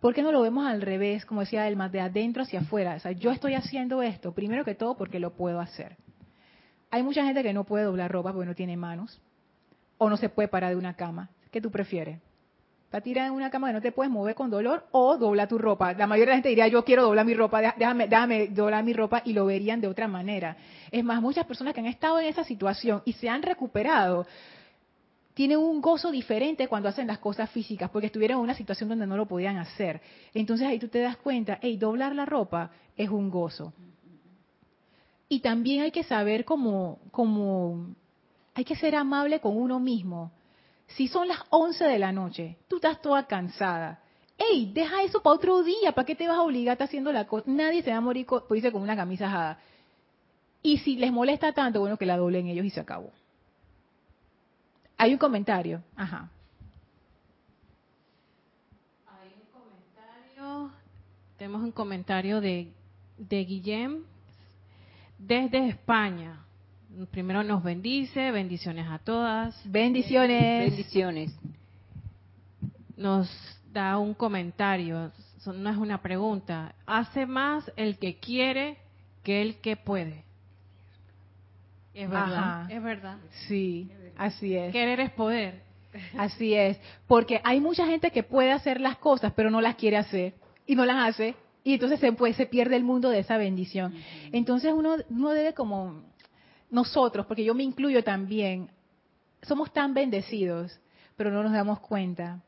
¿Por 0.00 0.14
qué 0.14 0.22
no 0.22 0.32
lo 0.32 0.40
vemos 0.40 0.66
al 0.66 0.80
revés, 0.80 1.26
como 1.26 1.42
decía 1.42 1.68
Elma, 1.68 1.90
de 1.90 2.00
adentro 2.00 2.42
hacia 2.42 2.60
afuera? 2.60 2.94
O 2.94 3.00
sea, 3.00 3.12
yo 3.12 3.30
estoy 3.30 3.54
haciendo 3.54 4.02
esto, 4.02 4.32
primero 4.32 4.64
que 4.64 4.74
todo, 4.74 4.96
porque 4.96 5.20
lo 5.20 5.34
puedo 5.34 5.60
hacer. 5.60 5.96
Hay 6.90 7.02
mucha 7.02 7.24
gente 7.24 7.42
que 7.42 7.52
no 7.52 7.64
puede 7.64 7.84
doblar 7.84 8.10
ropa 8.10 8.32
porque 8.32 8.48
no 8.48 8.54
tiene 8.54 8.78
manos, 8.78 9.20
o 10.00 10.08
no 10.08 10.16
se 10.16 10.30
puede 10.30 10.48
parar 10.48 10.70
de 10.70 10.76
una 10.76 10.94
cama. 10.94 11.28
¿Qué 11.50 11.60
tú 11.60 11.70
prefieres? 11.70 12.18
¿Para 12.90 13.04
tirar 13.04 13.26
en 13.26 13.32
una 13.32 13.50
cama 13.50 13.68
que 13.68 13.74
no 13.74 13.82
te 13.82 13.92
puedes 13.92 14.10
mover 14.10 14.34
con 14.34 14.50
dolor 14.50 14.86
o 14.92 15.18
dobla 15.18 15.46
tu 15.46 15.58
ropa? 15.58 15.92
La 15.92 16.06
mayoría 16.06 16.30
de 16.30 16.30
la 16.30 16.36
gente 16.36 16.48
diría, 16.48 16.68
yo 16.68 16.84
quiero 16.84 17.02
doblar 17.02 17.26
mi 17.26 17.34
ropa, 17.34 17.60
déjame, 17.76 18.08
déjame 18.08 18.48
doblar 18.48 18.82
mi 18.82 18.94
ropa 18.94 19.20
y 19.26 19.34
lo 19.34 19.44
verían 19.44 19.80
de 19.82 19.88
otra 19.88 20.08
manera. 20.08 20.56
Es 20.90 21.04
más, 21.04 21.20
muchas 21.20 21.44
personas 21.44 21.74
que 21.74 21.80
han 21.80 21.86
estado 21.86 22.18
en 22.18 22.26
esa 22.26 22.44
situación 22.44 23.02
y 23.04 23.12
se 23.12 23.28
han 23.28 23.42
recuperado, 23.42 24.26
tienen 25.34 25.58
un 25.58 25.82
gozo 25.82 26.10
diferente 26.10 26.66
cuando 26.66 26.88
hacen 26.88 27.06
las 27.06 27.18
cosas 27.18 27.50
físicas, 27.50 27.90
porque 27.90 28.06
estuvieron 28.06 28.38
en 28.38 28.44
una 28.44 28.54
situación 28.54 28.88
donde 28.88 29.06
no 29.06 29.18
lo 29.18 29.26
podían 29.26 29.58
hacer. 29.58 30.00
Entonces 30.32 30.66
ahí 30.66 30.78
tú 30.78 30.88
te 30.88 31.00
das 31.00 31.18
cuenta, 31.18 31.58
hey, 31.60 31.76
doblar 31.76 32.14
la 32.14 32.24
ropa 32.24 32.70
es 32.96 33.10
un 33.10 33.28
gozo. 33.28 33.74
Y 35.28 35.40
también 35.40 35.82
hay 35.82 35.90
que 35.90 36.04
saber 36.04 36.46
cómo, 36.46 36.98
cómo, 37.10 37.94
hay 38.54 38.64
que 38.64 38.76
ser 38.76 38.94
amable 38.94 39.40
con 39.40 39.56
uno 39.56 39.78
mismo. 39.78 40.32
Si 40.88 41.08
son 41.08 41.28
las 41.28 41.40
11 41.50 41.84
de 41.84 41.98
la 41.98 42.12
noche, 42.12 42.58
tú 42.68 42.76
estás 42.76 43.00
toda 43.00 43.26
cansada. 43.26 44.00
Hey, 44.36 44.70
deja 44.74 45.02
eso 45.02 45.22
para 45.22 45.36
otro 45.36 45.62
día, 45.62 45.92
¿para 45.92 46.06
qué 46.06 46.14
te 46.14 46.26
vas 46.26 46.38
a 46.38 46.42
obligar 46.42 46.72
a 46.72 46.74
estar 46.74 46.88
haciendo 46.88 47.12
la 47.12 47.26
cosa? 47.26 47.44
Nadie 47.46 47.82
se 47.82 47.90
va 47.90 47.98
a 47.98 48.00
morir 48.00 48.26
pues, 48.26 48.72
con 48.72 48.82
una 48.82 48.96
camisa 48.96 49.26
ajada. 49.26 49.58
Y 50.62 50.78
si 50.78 50.96
les 50.96 51.12
molesta 51.12 51.52
tanto, 51.52 51.80
bueno, 51.80 51.96
que 51.96 52.06
la 52.06 52.16
doblen 52.16 52.48
ellos 52.48 52.64
y 52.64 52.70
se 52.70 52.80
acabó. 52.80 53.12
Hay 54.96 55.12
un 55.12 55.18
comentario. 55.18 55.82
Ajá. 55.96 56.28
Hay 59.06 59.28
un 59.28 59.60
comentario. 59.60 60.70
Tenemos 61.38 61.62
un 61.62 61.72
comentario 61.72 62.40
de, 62.40 62.72
de 63.16 63.44
Guillem 63.44 64.04
desde 65.18 65.68
España. 65.68 66.44
Primero 67.10 67.42
nos 67.44 67.62
bendice, 67.62 68.30
bendiciones 68.32 68.86
a 68.88 68.98
todas. 68.98 69.60
Bendiciones. 69.64 70.70
Bendiciones. 70.70 71.32
Nos 72.96 73.30
da 73.72 73.96
un 73.98 74.12
comentario, 74.14 75.12
no 75.46 75.70
es 75.70 75.76
una 75.76 76.02
pregunta. 76.02 76.74
Hace 76.86 77.26
más 77.26 77.70
el 77.76 77.98
que 77.98 78.16
quiere 78.16 78.76
que 79.22 79.40
el 79.40 79.56
que 79.60 79.76
puede. 79.76 80.24
Es 81.94 82.08
verdad, 82.10 82.70
es 82.70 82.82
verdad. 82.82 83.18
Sí, 83.46 83.90
así 84.16 84.56
es. 84.56 84.72
Querer 84.72 85.00
es 85.00 85.10
poder. 85.12 85.62
Así 86.16 86.54
es, 86.54 86.78
porque 87.06 87.40
hay 87.42 87.60
mucha 87.60 87.86
gente 87.86 88.10
que 88.10 88.22
puede 88.22 88.52
hacer 88.52 88.80
las 88.80 88.96
cosas, 88.98 89.32
pero 89.34 89.50
no 89.50 89.60
las 89.60 89.74
quiere 89.74 89.96
hacer 89.96 90.34
y 90.66 90.76
no 90.76 90.84
las 90.84 91.08
hace 91.08 91.34
y 91.64 91.74
entonces 91.74 92.00
se, 92.00 92.12
pues, 92.12 92.36
se 92.36 92.46
pierde 92.46 92.76
el 92.76 92.84
mundo 92.84 93.10
de 93.10 93.18
esa 93.18 93.36
bendición. 93.36 93.94
Entonces 94.32 94.72
uno, 94.72 94.96
uno 95.08 95.30
debe 95.30 95.52
como 95.52 96.09
nosotros, 96.70 97.26
porque 97.26 97.44
yo 97.44 97.54
me 97.54 97.62
incluyo 97.62 98.02
también, 98.04 98.70
somos 99.42 99.72
tan 99.72 99.94
bendecidos, 99.94 100.78
pero 101.16 101.30
no 101.30 101.42
nos 101.42 101.52
damos 101.52 101.80
cuenta. 101.80 102.42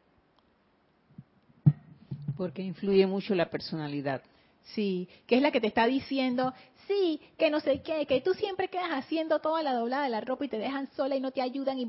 Porque 2.36 2.62
influye 2.62 3.06
mucho 3.06 3.34
la 3.34 3.50
personalidad. 3.50 4.22
Sí, 4.74 5.08
que 5.26 5.36
es 5.36 5.42
la 5.42 5.50
que 5.50 5.60
te 5.60 5.66
está 5.66 5.86
diciendo, 5.86 6.54
sí, 6.86 7.20
que 7.36 7.50
no 7.50 7.60
sé 7.60 7.82
qué, 7.82 8.06
que 8.06 8.20
tú 8.20 8.32
siempre 8.34 8.68
quedas 8.68 8.90
haciendo 8.90 9.40
toda 9.40 9.62
la 9.62 9.74
doblada 9.74 10.04
de 10.04 10.10
la 10.10 10.20
ropa 10.20 10.44
y 10.44 10.48
te 10.48 10.58
dejan 10.58 10.88
sola 10.92 11.16
y 11.16 11.20
no 11.20 11.32
te 11.32 11.42
ayudan 11.42 11.78
y 11.78 11.86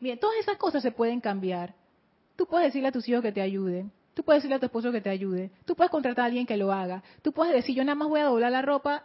Mira, 0.00 0.16
todas 0.18 0.38
esas 0.40 0.56
cosas 0.56 0.82
se 0.82 0.92
pueden 0.92 1.20
cambiar. 1.20 1.74
Tú 2.36 2.46
puedes 2.46 2.68
decirle 2.68 2.88
a 2.88 2.92
tus 2.92 3.08
hijos 3.08 3.22
que 3.22 3.32
te 3.32 3.40
ayuden. 3.40 3.90
Tú 4.14 4.22
puedes 4.22 4.42
decirle 4.42 4.56
a 4.56 4.60
tu 4.60 4.66
esposo 4.66 4.92
que 4.92 5.00
te 5.00 5.10
ayude. 5.10 5.50
Tú 5.64 5.74
puedes 5.74 5.90
contratar 5.90 6.24
a 6.24 6.26
alguien 6.26 6.46
que 6.46 6.56
lo 6.56 6.72
haga. 6.72 7.02
Tú 7.22 7.32
puedes 7.32 7.54
decir, 7.54 7.74
yo 7.74 7.84
nada 7.84 7.96
más 7.96 8.08
voy 8.08 8.20
a 8.20 8.24
doblar 8.24 8.52
la 8.52 8.62
ropa. 8.62 9.04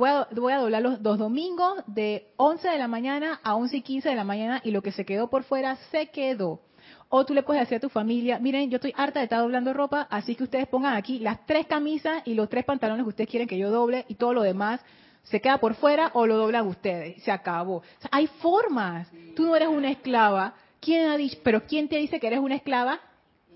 Voy 0.00 0.08
a, 0.08 0.28
voy 0.32 0.54
a 0.54 0.56
doblar 0.56 0.80
los 0.80 1.02
dos 1.02 1.18
domingos 1.18 1.74
de 1.86 2.32
11 2.38 2.70
de 2.70 2.78
la 2.78 2.88
mañana 2.88 3.38
a 3.42 3.54
11 3.54 3.76
y 3.76 3.82
15 3.82 4.08
de 4.08 4.14
la 4.14 4.24
mañana 4.24 4.62
y 4.64 4.70
lo 4.70 4.80
que 4.80 4.92
se 4.92 5.04
quedó 5.04 5.28
por 5.28 5.42
fuera 5.42 5.76
se 5.90 6.06
quedó. 6.06 6.62
O 7.10 7.26
tú 7.26 7.34
le 7.34 7.42
puedes 7.42 7.60
decir 7.60 7.76
a 7.76 7.80
tu 7.80 7.90
familia, 7.90 8.38
miren, 8.38 8.70
yo 8.70 8.76
estoy 8.76 8.94
harta 8.96 9.18
de 9.20 9.24
estar 9.24 9.40
doblando 9.40 9.74
ropa, 9.74 10.08
así 10.08 10.34
que 10.36 10.44
ustedes 10.44 10.68
pongan 10.68 10.96
aquí 10.96 11.18
las 11.18 11.44
tres 11.44 11.66
camisas 11.66 12.22
y 12.24 12.32
los 12.32 12.48
tres 12.48 12.64
pantalones 12.64 13.04
que 13.04 13.10
ustedes 13.10 13.28
quieren 13.28 13.46
que 13.46 13.58
yo 13.58 13.70
doble 13.70 14.06
y 14.08 14.14
todo 14.14 14.32
lo 14.32 14.40
demás 14.40 14.80
se 15.24 15.42
queda 15.42 15.58
por 15.58 15.74
fuera 15.74 16.12
o 16.14 16.26
lo 16.26 16.38
doblan 16.38 16.66
ustedes. 16.66 17.22
Se 17.22 17.30
acabó. 17.30 17.82
hay 18.10 18.26
formas. 18.26 19.06
Tú 19.36 19.44
no 19.44 19.54
eres 19.54 19.68
una 19.68 19.90
esclava. 19.90 20.54
¿Quién 20.80 21.10
ha 21.10 21.18
dicho? 21.18 21.36
Pero 21.44 21.66
¿quién 21.66 21.88
te 21.88 21.98
dice 21.98 22.18
que 22.18 22.26
eres 22.26 22.40
una 22.40 22.54
esclava? 22.54 23.00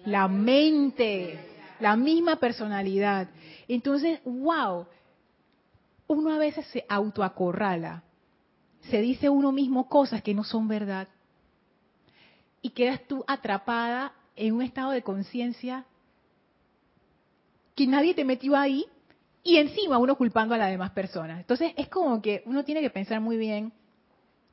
La 0.04 0.28
mente, 0.28 1.38
la 1.80 1.96
misma 1.96 2.37
personalidad. 2.37 3.28
Entonces, 3.66 4.20
wow, 4.26 4.85
uno 6.06 6.32
a 6.32 6.38
veces 6.38 6.66
se 6.66 6.84
autoacorrala. 6.88 8.02
Se 8.90 9.00
dice 9.00 9.28
uno 9.28 9.52
mismo 9.52 9.88
cosas 9.88 10.22
que 10.22 10.34
no 10.34 10.44
son 10.44 10.68
verdad 10.68 11.08
y 12.60 12.70
quedas 12.70 13.00
tú 13.06 13.24
atrapada 13.26 14.12
en 14.36 14.54
un 14.54 14.62
estado 14.62 14.90
de 14.90 15.02
conciencia 15.02 15.84
que 17.74 17.86
nadie 17.86 18.14
te 18.14 18.24
metió 18.24 18.56
ahí 18.56 18.86
y 19.42 19.56
encima 19.56 19.98
uno 19.98 20.16
culpando 20.16 20.54
a 20.54 20.58
las 20.58 20.70
demás 20.70 20.90
personas. 20.90 21.40
Entonces 21.40 21.72
es 21.76 21.88
como 21.88 22.20
que 22.22 22.42
uno 22.46 22.64
tiene 22.64 22.80
que 22.80 22.90
pensar 22.90 23.20
muy 23.20 23.36
bien 23.36 23.72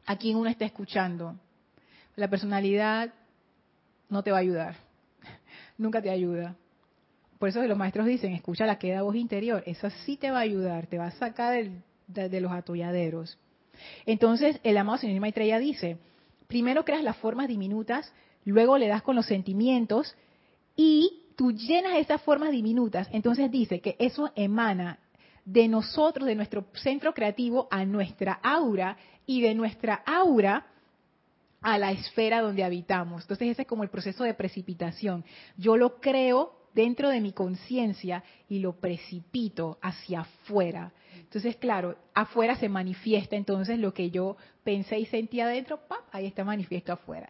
a 0.05 0.17
quién 0.17 0.37
uno 0.37 0.49
está 0.49 0.65
escuchando. 0.65 1.35
La 2.15 2.29
personalidad 2.29 3.13
no 4.09 4.23
te 4.23 4.31
va 4.31 4.37
a 4.37 4.41
ayudar, 4.41 4.75
nunca 5.77 6.01
te 6.01 6.09
ayuda. 6.09 6.55
Por 7.41 7.49
eso 7.49 7.63
los 7.63 7.75
maestros 7.75 8.05
dicen, 8.05 8.33
escucha 8.33 8.67
la 8.67 8.77
queda 8.77 9.01
voz 9.01 9.15
interior, 9.15 9.63
esa 9.65 9.89
sí 9.89 10.15
te 10.15 10.29
va 10.29 10.37
a 10.37 10.41
ayudar, 10.41 10.85
te 10.85 10.99
va 10.99 11.07
a 11.07 11.11
sacar 11.11 11.71
de, 12.05 12.29
de, 12.29 12.39
los 12.39 12.51
atolladeros. 12.51 13.39
Entonces 14.05 14.59
el 14.61 14.77
amado 14.77 14.99
señor 14.99 15.19
Maitreya 15.21 15.57
dice, 15.57 15.97
primero 16.45 16.85
creas 16.85 17.03
las 17.03 17.17
formas 17.17 17.47
diminutas, 17.47 18.13
luego 18.45 18.77
le 18.77 18.87
das 18.87 19.01
con 19.01 19.15
los 19.15 19.25
sentimientos 19.25 20.15
y 20.75 21.23
tú 21.35 21.51
llenas 21.51 21.97
esas 21.97 22.21
formas 22.21 22.51
diminutas. 22.51 23.09
Entonces 23.11 23.49
dice 23.49 23.81
que 23.81 23.95
eso 23.97 24.31
emana 24.35 24.99
de 25.43 25.67
nosotros, 25.67 26.27
de 26.27 26.35
nuestro 26.35 26.65
centro 26.73 27.11
creativo, 27.15 27.67
a 27.71 27.85
nuestra 27.85 28.33
aura 28.43 28.97
y 29.25 29.41
de 29.41 29.55
nuestra 29.55 29.95
aura 30.05 30.67
a 31.59 31.79
la 31.79 31.91
esfera 31.91 32.39
donde 32.41 32.63
habitamos. 32.63 33.23
Entonces 33.23 33.47
ese 33.47 33.63
es 33.63 33.67
como 33.67 33.81
el 33.81 33.89
proceso 33.89 34.23
de 34.25 34.35
precipitación. 34.35 35.25
Yo 35.57 35.75
lo 35.75 35.99
creo 35.99 36.60
dentro 36.73 37.09
de 37.09 37.21
mi 37.21 37.31
conciencia 37.31 38.23
y 38.49 38.59
lo 38.59 38.73
precipito 38.73 39.77
hacia 39.81 40.21
afuera. 40.21 40.91
Entonces, 41.19 41.55
claro, 41.57 41.95
afuera 42.13 42.55
se 42.55 42.69
manifiesta 42.69 43.35
entonces 43.35 43.79
lo 43.79 43.93
que 43.93 44.11
yo 44.11 44.37
pensé 44.63 44.99
y 44.99 45.05
sentía 45.05 45.45
adentro, 45.45 45.79
¡pap! 45.87 46.01
ahí 46.11 46.25
está 46.25 46.43
manifiesto 46.43 46.93
afuera. 46.93 47.29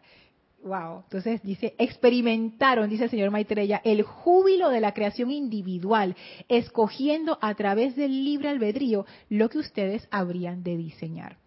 Wow. 0.62 1.00
Entonces 1.04 1.42
dice, 1.42 1.74
experimentaron, 1.76 2.88
dice 2.88 3.04
el 3.04 3.10
señor 3.10 3.30
Maitreya, 3.30 3.80
el 3.84 4.02
júbilo 4.02 4.70
de 4.70 4.80
la 4.80 4.94
creación 4.94 5.30
individual, 5.32 6.14
escogiendo 6.48 7.38
a 7.40 7.54
través 7.54 7.96
del 7.96 8.24
libre 8.24 8.48
albedrío 8.48 9.04
lo 9.28 9.48
que 9.48 9.58
ustedes 9.58 10.06
habrían 10.10 10.62
de 10.62 10.76
diseñar. 10.76 11.38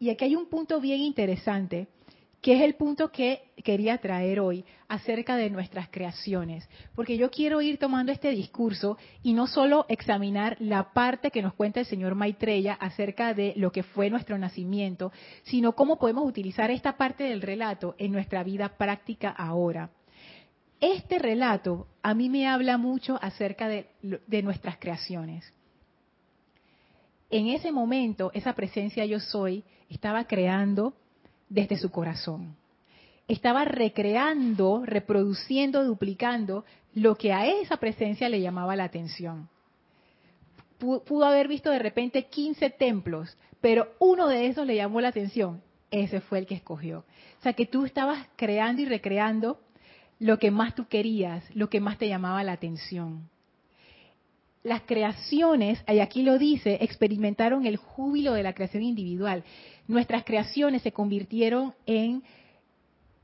Y 0.00 0.10
aquí 0.10 0.24
hay 0.24 0.36
un 0.36 0.46
punto 0.46 0.80
bien 0.80 1.00
interesante, 1.00 1.86
que 2.40 2.54
es 2.54 2.62
el 2.62 2.74
punto 2.74 3.10
que 3.10 3.50
quería 3.64 3.98
traer 3.98 4.40
hoy 4.40 4.64
acerca 4.88 5.36
de 5.36 5.50
nuestras 5.50 5.88
creaciones. 5.88 6.68
Porque 6.94 7.16
yo 7.16 7.30
quiero 7.30 7.60
ir 7.60 7.78
tomando 7.78 8.12
este 8.12 8.30
discurso 8.30 8.98
y 9.22 9.32
no 9.32 9.46
solo 9.46 9.86
examinar 9.88 10.56
la 10.60 10.92
parte 10.92 11.30
que 11.30 11.42
nos 11.42 11.54
cuenta 11.54 11.80
el 11.80 11.86
señor 11.86 12.14
Maitreya 12.14 12.74
acerca 12.74 13.34
de 13.34 13.52
lo 13.56 13.72
que 13.72 13.82
fue 13.82 14.10
nuestro 14.10 14.38
nacimiento, 14.38 15.12
sino 15.44 15.72
cómo 15.72 15.98
podemos 15.98 16.26
utilizar 16.26 16.70
esta 16.70 16.96
parte 16.96 17.24
del 17.24 17.42
relato 17.42 17.94
en 17.98 18.12
nuestra 18.12 18.44
vida 18.44 18.76
práctica 18.76 19.30
ahora. 19.30 19.90
Este 20.78 21.18
relato 21.18 21.88
a 22.02 22.14
mí 22.14 22.28
me 22.28 22.46
habla 22.46 22.78
mucho 22.78 23.18
acerca 23.20 23.66
de, 23.66 23.88
de 24.02 24.42
nuestras 24.42 24.76
creaciones 24.78 25.52
en 27.30 27.48
ese 27.48 27.72
momento 27.72 28.30
esa 28.34 28.54
presencia 28.54 29.04
yo 29.04 29.20
soy 29.20 29.64
estaba 29.88 30.24
creando 30.26 30.94
desde 31.48 31.76
su 31.76 31.90
corazón. 31.90 32.56
Estaba 33.28 33.64
recreando, 33.64 34.82
reproduciendo, 34.84 35.84
duplicando 35.84 36.64
lo 36.94 37.16
que 37.16 37.32
a 37.32 37.46
esa 37.46 37.76
presencia 37.78 38.28
le 38.28 38.40
llamaba 38.40 38.76
la 38.76 38.84
atención. 38.84 39.48
Pudo 40.78 41.24
haber 41.24 41.48
visto 41.48 41.70
de 41.70 41.78
repente 41.78 42.26
15 42.26 42.70
templos, 42.70 43.36
pero 43.60 43.88
uno 43.98 44.28
de 44.28 44.46
esos 44.46 44.66
le 44.66 44.76
llamó 44.76 45.00
la 45.00 45.08
atención. 45.08 45.62
Ese 45.90 46.20
fue 46.20 46.38
el 46.38 46.46
que 46.46 46.54
escogió. 46.54 47.00
O 47.38 47.42
sea 47.42 47.54
que 47.54 47.66
tú 47.66 47.84
estabas 47.84 48.26
creando 48.36 48.82
y 48.82 48.84
recreando 48.84 49.58
lo 50.18 50.38
que 50.38 50.50
más 50.50 50.74
tú 50.74 50.86
querías, 50.86 51.44
lo 51.54 51.68
que 51.68 51.80
más 51.80 51.98
te 51.98 52.08
llamaba 52.08 52.44
la 52.44 52.52
atención 52.52 53.28
las 54.66 54.82
creaciones, 54.82 55.78
y 55.86 56.00
aquí 56.00 56.22
lo 56.22 56.38
dice, 56.38 56.78
experimentaron 56.80 57.66
el 57.66 57.76
júbilo 57.76 58.32
de 58.32 58.42
la 58.42 58.52
creación 58.52 58.82
individual. 58.82 59.44
Nuestras 59.86 60.24
creaciones 60.24 60.82
se 60.82 60.90
convirtieron 60.90 61.72
en, 61.86 62.24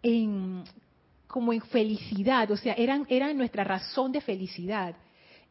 en 0.05 0.62
como 1.26 1.52
en 1.52 1.61
felicidad, 1.62 2.48
o 2.52 2.57
sea, 2.57 2.74
eran, 2.74 3.07
eran 3.09 3.37
nuestra 3.37 3.64
razón 3.64 4.12
de 4.12 4.20
felicidad. 4.20 4.94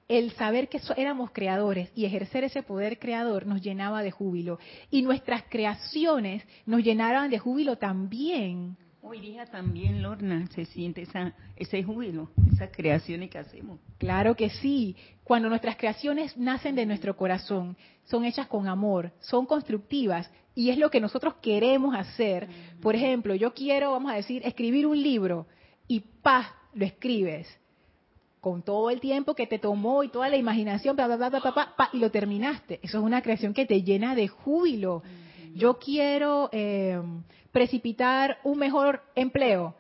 El 0.08 0.32
saber 0.32 0.70
que 0.70 0.80
éramos 0.96 1.32
creadores 1.32 1.92
y 1.94 2.06
ejercer 2.06 2.46
ese 2.46 2.64
poder 2.64 2.98
creador 2.98 3.46
nos 3.46 3.62
llenaba 3.62 4.02
de 4.02 4.12
júbilo. 4.12 4.60
Y 4.92 5.02
nuestras 5.02 5.44
creaciones 5.50 6.42
nos 6.66 6.84
llenaban 6.84 7.30
de 7.30 7.40
júbilo 7.40 7.78
también. 7.78 8.78
Hoy 9.04 9.20
día 9.20 9.48
también, 9.48 10.04
Lorna, 10.04 10.46
se 10.54 10.66
siente 10.66 11.02
esa, 11.02 11.34
ese 11.56 11.82
júbilo, 11.82 12.30
esas 12.54 12.70
creaciones 12.72 13.32
que 13.32 13.40
hacemos. 13.40 13.80
Claro 13.98 14.36
que 14.36 14.52
sí. 14.52 14.96
Cuando 15.24 15.50
nuestras 15.50 15.76
creaciones 15.76 16.38
nacen 16.38 16.76
de 16.76 16.86
nuestro 16.86 17.18
corazón, 17.18 17.76
son 18.04 18.26
hechas 18.26 18.46
con 18.46 18.68
amor, 18.68 19.12
son 19.20 19.48
constructivas 19.48 20.30
y 20.54 20.70
es 20.70 20.78
lo 20.78 20.92
que 20.92 21.02
nosotros 21.02 21.34
queremos 21.42 21.96
hacer. 21.96 22.48
Por 22.80 22.96
ejemplo, 22.96 23.34
yo 23.34 23.56
quiero, 23.56 23.92
vamos 23.92 24.12
a 24.12 24.16
decir, 24.16 24.44
escribir 24.46 24.86
un 24.86 25.02
libro 25.02 25.48
y 25.88 26.02
pa, 26.02 26.56
lo 26.76 26.86
escribes 26.86 27.48
con 28.40 28.62
todo 28.62 28.92
el 28.92 29.00
tiempo 29.00 29.34
que 29.34 29.48
te 29.48 29.58
tomó 29.58 30.04
y 30.04 30.10
toda 30.10 30.30
la 30.30 30.38
imaginación, 30.38 30.96
y 31.94 31.98
lo 31.98 32.12
terminaste. 32.12 32.80
Eso 32.84 33.00
es 33.00 33.04
una 33.04 33.24
creación 33.24 33.56
que 33.56 33.66
te 33.66 33.82
llena 33.82 34.14
de 34.14 34.28
júbilo. 34.28 35.02
Yo 35.54 35.80
quiero 35.80 36.50
eh, 36.52 37.02
precipitar 37.52 38.40
un 38.44 38.60
mejor 38.60 39.04
empleo 39.16 39.76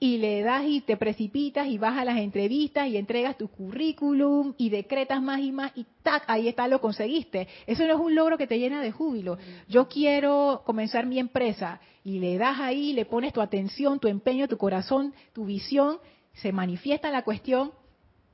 y 0.00 0.18
le 0.18 0.42
das 0.42 0.64
y 0.64 0.80
te 0.80 0.96
precipitas 0.96 1.66
y 1.66 1.76
vas 1.76 1.98
a 1.98 2.04
las 2.04 2.18
entrevistas 2.18 2.86
y 2.86 2.96
entregas 2.96 3.36
tu 3.36 3.48
currículum 3.48 4.54
y 4.56 4.70
decretas 4.70 5.20
más 5.20 5.40
y 5.40 5.50
más 5.50 5.72
y 5.74 5.86
tac, 6.02 6.24
ahí 6.28 6.46
está, 6.46 6.68
lo 6.68 6.80
conseguiste. 6.80 7.48
Eso 7.66 7.84
no 7.86 7.94
es 7.94 8.00
un 8.00 8.14
logro 8.14 8.38
que 8.38 8.46
te 8.46 8.58
llena 8.58 8.80
de 8.80 8.92
júbilo. 8.92 9.38
Yo 9.68 9.88
quiero 9.88 10.62
comenzar 10.64 11.06
mi 11.06 11.18
empresa 11.18 11.80
y 12.04 12.20
le 12.20 12.38
das 12.38 12.60
ahí, 12.60 12.92
le 12.92 13.06
pones 13.06 13.32
tu 13.32 13.40
atención, 13.40 13.98
tu 13.98 14.06
empeño, 14.06 14.46
tu 14.46 14.56
corazón, 14.56 15.14
tu 15.32 15.44
visión, 15.46 15.98
se 16.34 16.52
manifiesta 16.52 17.10
la 17.10 17.22
cuestión. 17.22 17.72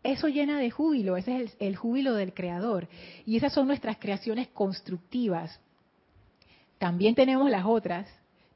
Eso 0.03 0.29
llena 0.29 0.59
de 0.59 0.71
júbilo, 0.71 1.17
ese 1.17 1.35
es 1.35 1.55
el, 1.59 1.69
el 1.69 1.77
júbilo 1.77 2.13
del 2.13 2.35
creador. 2.35 2.89
Y 3.25 3.39
esas 3.39 3.55
son 3.55 3.67
nuestras 3.67 3.97
creaciones 3.97 4.49
constructivas. 4.49 5.61
También 6.77 7.15
tenemos 7.15 7.49
las 7.51 7.65
otras, 7.65 8.07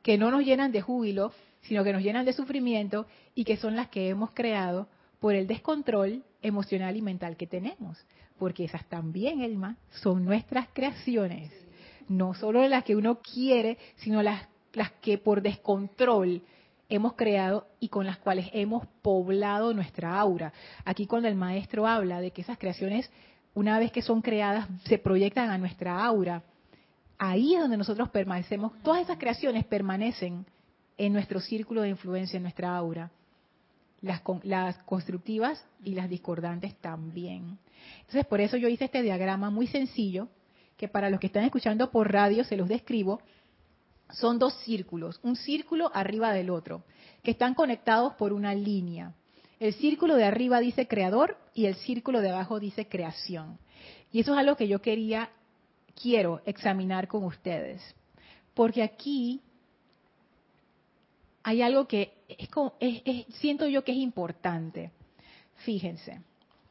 que 0.03 0.19
no 0.19 0.31
nos 0.31 0.45
llenan 0.45 0.73
de 0.73 0.81
júbilo, 0.81 1.33
sino 1.63 1.85
que 1.85 1.93
nos 1.93 2.03
llenan 2.03 2.25
de 2.25 2.33
sufrimiento 2.33 3.07
y 3.35 3.45
que 3.45 3.57
son 3.57 3.77
las 3.77 3.89
que 3.89 4.09
hemos 4.09 4.31
creado 4.33 4.89
por 5.21 5.35
el 5.35 5.47
descontrol 5.47 6.23
emocional 6.43 6.97
y 6.97 7.03
mental 7.03 7.37
que 7.37 7.47
tenemos. 7.47 7.99
Porque 8.39 8.65
esas 8.65 8.85
también, 8.89 9.41
Elma, 9.41 9.77
son 10.03 10.25
nuestras 10.25 10.69
creaciones. 10.73 11.53
No 12.09 12.35
solo 12.35 12.67
las 12.69 12.85
que 12.85 12.97
uno 12.97 13.21
quiere, 13.21 13.79
sino 13.97 14.23
las, 14.23 14.49
las 14.73 14.93
que 14.93 15.19
por 15.19 15.43
descontrol 15.43 16.43
hemos 16.89 17.15
creado 17.15 17.67
y 17.81 17.89
con 17.89 18.07
las 18.07 18.19
cuales 18.19 18.49
hemos 18.53 18.87
poblado 19.03 19.75
nuestra 19.75 20.19
aura. 20.19 20.53
Aquí 20.85 21.07
cuando 21.07 21.29
el 21.29 21.35
maestro 21.35 21.87
habla 21.87 22.21
de 22.21 22.31
que 22.31 22.41
esas 22.41 22.59
creaciones, 22.59 23.11
una 23.55 23.79
vez 23.79 23.93
que 23.93 24.03
son 24.03 24.23
creadas, 24.23 24.69
se 24.85 24.99
proyectan 24.99 25.51
a 25.51 25.59
nuestra 25.59 26.03
aura, 26.05 26.43
ahí 27.19 27.55
es 27.55 27.61
donde 27.61 27.77
nosotros 27.77 28.09
permanecemos, 28.11 28.73
todas 28.83 29.03
esas 29.03 29.19
creaciones 29.19 29.65
permanecen 29.65 30.47
en 30.97 31.13
nuestro 31.13 31.41
círculo 31.41 31.83
de 31.83 31.91
influencia, 31.91 32.37
en 32.37 32.45
nuestra 32.45 32.77
aura. 32.77 33.11
Las, 34.01 34.21
constructivas 34.85 35.65
y 35.83 35.95
las 35.95 36.09
discordantes 36.09 36.77
también. 36.77 37.59
Entonces, 38.01 38.25
por 38.27 38.41
eso 38.41 38.57
yo 38.57 38.69
hice 38.69 38.85
este 38.85 39.03
diagrama 39.03 39.51
muy 39.51 39.67
sencillo, 39.67 40.29
que 40.77 40.87
para 40.87 41.11
los 41.11 41.19
que 41.19 41.27
están 41.27 41.43
escuchando 41.43 41.91
por 41.91 42.13
radio 42.13 42.45
se 42.45 42.57
los 42.57 42.69
describo. 42.69 43.21
Son 44.11 44.39
dos 44.39 44.55
círculos, 44.65 45.19
un 45.25 45.35
círculo 45.35 45.91
arriba 45.93 46.33
del 46.33 46.51
otro, 46.51 46.85
que 47.25 47.33
están 47.33 47.55
conectados 47.55 48.15
por 48.15 48.33
una 48.33 48.55
línea. 48.55 49.15
El 49.59 49.75
círculo 49.75 50.15
de 50.15 50.25
arriba 50.25 50.61
dice 50.61 50.87
creador 50.87 51.37
y 51.53 51.67
el 51.67 51.75
círculo 51.75 52.21
de 52.21 52.31
abajo 52.31 52.61
dice 52.61 52.87
creación. 52.87 53.59
Y 54.13 54.21
eso 54.21 54.33
es 54.33 54.39
algo 54.39 54.57
que 54.57 54.69
yo 54.69 54.81
quería 54.81 55.31
quiero 56.01 56.41
examinar 56.45 57.09
con 57.09 57.25
ustedes. 57.25 57.83
Porque 58.55 58.83
aquí 58.83 59.41
hay 61.43 61.63
algo 61.63 61.87
que 61.87 62.13
siento 63.41 63.67
yo 63.67 63.85
que 63.85 63.93
es 63.93 63.99
importante. 63.99 64.91
Fíjense. 65.65 66.21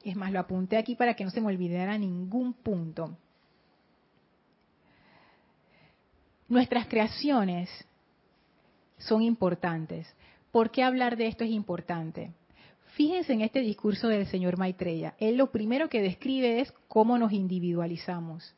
Es 0.04 0.16
más, 0.16 0.32
lo 0.32 0.40
apunté 0.40 0.78
aquí 0.78 0.96
para 0.96 1.16
que 1.16 1.24
no 1.24 1.32
se 1.32 1.42
me 1.42 1.48
olvidara 1.48 1.98
ningún 1.98 2.54
punto. 2.54 3.18
Nuestras 6.48 6.88
creaciones 6.88 7.70
son 8.98 9.22
importantes. 9.22 10.08
¿Por 10.52 10.72
qué 10.72 10.84
hablar 10.84 11.18
de 11.18 11.28
esto 11.28 11.44
es 11.44 11.52
importante? 11.52 12.32
Fíjense 12.96 13.34
en 13.34 13.42
este 13.42 13.60
discurso 13.60 14.08
del 14.08 14.28
señor 14.28 14.58
Maitreya. 14.58 15.16
Él 15.20 15.36
lo 15.36 15.52
primero 15.52 15.90
que 15.90 16.02
describe 16.02 16.62
es 16.62 16.72
cómo 16.88 17.18
nos 17.18 17.34
individualizamos. 17.34 18.56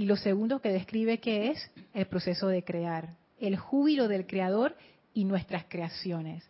Y 0.00 0.06
lo 0.06 0.16
segundo 0.16 0.62
que 0.62 0.72
describe 0.72 1.18
que 1.18 1.50
es 1.50 1.70
el 1.92 2.06
proceso 2.06 2.48
de 2.48 2.64
crear, 2.64 3.18
el 3.38 3.58
júbilo 3.58 4.08
del 4.08 4.26
creador 4.26 4.74
y 5.12 5.26
nuestras 5.26 5.66
creaciones. 5.68 6.42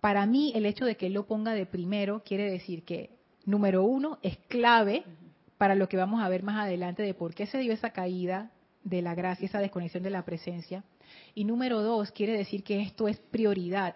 Para 0.00 0.24
mí 0.24 0.52
el 0.54 0.64
hecho 0.64 0.86
de 0.86 0.96
que 0.96 1.08
él 1.08 1.12
lo 1.12 1.26
ponga 1.26 1.52
de 1.52 1.66
primero 1.66 2.22
quiere 2.24 2.50
decir 2.50 2.84
que, 2.84 3.10
número 3.44 3.84
uno, 3.84 4.18
es 4.22 4.38
clave 4.48 5.04
para 5.58 5.74
lo 5.74 5.90
que 5.90 5.98
vamos 5.98 6.22
a 6.22 6.28
ver 6.30 6.42
más 6.42 6.64
adelante 6.64 7.02
de 7.02 7.12
por 7.12 7.34
qué 7.34 7.44
se 7.44 7.58
dio 7.58 7.74
esa 7.74 7.90
caída 7.90 8.50
de 8.82 9.02
la 9.02 9.14
gracia, 9.14 9.44
esa 9.44 9.60
desconexión 9.60 10.02
de 10.02 10.08
la 10.08 10.24
presencia. 10.24 10.84
Y 11.34 11.44
número 11.44 11.82
dos, 11.82 12.12
quiere 12.12 12.32
decir 12.32 12.64
que 12.64 12.80
esto 12.80 13.08
es 13.08 13.18
prioridad. 13.18 13.94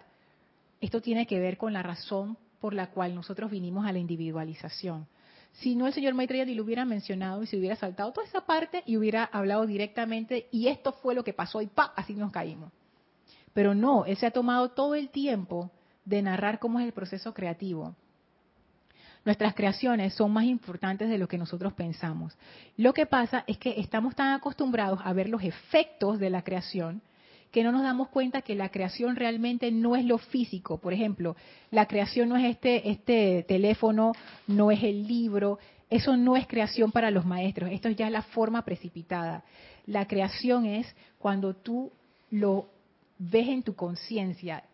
Esto 0.82 1.00
tiene 1.00 1.26
que 1.26 1.40
ver 1.40 1.56
con 1.56 1.72
la 1.72 1.82
razón 1.82 2.36
por 2.60 2.74
la 2.74 2.90
cual 2.90 3.14
nosotros 3.14 3.50
vinimos 3.50 3.86
a 3.86 3.92
la 3.92 3.98
individualización. 3.98 5.06
Si 5.52 5.76
no, 5.76 5.86
el 5.86 5.92
señor 5.92 6.14
Maitreya 6.14 6.44
ni 6.44 6.54
lo 6.54 6.64
hubiera 6.64 6.84
mencionado 6.84 7.42
y 7.42 7.46
se 7.46 7.56
hubiera 7.56 7.76
saltado 7.76 8.12
toda 8.12 8.26
esa 8.26 8.46
parte 8.46 8.82
y 8.86 8.96
hubiera 8.96 9.24
hablado 9.24 9.66
directamente 9.66 10.48
y 10.50 10.68
esto 10.68 10.92
fue 10.92 11.14
lo 11.14 11.24
que 11.24 11.35
pasó 11.35 11.60
y 11.60 11.66
¡pa! 11.66 11.92
Así 11.94 12.14
nos 12.14 12.33
caímos. 12.33 12.72
Pero 13.52 13.74
no, 13.74 14.04
él 14.06 14.16
se 14.16 14.27
ha 14.27 14.31
tomado 14.31 14.70
todo 14.70 14.94
el 14.94 15.10
tiempo 15.10 15.70
de 16.04 16.22
narrar 16.22 16.58
cómo 16.58 16.81
es 16.81 16.87
el 16.87 16.92
proceso 16.92 17.35
creativo. 17.35 17.94
Nuestras 19.24 19.54
creaciones 19.54 20.14
son 20.14 20.33
más 20.33 20.44
importantes 20.44 21.08
de 21.08 21.18
lo 21.18 21.29
que 21.29 21.38
nosotros 21.38 21.74
pensamos. 21.74 22.37
Lo 22.77 22.92
que 22.92 23.06
pasa 23.06 23.44
es 23.46 23.56
que 23.58 23.79
estamos 23.79 24.16
tan 24.16 24.33
acostumbrados 24.33 25.00
a 25.04 25.12
ver 25.12 25.29
los 25.29 25.44
efectos 25.44 26.18
de 26.18 26.31
la 26.31 26.42
creación 26.42 27.02
que 27.53 27.63
no 27.63 27.71
nos 27.71 27.83
damos 27.83 28.09
cuenta 28.09 28.42
que 28.42 28.55
la 28.55 28.71
creación 28.71 29.15
realmente 29.15 29.71
no 29.71 29.94
es 29.94 30.05
lo 30.05 30.19
físico. 30.19 30.79
Por 30.79 30.94
ejemplo, 30.94 31.37
la 31.71 31.87
creación 31.87 32.31
no 32.31 32.37
es 32.37 32.46
este, 32.46 32.90
este 32.90 33.44
teléfono, 33.46 34.13
no 34.46 34.71
es 34.71 34.83
el 34.83 35.07
libro, 35.07 35.59
eso 35.90 36.17
no 36.17 36.37
es 36.37 36.46
creación 36.46 36.90
para 36.90 37.11
los 37.11 37.27
maestros, 37.27 37.71
esto 37.71 37.90
ya 37.90 38.07
es 38.07 38.13
la 38.13 38.23
forma 38.23 38.65
precipitada. 38.65 39.44
La 39.85 40.07
creación 40.09 40.65
es 40.65 40.87
cuando 41.19 41.55
tú 41.55 41.92
lo 42.31 42.69
ves 43.19 43.48
en 43.48 43.63
tu 43.63 43.75
conciencia, 43.75 44.65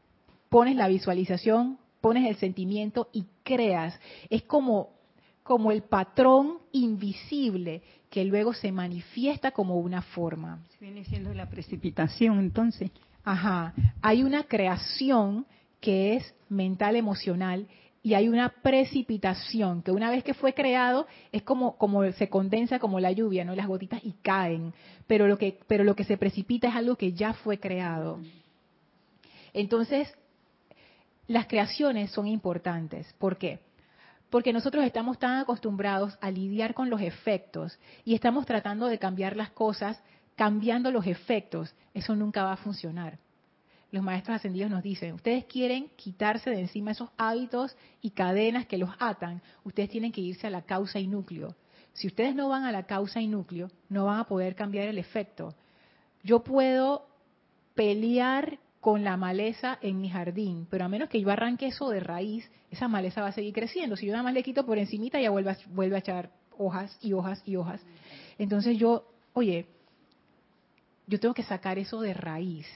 pones 0.49 0.76
la 0.76 0.87
visualización, 0.87 1.79
pones 2.01 2.29
el 2.29 2.37
sentimiento 2.37 3.09
y 3.12 3.26
creas. 3.43 3.99
Es 4.31 4.45
como, 4.45 4.91
como 5.43 5.72
el 5.72 5.83
patrón 5.83 6.59
invisible 6.70 7.83
que 8.11 8.24
luego 8.24 8.54
se 8.54 8.72
manifiesta 8.72 9.50
como 9.50 9.76
una 9.76 10.02
forma. 10.02 10.61
Viene 10.80 11.04
siendo 11.04 11.34
la 11.34 11.48
precipitación, 11.48 12.38
entonces. 12.38 12.90
Ajá. 13.24 13.74
Hay 14.00 14.22
una 14.22 14.44
creación 14.44 15.46
que 15.80 16.16
es 16.16 16.34
mental 16.48 16.96
emocional 16.96 17.66
y 18.02 18.14
hay 18.14 18.28
una 18.28 18.48
precipitación 18.48 19.82
que 19.82 19.90
una 19.90 20.11
vez 20.11 20.24
que 20.24 20.32
fue 20.32 20.54
creado 20.54 21.06
es 21.32 21.42
como 21.42 21.76
como 21.76 22.11
se 22.12 22.28
condensa 22.28 22.78
como 22.78 23.00
la 23.00 23.12
lluvia, 23.12 23.44
no 23.44 23.54
las 23.54 23.66
gotitas 23.66 24.00
y 24.02 24.12
caen, 24.22 24.72
pero 25.06 25.28
lo 25.28 25.36
que 25.36 25.59
pero 25.66 25.84
lo 25.84 25.94
que 25.94 26.04
se 26.04 26.16
precipita 26.16 26.68
es 26.68 26.74
algo 26.74 26.96
que 26.96 27.12
ya 27.12 27.34
fue 27.34 27.59
creado. 27.59 28.18
Entonces, 29.52 30.12
las 31.26 31.46
creaciones 31.46 32.11
son 32.11 32.26
importantes. 32.26 33.12
¿Por 33.18 33.36
qué? 33.36 33.59
Porque 34.31 34.53
nosotros 34.53 34.85
estamos 34.85 35.18
tan 35.18 35.39
acostumbrados 35.39 36.18
a 36.20 36.31
lidiar 36.31 36.74
con 36.74 36.91
los 36.91 37.01
efectos 37.01 37.79
y 38.05 38.14
estamos 38.14 38.47
tratando 38.47 38.87
de 38.87 38.99
cambiar 38.99 39.37
las 39.37 39.51
cosas 39.51 40.03
cambiando 40.37 40.91
los 40.93 41.07
efectos. 41.07 41.74
Eso 41.95 42.14
nunca 42.14 42.45
va 42.45 42.53
a 42.53 42.57
funcionar 42.57 43.18
los 43.91 44.03
maestros 44.03 44.37
ascendidos 44.37 44.70
nos 44.70 44.83
dicen, 44.83 45.14
ustedes 45.14 45.45
quieren 45.47 45.91
quitarse 45.97 46.51
de 46.51 46.61
encima 46.61 46.91
esos 46.91 47.09
hábitos 47.16 47.76
y 48.03 48.11
cadenas 48.11 48.66
que 48.66 48.79
los 48.79 48.91
atan, 48.99 49.41
ustedes 49.64 49.89
tienen 49.89 50.12
que 50.12 50.20
irse 50.20 50.47
a 50.47 50.51
la 50.51 50.62
causa 50.62 50.99
y 50.99 51.07
núcleo. 51.07 51.55
Si 51.95 52.07
ustedes 52.07 52.35
no 52.35 52.49
van 52.49 52.64
a 52.64 52.72
la 52.72 52.85
causa 52.85 53.20
y 53.20 53.26
núcleo, 53.26 53.70
no 53.89 54.05
van 54.05 54.20
a 54.20 54.24
poder 54.24 54.55
cambiar 54.55 54.89
el 54.89 54.99
efecto. 54.99 55.55
Yo 56.22 56.45
puedo 56.45 57.09
pelear 57.74 58.59
con 58.89 59.05
la 59.05 59.18
maleza 59.18 59.78
en 59.82 60.01
mi 60.01 60.09
jardín, 60.09 60.66
pero 60.70 60.86
a 60.86 60.89
menos 60.89 61.11
que 61.11 61.20
yo 61.20 61.30
arranque 61.30 61.66
eso 61.66 61.91
de 61.91 62.01
raíz, 62.01 62.51
esa 62.70 62.89
maleza 62.89 63.20
va 63.20 63.28
a 63.28 63.32
seguir 63.32 63.53
creciendo. 63.53 63.97
Si 63.97 64.07
yo 64.07 64.12
nada 64.12 64.22
más 64.22 64.32
le 64.32 64.43
quito 64.43 64.64
por 64.64 64.78
encimita, 64.78 65.20
ya 65.20 65.28
vuelve 65.28 65.51
a, 65.51 65.59
vuelve 65.66 65.97
a 65.97 65.99
echar 65.99 66.30
hojas 66.57 66.99
y 67.03 67.12
hojas 67.12 67.43
y 67.45 67.57
hojas. 67.57 67.82
Entonces 68.39 68.78
yo, 68.78 69.05
oye, 69.34 69.66
yo 71.07 71.20
tengo 71.20 71.34
que 71.34 71.43
sacar 71.43 71.78
eso 71.78 72.01
de 72.01 72.14
raíz 72.14 72.66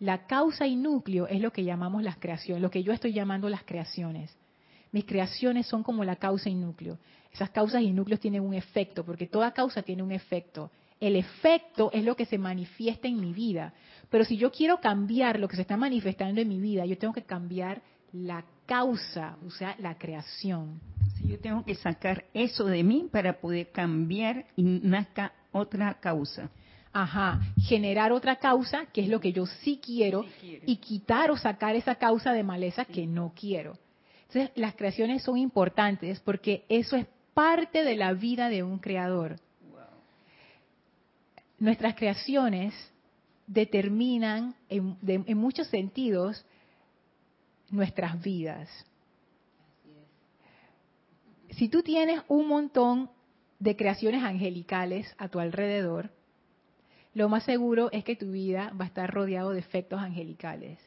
la 0.00 0.26
causa 0.26 0.66
y 0.66 0.76
núcleo 0.76 1.26
es 1.26 1.42
lo 1.42 1.52
que 1.52 1.62
llamamos 1.62 2.02
las 2.02 2.16
creaciones, 2.16 2.62
lo 2.62 2.70
que 2.70 2.82
yo 2.82 2.92
estoy 2.94 3.12
llamando 3.12 3.50
las 3.50 3.64
creaciones. 3.64 4.34
Mis 4.92 5.04
creaciones 5.04 5.66
son 5.66 5.82
como 5.82 6.04
la 6.04 6.16
causa 6.16 6.48
y 6.48 6.54
núcleo. 6.54 6.98
Esas 7.32 7.50
causas 7.50 7.82
y 7.82 7.92
núcleos 7.92 8.20
tienen 8.20 8.42
un 8.42 8.54
efecto, 8.54 9.04
porque 9.04 9.26
toda 9.26 9.52
causa 9.52 9.82
tiene 9.82 10.02
un 10.02 10.12
efecto. 10.12 10.70
El 11.00 11.16
efecto 11.16 11.90
es 11.92 12.04
lo 12.04 12.16
que 12.16 12.24
se 12.26 12.38
manifiesta 12.38 13.06
en 13.06 13.20
mi 13.20 13.32
vida. 13.32 13.74
Pero 14.10 14.24
si 14.24 14.36
yo 14.36 14.50
quiero 14.50 14.80
cambiar 14.80 15.38
lo 15.38 15.48
que 15.48 15.56
se 15.56 15.62
está 15.62 15.76
manifestando 15.76 16.40
en 16.40 16.48
mi 16.48 16.60
vida, 16.60 16.86
yo 16.86 16.96
tengo 16.96 17.12
que 17.12 17.22
cambiar 17.22 17.82
la 18.12 18.44
causa, 18.66 19.36
o 19.46 19.50
sea, 19.50 19.76
la 19.78 19.96
creación. 19.98 20.80
Si 21.16 21.28
yo 21.28 21.38
tengo 21.38 21.64
que 21.64 21.74
sacar 21.74 22.24
eso 22.32 22.64
de 22.64 22.82
mí 22.82 23.08
para 23.10 23.40
poder 23.40 23.70
cambiar 23.70 24.46
y 24.56 24.62
nazca 24.62 25.32
otra 25.52 25.94
causa. 25.94 26.50
Ajá, 26.92 27.40
generar 27.66 28.12
otra 28.12 28.36
causa, 28.36 28.86
que 28.86 29.02
es 29.02 29.08
lo 29.08 29.20
que 29.20 29.32
yo 29.32 29.46
sí 29.46 29.78
quiero, 29.84 30.24
y 30.42 30.76
quitar 30.76 31.30
o 31.30 31.36
sacar 31.36 31.76
esa 31.76 31.96
causa 31.96 32.32
de 32.32 32.42
maleza 32.42 32.86
que 32.86 33.06
no 33.06 33.32
quiero. 33.38 33.78
Entonces, 34.28 34.50
las 34.56 34.74
creaciones 34.74 35.22
son 35.22 35.36
importantes 35.36 36.20
porque 36.20 36.64
eso 36.68 36.96
es 36.96 37.06
parte 37.34 37.84
de 37.84 37.94
la 37.96 38.14
vida 38.14 38.48
de 38.48 38.62
un 38.62 38.78
creador. 38.78 39.36
Nuestras 41.58 41.94
creaciones 41.94 42.74
determinan 43.48 44.54
en, 44.68 44.96
en 45.04 45.38
muchos 45.38 45.66
sentidos 45.68 46.44
nuestras 47.70 48.22
vidas. 48.22 48.68
Si 51.50 51.68
tú 51.68 51.82
tienes 51.82 52.20
un 52.28 52.46
montón 52.46 53.10
de 53.58 53.74
creaciones 53.74 54.22
angelicales 54.22 55.12
a 55.18 55.28
tu 55.28 55.40
alrededor, 55.40 56.10
lo 57.14 57.28
más 57.28 57.44
seguro 57.44 57.90
es 57.90 58.04
que 58.04 58.14
tu 58.14 58.30
vida 58.30 58.72
va 58.78 58.84
a 58.84 58.88
estar 58.88 59.12
rodeado 59.12 59.50
de 59.50 59.58
efectos 59.58 60.00
angelicales. 60.00 60.78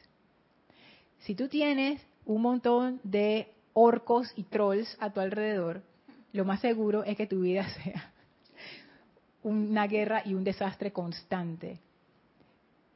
Si 1.18 1.34
tú 1.34 1.48
tienes 1.48 2.00
un 2.24 2.40
montón 2.42 3.00
de 3.02 3.52
orcos 3.74 4.32
y 4.36 4.44
trolls 4.44 4.96
a 5.00 5.10
tu 5.12 5.20
alrededor, 5.20 5.82
lo 6.32 6.44
más 6.44 6.60
seguro 6.60 7.04
es 7.04 7.16
que 7.16 7.26
tu 7.26 7.40
vida 7.40 7.68
sea 7.82 8.12
una 9.42 9.86
guerra 9.88 10.22
y 10.24 10.34
un 10.34 10.44
desastre 10.44 10.92
constante. 10.92 11.80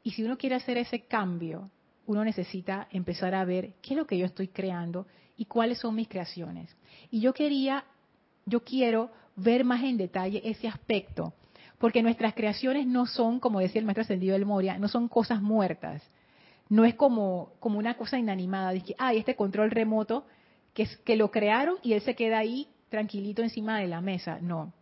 Y 0.07 0.13
si 0.13 0.23
uno 0.23 0.39
quiere 0.39 0.55
hacer 0.55 0.77
ese 0.77 1.01
cambio, 1.01 1.69
uno 2.07 2.25
necesita 2.25 2.87
empezar 2.93 3.35
a 3.35 3.45
ver 3.45 3.73
qué 3.83 3.95
es 3.95 3.97
lo 3.97 4.07
que 4.07 4.17
yo 4.17 4.25
estoy 4.25 4.47
creando 4.47 5.09
y 5.37 5.47
cuáles 5.47 5.79
son 5.79 5.97
mis 5.97 6.07
creaciones. 6.07 6.77
Y 7.11 7.19
yo 7.19 7.35
quería, 7.35 7.83
yo 8.45 8.63
quiero 8.63 9.11
ver 9.35 9.65
más 9.65 9.83
en 9.83 9.97
detalle 9.97 10.41
ese 10.45 10.69
aspecto 10.69 11.35
porque 11.79 12.05
nuestras 12.05 12.35
creaciones 12.35 12.87
no 12.87 13.07
son, 13.07 13.41
como 13.41 13.59
decía 13.59 13.81
el 13.81 13.85
maestro 13.85 14.03
ascendido 14.03 14.35
del 14.35 14.47
Moria, 14.47 14.79
no 14.79 14.87
son 14.87 15.09
cosas 15.09 15.43
muertas. 15.43 16.09
No 16.69 16.85
es 16.85 16.95
como, 16.95 17.55
como 17.59 17.81
una 17.81 17.97
cosa 17.97 18.17
inanimada, 18.17 18.71
de 18.71 18.83
que, 18.83 18.95
hay 18.99 19.19
este 19.19 19.35
control 19.35 19.73
remoto, 19.73 20.25
que, 20.73 20.85
es, 20.85 20.97
que 20.99 21.17
lo 21.17 21.33
crearon 21.33 21.79
y 21.83 21.95
él 21.95 22.03
se 22.03 22.15
queda 22.15 22.39
ahí 22.39 22.69
tranquilito 22.91 23.43
encima 23.43 23.81
de 23.81 23.89
la 23.89 24.01
mesa. 24.01 24.39
No. 24.41 24.73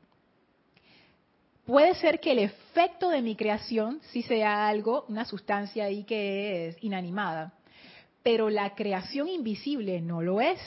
Puede 1.66 1.94
ser 1.94 2.20
que 2.20 2.32
el 2.32 2.40
efecto 2.40 3.08
de 3.08 3.22
mi 3.22 3.36
creación 3.36 4.00
sí 4.10 4.22
sea 4.22 4.68
algo, 4.68 5.06
una 5.08 5.24
sustancia 5.24 5.84
ahí 5.84 6.04
que 6.04 6.68
es 6.68 6.76
inanimada, 6.82 7.54
pero 8.22 8.50
la 8.50 8.74
creación 8.74 9.28
invisible 9.28 10.02
no 10.02 10.20
lo 10.20 10.42
es, 10.42 10.60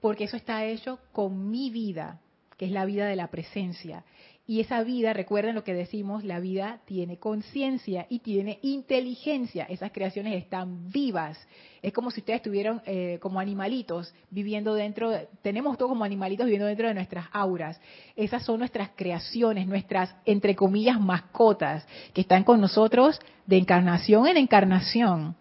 porque 0.00 0.24
eso 0.24 0.36
está 0.36 0.64
hecho 0.64 1.00
con 1.10 1.50
mi 1.50 1.70
vida, 1.70 2.20
que 2.56 2.66
es 2.66 2.70
la 2.70 2.84
vida 2.84 3.06
de 3.06 3.16
la 3.16 3.26
presencia. 3.26 4.04
Y 4.48 4.60
esa 4.60 4.84
vida, 4.84 5.12
recuerden 5.12 5.56
lo 5.56 5.64
que 5.64 5.74
decimos, 5.74 6.22
la 6.22 6.38
vida 6.38 6.78
tiene 6.84 7.18
conciencia 7.18 8.06
y 8.08 8.20
tiene 8.20 8.60
inteligencia. 8.62 9.64
Esas 9.64 9.90
creaciones 9.90 10.40
están 10.40 10.88
vivas. 10.92 11.36
Es 11.82 11.92
como 11.92 12.12
si 12.12 12.20
ustedes 12.20 12.36
estuvieran 12.38 12.80
eh, 12.86 13.18
como 13.20 13.40
animalitos 13.40 14.14
viviendo 14.30 14.74
dentro, 14.74 15.12
tenemos 15.42 15.76
todos 15.76 15.90
como 15.90 16.04
animalitos 16.04 16.46
viviendo 16.46 16.68
dentro 16.68 16.86
de 16.86 16.94
nuestras 16.94 17.26
auras. 17.32 17.80
Esas 18.14 18.44
son 18.44 18.60
nuestras 18.60 18.90
creaciones, 18.94 19.66
nuestras, 19.66 20.14
entre 20.24 20.54
comillas, 20.54 21.00
mascotas, 21.00 21.84
que 22.14 22.20
están 22.20 22.44
con 22.44 22.60
nosotros 22.60 23.18
de 23.46 23.56
encarnación 23.56 24.28
en 24.28 24.36
encarnación. 24.36 25.34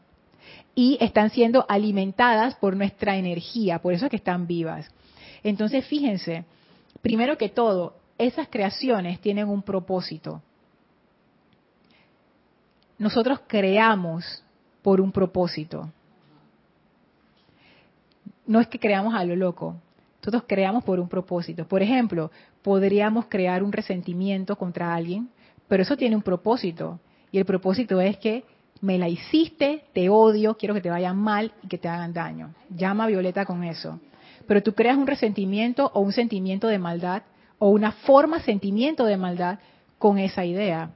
Y 0.74 0.97
están 0.99 1.30
siendo 1.30 1.64
alimentadas 1.70 2.56
por 2.56 2.76
nuestra 2.76 3.18
energía, 3.18 3.80
por 3.80 3.93
eso 3.93 4.06
es 4.06 4.10
que 4.10 4.18
están 4.18 4.47
vivas. 4.47 4.89
Entonces, 5.43 5.86
fíjense, 5.86 6.43
primero 7.01 7.38
que 7.38 7.49
todo, 7.49 7.93
esas 8.18 8.47
creaciones 8.49 9.20
tienen 9.20 9.49
un 9.49 9.61
propósito. 9.61 10.41
Nosotros 12.97 13.41
creamos 13.47 14.43
por 14.82 15.01
un 15.01 15.11
propósito. 15.11 15.89
No 18.47 18.59
es 18.59 18.68
que 18.68 18.80
creamos 18.80 19.16
a 19.16 19.24
lo 19.26 19.36
loco, 19.36 19.76
nosotros 20.22 20.45
creamos 20.47 20.84
por 20.84 20.99
un 20.99 21.09
propósito. 21.09 21.68
Por 21.68 21.82
ejemplo, 21.82 22.32
podríamos 22.61 23.26
crear 23.26 23.63
un 23.63 23.72
resentimiento 23.72 24.55
contra 24.55 24.95
alguien, 24.95 25.30
pero 25.68 25.84
eso 25.84 25.97
tiene 25.97 26.16
un 26.16 26.22
propósito. 26.22 26.99
Y 27.32 27.38
el 27.38 27.45
propósito 27.45 27.99
es 28.01 28.18
que 28.18 28.43
me 28.82 28.97
la 28.97 29.09
hiciste, 29.09 29.86
te 29.93 30.09
odio, 30.09 30.55
quiero 30.57 30.74
que 30.74 30.82
te 30.82 30.89
vayan 30.89 31.18
mal 31.18 31.53
y 31.61 31.68
que 31.68 31.78
te 31.78 31.88
hagan 31.88 32.13
daño. 32.13 32.53
Llama 32.70 33.03
a 33.03 33.07
Violeta 33.07 33.45
con 33.45 33.63
eso. 33.63 33.99
Pero 34.47 34.63
tú 34.63 34.74
creas 34.74 34.97
un 34.97 35.07
resentimiento 35.07 35.91
o 35.93 35.99
un 36.01 36.11
sentimiento 36.11 36.68
de 36.68 36.80
maldad 36.80 37.24
o 37.60 37.70
una 37.70 37.91
forma, 37.91 38.41
sentimiento 38.41 39.06
de 39.06 39.18
maldad 39.18 39.60
con 39.97 40.18
esa 40.18 40.45
idea. 40.45 40.91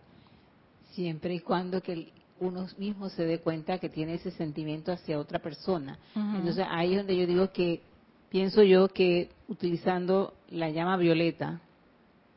Siempre 0.91 1.35
y 1.35 1.39
cuando 1.39 1.81
que 1.81 2.11
uno 2.39 2.67
mismo 2.77 3.09
se 3.09 3.25
dé 3.25 3.39
cuenta 3.39 3.79
que 3.79 3.89
tiene 3.89 4.15
ese 4.15 4.31
sentimiento 4.31 4.91
hacia 4.91 5.19
otra 5.19 5.39
persona. 5.39 5.99
Entonces 6.15 6.65
ahí 6.69 6.93
es 6.93 6.97
donde 6.97 7.17
yo 7.17 7.27
digo 7.27 7.51
que 7.51 7.81
pienso 8.29 8.63
yo 8.63 8.87
que 8.89 9.29
utilizando 9.47 10.33
la 10.49 10.69
llama 10.69 10.97
violeta 10.97 11.61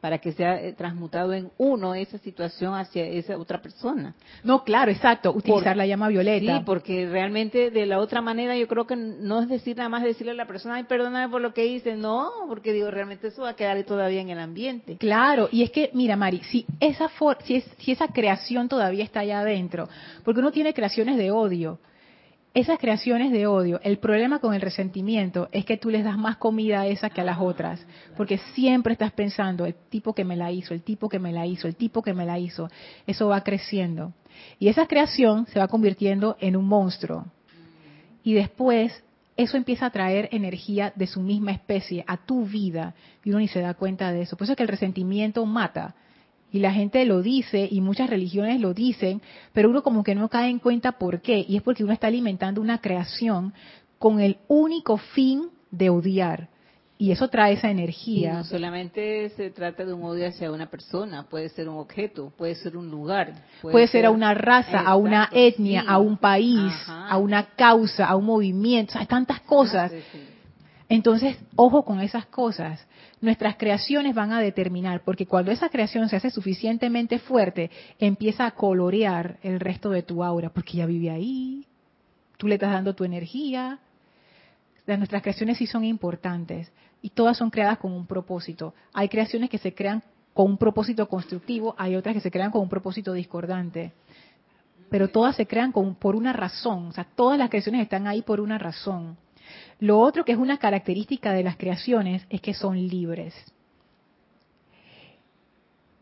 para 0.03 0.19
que 0.19 0.33
sea 0.33 0.61
eh, 0.61 0.73
transmutado 0.73 1.33
en 1.33 1.53
uno 1.59 1.95
esa 1.95 2.19
situación 2.19 2.75
hacia 2.75 3.07
esa 3.07 3.39
otra 3.39 3.63
persona. 3.63 4.17
No, 4.43 4.65
claro, 4.65 4.91
exacto, 4.91 5.31
utilizar 5.33 5.77
la 5.77 5.87
llama 5.87 6.09
violeta. 6.09 6.59
Sí, 6.59 6.63
porque 6.67 7.07
realmente 7.09 7.71
de 7.71 7.87
la 7.87 8.01
otra 8.01 8.21
manera 8.21 8.57
yo 8.57 8.67
creo 8.67 8.85
que 8.85 8.97
no 8.97 9.41
es 9.41 9.49
decir 9.49 9.77
nada 9.77 9.89
más 9.89 10.03
decirle 10.03 10.33
a 10.33 10.35
la 10.35 10.49
persona, 10.49 10.75
ay, 10.75 10.85
perdóname 10.85 11.31
por 11.31 11.41
lo 11.41 11.55
que 11.55 11.67
hice, 11.67 11.95
no, 11.95 12.33
porque 12.49 12.73
digo, 12.73 12.91
realmente 12.91 13.29
eso 13.29 13.43
va 13.43 13.51
a 13.51 13.55
quedar 13.55 13.81
todavía 13.85 14.21
en 14.21 14.31
el 14.31 14.41
ambiente. 14.41 14.97
Claro, 14.97 15.49
y 15.53 15.63
es 15.63 15.71
que, 15.71 15.91
mira, 15.95 16.17
Mari, 16.17 16.41
si 16.51 16.67
esa, 16.81 17.09
si, 17.45 17.55
es, 17.55 17.65
si 17.79 17.93
esa 17.93 18.09
creación 18.09 18.69
todavía 18.69 19.05
está 19.05 19.21
allá 19.21 19.39
adentro, 19.39 19.89
porque 20.25 20.41
uno 20.41 20.51
tiene 20.51 20.75
creaciones 20.75 21.17
de 21.17 21.31
odio, 21.31 21.79
esas 22.55 22.79
creaciones 22.79 23.33
de 23.33 23.47
odio, 23.47 23.81
el 23.83 23.99
problema 23.99 24.39
con 24.39 24.53
el 24.53 24.61
resentimiento 24.61 25.49
es 25.53 25.65
que 25.65 25.79
tú 25.79 25.89
les 25.89 26.05
das 26.05 26.19
más 26.19 26.37
comida 26.37 26.83
a 26.83 26.87
esa 26.87 27.09
que 27.09 27.23
a 27.23 27.25
las 27.25 27.39
otras, 27.41 27.85
porque 28.17 28.39
siempre 28.55 28.93
estás 28.93 29.13
pensando, 29.13 29.65
el 29.65 29.75
tipo 29.89 30.15
que 30.15 30.25
me 30.25 30.37
la 30.37 30.53
hizo, 30.53 30.75
el 30.75 30.83
tipo 30.83 31.09
que 31.09 31.19
me 31.19 31.33
la 31.33 31.47
hizo, 31.47 31.67
el 31.67 31.77
tipo 31.77 32.03
que 32.03 32.13
me 32.13 32.27
la 32.27 32.39
hizo, 32.39 32.69
eso 33.07 33.29
va 33.29 33.43
creciendo. 33.43 34.13
Y 34.59 34.69
esa 34.69 34.87
creación 34.87 35.47
se 35.47 35.61
va 35.61 35.69
convirtiendo 35.69 36.37
en 36.41 36.57
un 36.57 36.67
monstruo. 36.67 37.25
Y 38.23 38.35
después 38.35 39.03
eso 39.37 39.57
empieza 39.57 39.87
a 39.87 39.91
traer 39.91 40.29
energía 40.33 40.93
de 40.95 41.07
su 41.07 41.21
misma 41.21 41.53
especie 41.53 42.05
a 42.07 42.19
tu 42.19 42.45
vida 42.45 42.95
y 43.25 43.31
uno 43.31 43.39
ni 43.39 43.49
se 43.49 43.61
da 43.61 43.75
cuenta 43.75 44.13
de 44.13 44.23
eso. 44.23 44.37
Por 44.37 44.45
eso 44.45 44.53
es 44.53 44.57
que 44.57 44.63
el 44.63 44.69
resentimiento 44.69 45.45
mata. 45.47 45.95
Y 46.53 46.59
la 46.59 46.73
gente 46.73 47.05
lo 47.07 47.23
dice 47.23 47.67
y 47.71 47.81
muchas 47.81 48.11
religiones 48.11 48.61
lo 48.61 48.75
dicen, 48.75 49.23
pero 49.55 49.71
uno 49.71 49.83
como 49.83 50.05
que 50.05 50.15
no 50.15 50.29
cae 50.29 50.51
en 50.51 50.59
cuenta 50.59 50.93
por 50.93 51.23
qué. 51.23 51.45
Y 51.49 51.57
es 51.57 51.63
porque 51.63 51.83
uno 51.83 51.95
está 51.95 52.09
alimentando 52.09 52.61
una 52.61 52.79
creación 52.79 53.55
con 53.99 54.21
el 54.21 54.37
único 54.49 54.99
fin 54.99 55.49
de 55.71 55.89
odiar. 55.89 56.49
Y 56.99 57.11
eso 57.11 57.27
trae 57.29 57.55
esa 57.55 57.69
Y 57.69 57.73
energía. 57.73 58.35
no 58.35 58.45
solamente 58.45 59.31
se 59.31 59.51
trata 59.51 59.85
de 59.85 59.93
un 59.93 60.05
odio 60.05 60.29
hacia 60.29 60.53
una 60.53 60.71
persona, 60.71 61.25
puede 61.29 61.49
ser 61.49 61.69
un 61.69 61.79
objeto, 61.79 62.33
puede 62.37 62.55
ser 62.55 62.77
un 62.77 62.91
lugar. 62.91 63.33
Puede 63.61 63.89
ser 63.89 64.07
a 64.07 64.11
una 64.11 64.35
raza, 64.35 64.79
a 64.81 64.95
una 64.95 65.29
etnia, 65.33 65.81
sí. 65.81 65.87
a 65.89 65.99
un 65.99 66.17
país, 66.17 66.73
Ajá. 66.73 67.09
a 67.09 67.17
una 67.17 67.47
causa, 67.57 68.07
a 68.07 68.15
un 68.15 68.27
movimiento, 68.27 68.99
hay 68.99 69.07
tantas 69.07 69.41
cosas. 69.41 69.91
Sí, 69.91 69.99
sí. 70.13 70.19
Entonces, 70.95 71.39
ojo 71.57 71.87
con 71.87 72.01
esas 72.01 72.27
cosas. 72.27 72.87
Nuestras 73.23 73.57
creaciones 73.57 74.15
van 74.15 74.31
a 74.33 74.41
determinar, 74.41 75.03
porque 75.05 75.25
cuando 75.27 75.51
esa 75.51 75.71
creación 75.71 76.07
se 76.11 76.17
hace 76.17 76.31
suficientemente 76.31 77.19
fuerte, 77.19 77.71
empieza 77.99 78.45
a 78.45 78.51
colorear 78.51 79.39
el 79.43 79.59
resto 79.59 79.89
de 79.89 80.03
tu 80.03 80.23
aura, 80.23 80.51
porque 80.51 80.77
ya 80.77 80.85
vive 80.87 81.09
ahí, 81.11 81.65
tú 82.37 82.47
le 82.47 82.57
estás 82.57 82.73
dando 82.73 82.95
tu 82.95 83.05
energía. 83.05 83.79
Las- 84.85 84.99
Nuestras 84.99 85.23
creaciones 85.23 85.57
sí 85.57 85.67
son 85.67 85.83
importantes 85.85 86.71
y 87.01 87.09
todas 87.09 87.39
son 87.39 87.49
creadas 87.49 87.79
con 87.79 87.93
un 87.93 88.07
propósito. 88.07 88.75
Hay 88.93 89.09
creaciones 89.09 89.49
que 89.49 89.57
se 89.57 89.73
crean 89.73 90.03
con 90.35 90.51
un 90.51 90.59
propósito 90.59 91.09
constructivo, 91.09 91.75
hay 91.79 91.97
otras 91.97 92.15
que 92.15 92.21
se 92.21 92.31
crean 92.31 92.51
con 92.51 92.61
un 92.61 92.69
propósito 92.69 93.15
discordante. 93.15 93.93
Pero 94.91 95.09
todas 95.09 95.37
se 95.37 95.47
crean 95.47 95.73
con- 95.73 95.95
por 95.95 96.17
una 96.17 96.35
razón, 96.35 96.89
o 96.89 96.93
sea, 96.93 97.05
todas 97.05 97.39
las 97.39 97.49
creaciones 97.49 97.81
están 97.81 98.07
ahí 98.07 98.21
por 98.21 98.41
una 98.43 98.59
razón. 98.59 99.17
Lo 99.81 99.99
otro 99.99 100.25
que 100.25 100.33
es 100.33 100.39
una 100.39 100.59
característica 100.59 101.33
de 101.33 101.43
las 101.43 101.57
creaciones 101.57 102.25
es 102.31 102.41
que 102.41 102.55
son 102.55 102.77
libres. 102.77 103.35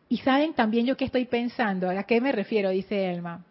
Y 0.09 0.18
saben 0.18 0.55
también 0.55 0.86
yo 0.86 0.96
qué 0.96 1.05
estoy 1.05 1.24
pensando, 1.24 1.88
a 1.88 2.03
qué 2.03 2.20
me 2.20 2.32
refiero, 2.32 2.70
dice 2.70 3.11
Elma. 3.11 3.44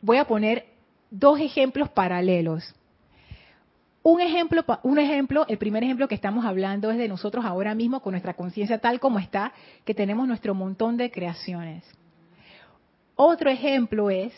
Voy 0.00 0.16
a 0.16 0.26
poner 0.26 0.66
dos 1.10 1.38
ejemplos 1.40 1.90
paralelos. 1.90 2.74
Un 4.02 4.20
ejemplo, 4.20 4.64
un 4.82 4.98
ejemplo, 4.98 5.44
el 5.48 5.58
primer 5.58 5.82
ejemplo 5.82 6.08
que 6.08 6.14
estamos 6.14 6.44
hablando 6.44 6.90
es 6.90 6.96
de 6.96 7.08
nosotros 7.08 7.44
ahora 7.44 7.74
mismo 7.74 8.00
con 8.00 8.12
nuestra 8.12 8.34
conciencia 8.34 8.78
tal 8.78 9.00
como 9.00 9.18
está, 9.18 9.52
que 9.84 9.94
tenemos 9.94 10.26
nuestro 10.28 10.54
montón 10.54 10.96
de 10.96 11.10
creaciones. 11.10 11.84
Otro 13.16 13.50
ejemplo 13.50 14.08
es 14.08 14.32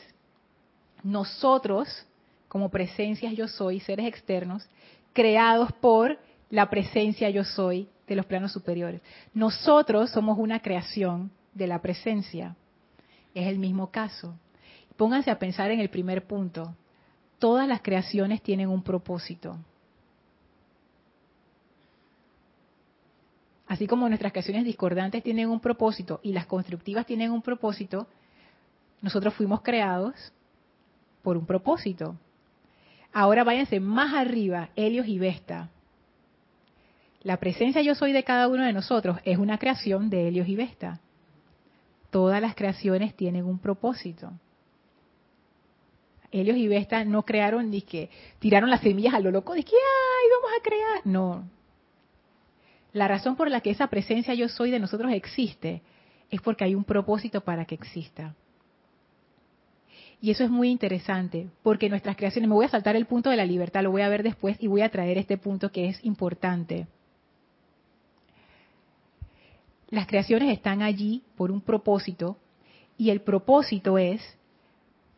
nosotros, 1.03 2.07
como 2.49 2.71
presencias 2.71 3.35
yo 3.35 3.47
soy, 3.47 3.81
seres 3.81 4.07
externos, 4.07 4.67
creados 5.19 5.73
por 5.73 6.17
la 6.49 6.71
presencia 6.71 7.29
yo 7.29 7.43
soy 7.43 7.89
de 8.07 8.15
los 8.15 8.25
planos 8.25 8.53
superiores. 8.53 9.01
Nosotros 9.35 10.11
somos 10.11 10.39
una 10.39 10.61
creación 10.61 11.33
de 11.55 11.67
la 11.67 11.83
presencia. 11.83 12.55
Es 13.35 13.49
el 13.49 13.59
mismo 13.59 13.91
caso. 13.91 14.39
Pónganse 14.97 15.33
a 15.33 15.39
pensar 15.41 15.73
en 15.73 15.81
el 15.81 15.91
primer 15.91 16.29
punto. 16.29 16.73
Todas 17.41 17.67
las 17.67 17.83
creaciones 17.83 18.43
tienen 18.43 18.69
un 18.69 18.85
propósito. 18.85 19.59
Así 23.67 23.89
como 23.89 24.09
nuestras 24.09 24.31
creaciones 24.31 24.65
discordantes 24.65 25.25
tienen 25.25 25.51
un 25.51 25.59
propósito 25.59 26.21
y 26.23 26.33
las 26.33 26.47
constructivas 26.47 27.07
tienen 27.07 27.33
un 27.33 27.43
propósito, 27.43 28.07
nosotros 29.03 29.35
fuimos 29.35 29.63
creados 29.63 30.15
por 31.23 31.37
un 31.37 31.45
propósito. 31.45 32.15
Ahora 33.19 33.43
váyanse 33.43 33.81
más 33.81 34.15
arriba, 34.15 34.69
Helios 34.77 35.09
y 35.09 35.19
Vesta. 35.19 35.71
La 37.25 37.39
presencia 37.39 37.83
yo 37.83 37.97
soy 37.97 38.13
de 38.13 38.23
cada 38.23 38.47
uno 38.47 38.65
de 38.65 38.73
nosotros 38.73 39.19
es 39.25 39.39
una 39.39 39.59
creación 39.59 40.09
de 40.09 40.29
Helios 40.29 40.47
y 40.47 40.55
Vesta. 40.55 41.01
Todas 42.11 42.41
las 42.41 42.55
creaciones 42.55 43.17
tienen 43.17 43.45
un 43.45 43.59
propósito. 43.59 44.31
Helios 46.31 46.59
y 46.59 46.69
Vesta 46.69 47.05
no 47.05 47.25
crearon 47.25 47.73
ni 47.73 47.83
que 47.83 48.09
tiraron 48.39 48.71
las 48.71 48.83
semillas 48.83 49.15
a 49.15 49.19
lo 49.19 49.33
loco 49.33 49.55
de 49.55 49.65
que 49.65 49.75
ay 49.75 50.29
vamos 50.41 50.57
a 50.57 50.63
crear. 50.63 51.01
No. 51.05 51.49
La 52.93 53.09
razón 53.09 53.35
por 53.35 53.51
la 53.51 53.63
que 53.63 53.71
esa 53.71 53.89
presencia 53.89 54.33
yo 54.35 54.49
soy 54.49 54.71
de 54.71 54.79
nosotros 54.79 55.11
existe 55.13 55.83
es 56.31 56.41
porque 56.41 56.63
hay 56.63 56.77
un 56.77 56.85
propósito 56.85 57.41
para 57.41 57.65
que 57.65 57.75
exista. 57.75 58.37
Y 60.21 60.31
eso 60.31 60.43
es 60.43 60.51
muy 60.51 60.71
interesante, 60.71 61.49
porque 61.63 61.89
nuestras 61.89 62.17
creaciones, 62.17 62.49
me 62.49 62.55
voy 62.55 62.67
a 62.67 62.71
saltar 62.71 62.97
el 62.97 63.07
punto 63.07 63.31
de 63.31 63.37
la 63.37 63.47
libertad, 63.47 63.83
lo 63.83 63.93
voy 63.93 64.03
a 64.03 64.09
ver 64.09 64.25
después 64.25 64.57
y 64.61 64.67
voy 64.67 64.81
a 64.81 64.91
traer 64.91 65.17
este 65.17 65.39
punto 65.39 65.71
que 65.71 65.89
es 65.89 66.05
importante. 66.05 66.89
Las 69.91 70.07
creaciones 70.07 70.53
están 70.53 70.83
allí 70.83 71.23
por 71.37 71.51
un 71.51 71.61
propósito 71.61 72.37
y 72.97 73.11
el 73.11 73.21
propósito 73.21 73.97
es 73.97 74.21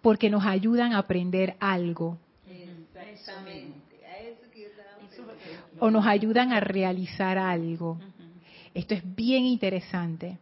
porque 0.02 0.30
nos 0.30 0.44
ayudan 0.44 0.92
a 0.92 0.98
aprender 0.98 1.56
algo 1.60 2.18
o 5.78 5.90
nos 5.90 6.06
ayudan 6.06 6.52
a 6.52 6.60
realizar 6.60 7.38
algo. 7.38 7.98
Esto 8.74 8.94
es 8.94 9.02
bien 9.16 9.44
interesante. 9.44 10.38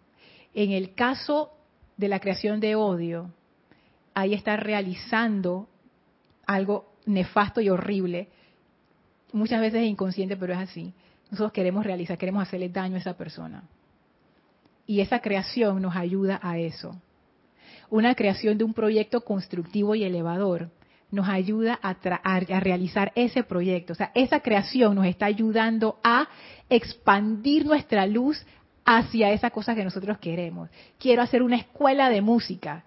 En 0.53 0.73
el 0.73 0.95
caso 0.95 1.53
de 1.97 2.09
la 2.09 2.19
creación 2.21 2.61
de 2.61 2.75
odio, 2.75 3.31
ahí 4.21 4.35
está 4.35 4.57
realizando 4.57 5.69
algo 6.47 6.93
nefasto 7.07 7.61
y 7.61 7.71
horrible. 7.71 8.29
Muchas 9.33 9.61
veces 9.61 9.83
es 9.83 9.89
inconsciente, 9.89 10.37
pero 10.37 10.55
es 10.55 10.59
así. 10.59 10.93
Nosotros 11.31 11.53
queremos 11.53 11.85
realizar, 11.85 12.19
queremos 12.19 12.43
hacerle 12.43 12.69
daño 12.69 12.97
a 12.97 12.99
esa 12.99 13.17
persona. 13.17 13.63
Y 14.87 15.01
esa 15.01 15.21
creación 15.21 15.83
nos 15.83 15.95
ayuda 15.95 16.41
a 16.43 16.59
eso. 16.59 17.01
Una 17.91 18.15
creación 18.15 18.59
de 18.59 18.65
un 18.65 18.75
proyecto 18.75 19.21
constructivo 19.21 19.95
y 19.95 20.05
elevador 20.05 20.71
nos 21.11 21.29
ayuda 21.29 21.79
a, 21.83 21.97
a 22.23 22.61
realizar 22.61 23.13
ese 23.15 23.43
proyecto. 23.43 23.93
O 23.93 23.97
sea, 23.97 24.11
esa 24.15 24.41
creación 24.41 24.95
nos 24.95 25.07
está 25.07 25.27
ayudando 25.27 25.99
a 26.03 26.29
expandir 26.69 27.65
nuestra 27.65 28.07
luz 28.07 28.45
hacia 28.85 29.31
esa 29.33 29.51
cosa 29.51 29.75
que 29.75 29.85
nosotros 29.85 30.19
queremos. 30.19 30.71
Quiero 30.99 31.23
hacer 31.23 31.43
una 31.43 31.57
escuela 31.57 32.11
de 32.11 32.21
música. 32.21 32.85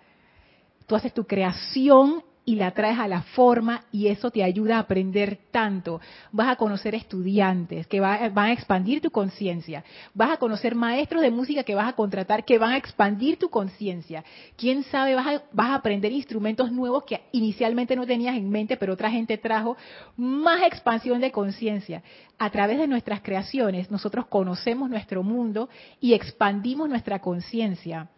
Tú 0.92 0.98
haces 0.98 1.14
tu 1.14 1.24
creación 1.24 2.22
y 2.44 2.56
la 2.56 2.72
traes 2.72 3.00
a 3.00 3.08
la 3.08 3.22
forma 3.22 3.86
y 3.94 4.08
eso 4.08 4.30
te 4.30 4.44
ayuda 4.44 4.76
a 4.76 4.80
aprender 4.80 5.39
tanto. 5.50 6.02
Vas 6.34 6.50
a 6.50 6.58
conocer 6.58 6.94
estudiantes 6.96 7.88
que 7.88 8.02
va- 8.02 8.28
van 8.28 8.48
a 8.48 8.52
expandir 8.52 9.00
tu 9.00 9.10
conciencia. 9.10 9.86
Vas 10.14 10.32
a 10.32 10.36
conocer 10.36 10.76
maestros 10.76 11.22
de 11.22 11.32
música 11.32 11.64
que 11.64 11.76
vas 11.76 11.88
a 11.88 11.94
contratar 11.94 12.44
que 12.44 12.58
van 12.58 12.74
a 12.74 12.78
expandir 12.78 13.39
tu 13.39 13.50
conciencia. 13.50 14.26
Quién 14.58 14.84
sabe, 14.84 15.16
vas 15.16 15.28
a, 15.28 15.44
vas 15.54 15.68
a 15.70 15.76
aprender 15.76 16.12
instrumentos 16.12 16.74
nuevos 16.74 17.06
que 17.06 17.22
inicialmente 17.32 17.96
no 17.96 18.06
tenías 18.06 18.36
en 18.36 18.50
mente, 18.50 18.76
pero 18.76 18.92
otra 18.92 19.10
gente 19.10 19.38
trajo 19.38 19.78
más 20.18 20.62
expansión 20.64 21.22
de 21.22 21.32
conciencia. 21.32 22.04
A 22.38 22.50
través 22.50 22.80
de 22.80 22.88
nuestras 22.88 23.22
creaciones, 23.22 23.89
nosotros 23.89 24.26
conocemos 24.28 24.89
nuestro 24.89 25.24
mundo 25.24 25.70
y 26.02 26.16
expandimos 26.16 26.89
nuestra 26.89 27.20
conciencia. 27.20 28.10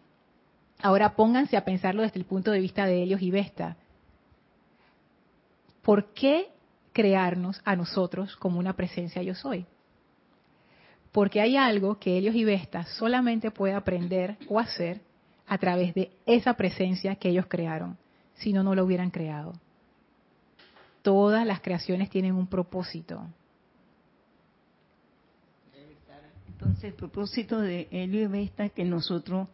Ahora 0.84 1.16
pónganse 1.16 1.56
a 1.56 1.64
pensarlo 1.64 2.02
desde 2.02 2.18
el 2.18 2.26
punto 2.26 2.50
de 2.50 2.60
vista 2.60 2.84
de 2.84 3.02
Helios 3.02 3.22
y 3.22 3.30
Vesta. 3.30 3.78
¿Por 5.80 6.12
qué 6.12 6.48
crearnos 6.92 7.62
a 7.64 7.74
nosotros 7.74 8.36
como 8.36 8.58
una 8.58 8.74
presencia 8.74 9.22
yo 9.22 9.34
soy? 9.34 9.64
Porque 11.10 11.40
hay 11.40 11.56
algo 11.56 11.98
que 11.98 12.18
Helios 12.18 12.34
y 12.34 12.44
Vesta 12.44 12.84
solamente 12.84 13.50
puede 13.50 13.72
aprender 13.72 14.36
o 14.46 14.60
hacer 14.60 15.00
a 15.46 15.56
través 15.56 15.94
de 15.94 16.10
esa 16.26 16.52
presencia 16.52 17.16
que 17.16 17.30
ellos 17.30 17.46
crearon. 17.48 17.96
Si 18.34 18.52
no, 18.52 18.62
no 18.62 18.74
lo 18.74 18.84
hubieran 18.84 19.08
creado. 19.08 19.54
Todas 21.00 21.46
las 21.46 21.62
creaciones 21.62 22.10
tienen 22.10 22.34
un 22.34 22.46
propósito. 22.46 23.26
Entonces, 26.46 26.84
el 26.84 26.92
propósito 26.92 27.58
de 27.62 27.88
Helio 27.90 28.20
y 28.20 28.26
Vesta 28.26 28.66
es 28.66 28.72
que 28.72 28.84
nosotros 28.84 29.48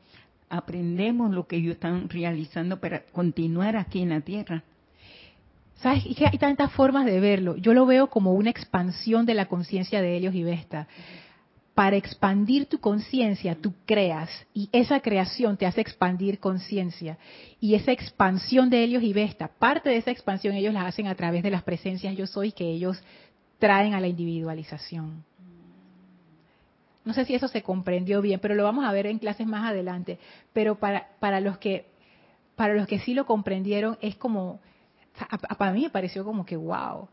aprendemos 0.51 1.31
lo 1.31 1.47
que 1.47 1.57
ellos 1.57 1.75
están 1.75 2.09
realizando 2.09 2.81
para 2.81 3.05
continuar 3.13 3.77
aquí 3.77 4.03
en 4.03 4.11
la 4.11 4.21
Tierra. 4.21 4.65
¿Sabes? 5.77 6.05
Que 6.15 6.27
hay 6.27 6.37
tantas 6.37 6.73
formas 6.73 7.07
de 7.07 7.21
verlo. 7.21 7.57
Yo 7.57 7.73
lo 7.73 7.87
veo 7.87 8.09
como 8.09 8.35
una 8.35 8.51
expansión 8.51 9.25
de 9.25 9.35
la 9.35 9.47
conciencia 9.47 10.03
de 10.03 10.17
Helios 10.17 10.35
y 10.35 10.43
Vesta. 10.43 10.89
Para 11.75 11.97
expandir 11.97 12.67
tu 12.67 12.79
conciencia, 12.81 13.55
tú 13.55 13.73
creas 13.87 14.29
y 14.53 14.69
esa 14.73 15.01
creación 15.01 15.57
te 15.57 15.65
hace 15.65 15.81
expandir 15.81 16.39
conciencia. 16.39 17.17
Y 17.61 17.75
esa 17.75 17.93
expansión 17.93 18.69
de 18.69 18.85
Helios 18.85 19.03
y 19.03 19.15
Vesta, 19.15 19.49
parte 19.49 19.89
de 19.89 19.97
esa 19.97 20.11
expansión 20.11 20.55
ellos 20.55 20.75
la 20.75 20.87
hacen 20.87 21.07
a 21.07 21.15
través 21.15 21.43
de 21.43 21.51
las 21.51 21.63
presencias 21.63 22.15
yo 22.17 22.27
soy 22.27 22.53
que 22.53 22.69
ellos 22.69 23.03
traen 23.59 23.95
a 23.95 24.01
la 24.01 24.09
individualización. 24.09 25.25
No 27.05 27.15
sé 27.15 27.25
si 27.25 27.35
eso 27.35 27.49
se 27.49 27.63
comprendió 27.63 28.21
bien, 28.21 28.41
pero 28.41 28.55
lo 28.55 28.65
vamos 28.65 28.85
a 28.85 28.93
ver 28.93 29.07
en 29.07 29.19
clases 29.19 29.47
más 29.47 29.69
adelante. 29.69 30.19
Pero 30.53 30.77
para, 30.77 31.09
para 31.19 31.41
los 31.41 31.59
que 31.59 31.87
para 32.57 32.75
los 32.75 32.87
que 32.87 32.99
sí 32.99 33.15
lo 33.15 33.25
comprendieron 33.25 33.97
es 34.03 34.17
como 34.17 34.61
para 35.59 35.73
mí 35.73 35.83
me 35.83 35.91
pareció 35.91 36.25
como 36.25 36.45
que 36.45 36.57
wow. 36.57 37.09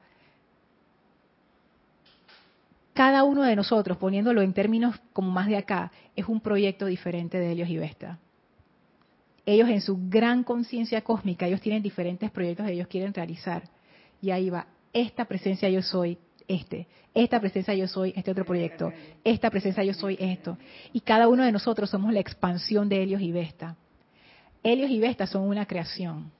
cada 2.94 3.24
uno 3.24 3.44
de 3.44 3.56
nosotros, 3.56 3.98
poniéndolo 3.98 4.42
en 4.42 4.54
términos 4.54 5.00
como 5.14 5.32
más 5.32 5.48
de 5.48 5.58
acá, 5.58 5.92
es 6.16 6.28
un 6.28 6.42
proyecto 6.42 6.86
diferente 6.86 7.40
de 7.40 7.52
Helios 7.52 7.70
y 7.70 7.78
Vesta. 7.78 8.20
Ellos 9.46 9.70
en 9.70 9.82
su 9.82 10.10
gran 10.10 10.44
conciencia 10.44 11.02
cósmica, 11.02 11.48
ellos 11.48 11.62
tienen 11.62 11.82
diferentes 11.82 12.30
proyectos 12.32 12.66
que 12.66 12.74
ellos 12.74 12.88
quieren 12.88 13.14
realizar. 13.14 13.64
Y 14.22 14.32
ahí 14.32 14.50
va, 14.50 14.68
esta 14.92 15.26
presencia 15.26 15.70
yo 15.70 15.82
soy, 15.82 16.18
este, 16.48 16.88
esta 17.14 17.40
presencia 17.40 17.74
yo 17.74 17.88
soy, 17.88 18.14
este 18.16 18.32
otro 18.32 18.46
proyecto, 18.46 18.94
esta 19.24 19.50
presencia 19.50 19.84
yo 19.84 19.94
soy, 19.94 20.18
esto. 20.20 20.58
Y 20.94 21.02
cada 21.02 21.28
uno 21.28 21.44
de 21.44 21.52
nosotros 21.52 21.90
somos 21.90 22.14
la 22.14 22.20
expansión 22.20 22.90
de 22.90 23.04
Helios 23.04 23.22
y 23.22 23.32
Vesta. 23.32 23.76
Helios 24.64 24.90
y 24.90 25.00
Vesta 25.00 25.28
son 25.28 25.44
una 25.44 25.66
creación 25.66 26.32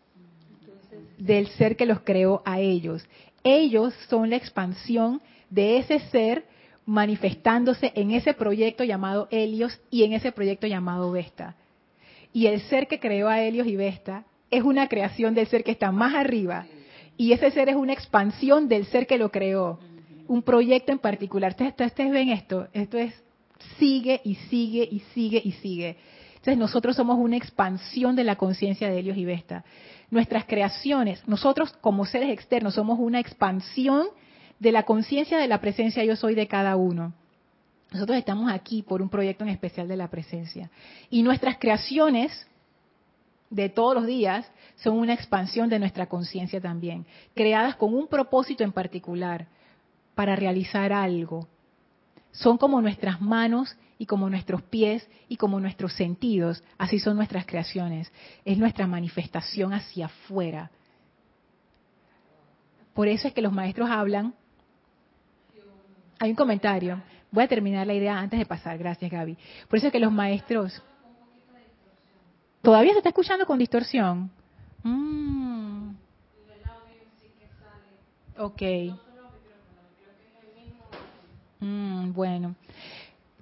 del 1.18 1.48
ser 1.50 1.76
que 1.76 1.86
los 1.86 2.02
creó 2.02 2.42
a 2.46 2.60
ellos. 2.60 3.06
Ellos 3.44 3.94
son 4.10 4.30
la 4.30 4.36
expansión 4.36 5.22
de 5.50 5.78
ese 5.78 6.00
ser 6.12 6.46
manifestándose 6.86 7.92
en 7.96 8.12
ese 8.12 8.34
proyecto 8.34 8.84
llamado 8.84 9.28
Helios 9.30 9.80
y 9.92 10.04
en 10.04 10.14
ese 10.14 10.32
proyecto 10.32 10.68
llamado 10.68 11.12
Vesta. 11.12 11.56
Y 12.34 12.48
el 12.48 12.62
ser 12.62 12.88
que 12.88 13.00
creó 13.00 13.28
a 13.28 13.42
Helios 13.42 13.68
y 13.68 13.76
Vesta 13.76 14.26
es 14.52 14.64
una 14.64 14.88
creación 14.88 15.34
del 15.34 15.48
ser 15.48 15.64
que 15.64 15.72
está 15.72 15.92
más 15.92 16.16
arriba. 16.16 16.66
Y 17.18 17.32
ese 17.32 17.52
ser 17.52 17.70
es 17.70 17.76
una 17.76 17.94
expansión 17.94 18.68
del 18.68 18.86
ser 18.86 19.08
que 19.08 19.18
lo 19.18 19.32
creó. 19.32 19.80
Un 20.28 20.44
proyecto 20.44 20.92
en 20.92 21.00
particular. 21.00 21.52
Ustedes, 21.52 21.74
ustedes 21.80 22.12
ven 22.12 22.30
esto. 22.30 22.68
Esto 22.74 22.98
es 22.98 23.14
sigue 23.78 24.22
y 24.24 24.36
sigue 24.36 24.88
y 24.90 25.00
sigue 25.14 25.42
y 25.44 25.52
sigue. 25.54 25.98
Entonces 26.36 26.58
nosotros 26.58 26.96
somos 26.96 27.18
una 27.18 27.38
expansión 27.38 28.16
de 28.16 28.24
la 28.24 28.36
conciencia 28.36 28.90
de 28.90 29.00
Helios 29.00 29.18
y 29.18 29.26
Vesta. 29.26 29.64
Nuestras 30.10 30.46
creaciones, 30.46 31.28
nosotros 31.28 31.74
como 31.82 32.06
seres 32.06 32.30
externos 32.32 32.76
somos 32.76 33.00
una 33.00 33.20
expansión 33.20 34.08
de 34.60 34.72
la 34.72 34.84
conciencia 34.84 35.38
de 35.38 35.48
la 35.48 35.60
presencia 35.60 36.04
yo 36.04 36.16
soy 36.16 36.36
de 36.36 36.48
cada 36.48 36.76
uno. 36.76 37.14
Nosotros 37.92 38.18
estamos 38.18 38.52
aquí 38.52 38.82
por 38.82 39.02
un 39.02 39.10
proyecto 39.10 39.44
en 39.44 39.50
especial 39.50 39.88
de 39.88 39.98
la 39.98 40.10
presencia. 40.10 40.70
Y 41.10 41.24
nuestras 41.24 41.58
creaciones 41.58 42.48
de 43.50 43.70
todos 43.70 43.96
los 43.96 44.06
días 44.06 44.50
son 44.76 44.98
una 44.98 45.14
expansión 45.14 45.70
de 45.70 45.80
nuestra 45.80 46.08
conciencia 46.08 46.60
también, 46.60 47.06
creadas 47.34 47.76
con 47.76 47.94
un 47.94 48.08
propósito 48.08 48.64
en 48.64 48.74
particular, 48.74 49.48
para 50.18 50.36
realizar 50.36 50.92
algo. 50.92 51.48
Son 52.32 52.58
como 52.58 52.82
nuestras 52.82 53.22
manos 53.22 53.78
y 54.00 54.08
como 54.08 54.32
nuestros 54.32 54.64
pies 54.64 55.08
y 55.30 55.38
como 55.38 55.60
nuestros 55.60 55.94
sentidos, 55.94 56.64
así 56.80 56.98
son 56.98 57.18
nuestras 57.18 57.46
creaciones. 57.46 58.12
Es 58.44 58.58
nuestra 58.58 58.88
manifestación 58.88 59.74
hacia 59.74 60.08
afuera. 60.08 60.72
Por 62.96 63.08
eso 63.08 63.28
es 63.28 63.34
que 63.36 63.44
los 63.44 63.54
maestros 63.54 63.92
hablan. 63.92 64.34
Hay 66.18 66.32
un 66.32 66.36
comentario. 66.36 67.00
Voy 67.30 67.44
a 67.44 67.48
terminar 67.48 67.86
la 67.86 67.94
idea 67.94 68.18
antes 68.18 68.40
de 68.40 68.46
pasar. 68.48 68.76
Gracias, 68.80 69.12
Gaby. 69.12 69.38
Por 69.70 69.78
eso 69.78 69.86
es 69.86 69.94
que 69.94 70.00
los 70.00 70.12
maestros. 70.12 70.82
¿Todavía 72.64 72.94
se 72.94 72.98
está 72.98 73.10
escuchando 73.10 73.46
con 73.46 73.60
distorsión? 73.60 74.32
Mm. 74.82 75.92
Ok. 78.40 78.62
Mm, 81.60 82.14
bueno 82.14 82.56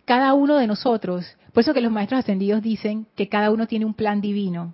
cada 0.06 0.36
uno 0.36 0.58
de 0.58 0.68
nosotros, 0.68 1.26
por 1.52 1.62
eso 1.62 1.74
que 1.74 1.82
los 1.82 1.92
maestros 1.92 2.20
ascendidos 2.20 2.62
dicen 2.62 3.08
que 3.16 3.28
cada 3.28 3.52
uno 3.52 3.68
tiene 3.68 3.86
un 3.86 3.96
plan 3.96 4.22
divino 4.22 4.74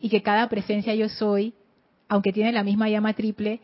y 0.00 0.10
que 0.10 0.22
cada 0.22 0.48
presencia 0.48 0.94
yo 0.94 1.08
soy, 1.08 1.54
aunque 2.08 2.32
tiene 2.32 2.52
la 2.52 2.62
misma 2.62 2.88
llama 2.88 3.14
triple, 3.14 3.60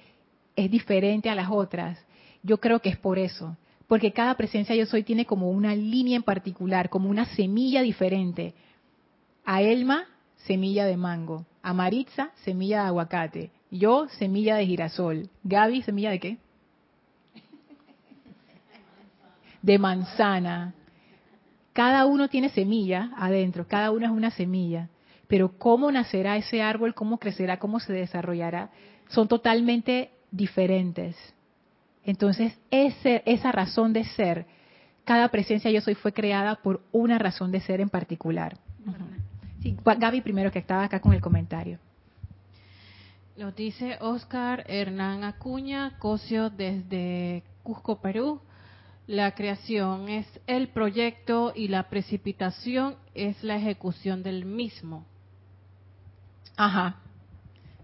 es 0.57 0.71
diferente 0.71 1.29
a 1.29 1.35
las 1.35 1.51
otras. 1.51 1.99
Yo 2.43 2.59
creo 2.59 2.81
que 2.81 2.89
es 2.89 2.97
por 2.97 3.19
eso, 3.19 3.57
porque 3.87 4.13
cada 4.13 4.35
presencia 4.37 4.75
yo 4.75 4.87
soy 4.87 5.03
tiene 5.03 5.27
como 5.27 5.51
una 5.51 5.75
línea 5.75 6.17
en 6.17 6.23
particular, 6.23 6.89
como 6.89 7.11
una 7.11 7.27
semilla 7.27 7.83
diferente. 7.83 8.55
A 9.45 9.61
Elma, 9.61 10.07
semilla 10.37 10.87
de 10.87 10.97
mango. 10.97 11.45
A 11.63 11.75
Maritza, 11.75 12.31
semilla 12.45 12.83
de 12.83 12.89
aguacate. 12.89 13.51
Yo, 13.71 14.09
semilla 14.09 14.57
de 14.57 14.67
girasol. 14.67 15.29
Gaby, 15.43 15.83
semilla 15.83 16.11
de 16.11 16.21
qué? 16.21 16.39
De 19.67 19.79
manzana. 19.81 20.75
Cada 21.73 22.07
uno 22.07 22.29
tiene 22.29 22.51
semilla 22.51 23.11
adentro, 23.17 23.67
cada 23.67 23.91
uno 23.91 24.07
es 24.07 24.13
una 24.13 24.31
semilla. 24.31 24.89
Pero 25.27 25.59
cómo 25.59 25.91
nacerá 25.91 26.37
ese 26.37 26.63
árbol, 26.63 26.95
cómo 26.95 27.19
crecerá, 27.19 27.59
cómo 27.59 27.81
se 27.81 27.93
desarrollará, 27.93 28.71
son 29.09 29.27
totalmente 29.27 30.13
diferentes. 30.31 31.17
Entonces, 32.05 32.57
ese, 32.71 33.25
esa 33.27 33.51
razón 33.51 33.93
de 33.93 34.05
ser, 34.05 34.47
cada 35.05 35.29
presencia 35.31 35.69
yo 35.73 35.81
soy 35.81 35.97
fue 35.97 36.13
creada 36.13 36.55
por 36.63 36.81
una 36.93 37.19
razón 37.19 37.51
de 37.51 37.61
ser 37.61 37.81
en 37.81 37.89
particular. 37.89 38.57
Sí, 39.63 39.77
Gaby 39.85 40.21
primero 40.21 40.53
que 40.53 40.61
estaba 40.61 40.85
acá 40.85 41.01
con 41.01 41.13
el 41.13 41.21
comentario. 41.21 41.81
Nos 43.37 43.57
dice 43.57 43.99
Oscar 44.01 44.65
Hernán 44.69 45.25
Acuña, 45.25 45.99
Cosio 45.99 46.51
desde 46.51 47.43
Cusco, 47.65 48.01
Perú. 48.01 48.41
La 49.07 49.37
creación 49.37 50.09
es 50.09 50.27
el 50.49 50.69
proyecto 50.69 51.53
y 51.55 51.69
la 51.69 51.89
precipitación 51.89 52.97
es 53.15 53.43
la 53.45 53.57
ejecución 53.57 54.25
del 54.25 54.45
mismo. 54.45 55.07
Ajá, 56.57 56.97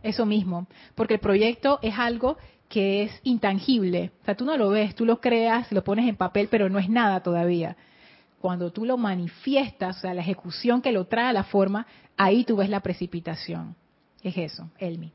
eso 0.03 0.27
mismo, 0.27 0.67
porque 0.95 1.15
el 1.15 1.21
proyecto 1.21 1.79
es 1.83 1.97
algo 1.97 2.39
que 2.69 3.05
es 3.05 3.21
intangible, 3.23 4.11
o 4.23 4.25
sea, 4.25 4.35
tú 4.35 4.45
no 4.45 4.57
lo 4.57 4.71
ves, 4.71 4.95
tú 4.95 5.05
lo 5.05 5.21
creas, 5.21 5.71
lo 5.71 5.85
pones 5.85 6.09
en 6.09 6.17
papel, 6.17 6.49
pero 6.51 6.69
no 6.69 6.79
es 6.79 6.89
nada 6.89 7.23
todavía. 7.23 7.77
Cuando 8.41 8.73
tú 8.73 8.85
lo 8.85 8.97
manifiestas, 8.97 9.99
o 9.99 10.01
sea, 10.01 10.15
la 10.15 10.23
ejecución 10.23 10.83
que 10.83 10.91
lo 10.91 11.05
trae 11.05 11.27
a 11.27 11.33
la 11.33 11.45
forma, 11.45 11.87
ahí 12.17 12.45
tú 12.45 12.57
ves 12.57 12.71
la 12.71 12.81
precipitación. 12.81 13.77
Es 14.23 14.37
eso, 14.37 14.71
Elmi. 14.79 15.13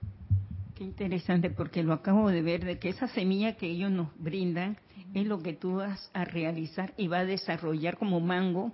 Qué 0.76 0.84
interesante, 0.84 1.50
porque 1.50 1.84
lo 1.84 1.94
acabo 1.94 2.30
de 2.30 2.42
ver, 2.44 2.64
de 2.64 2.78
que 2.80 2.90
esa 2.90 3.08
semilla 3.08 3.58
que 3.58 3.68
ellos 3.68 3.92
nos 3.92 4.08
brindan 4.20 4.78
es 5.14 5.26
lo 5.26 5.42
que 5.42 5.54
tú 5.54 5.78
vas 5.78 6.10
a 6.14 6.26
realizar 6.26 6.94
y 6.98 7.08
vas 7.08 7.22
a 7.22 7.26
desarrollar 7.26 7.98
como 7.98 8.20
mango. 8.20 8.72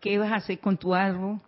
¿Qué 0.00 0.18
vas 0.18 0.32
a 0.32 0.36
hacer 0.36 0.58
con 0.58 0.76
tu 0.76 0.94
árbol? 0.94 1.40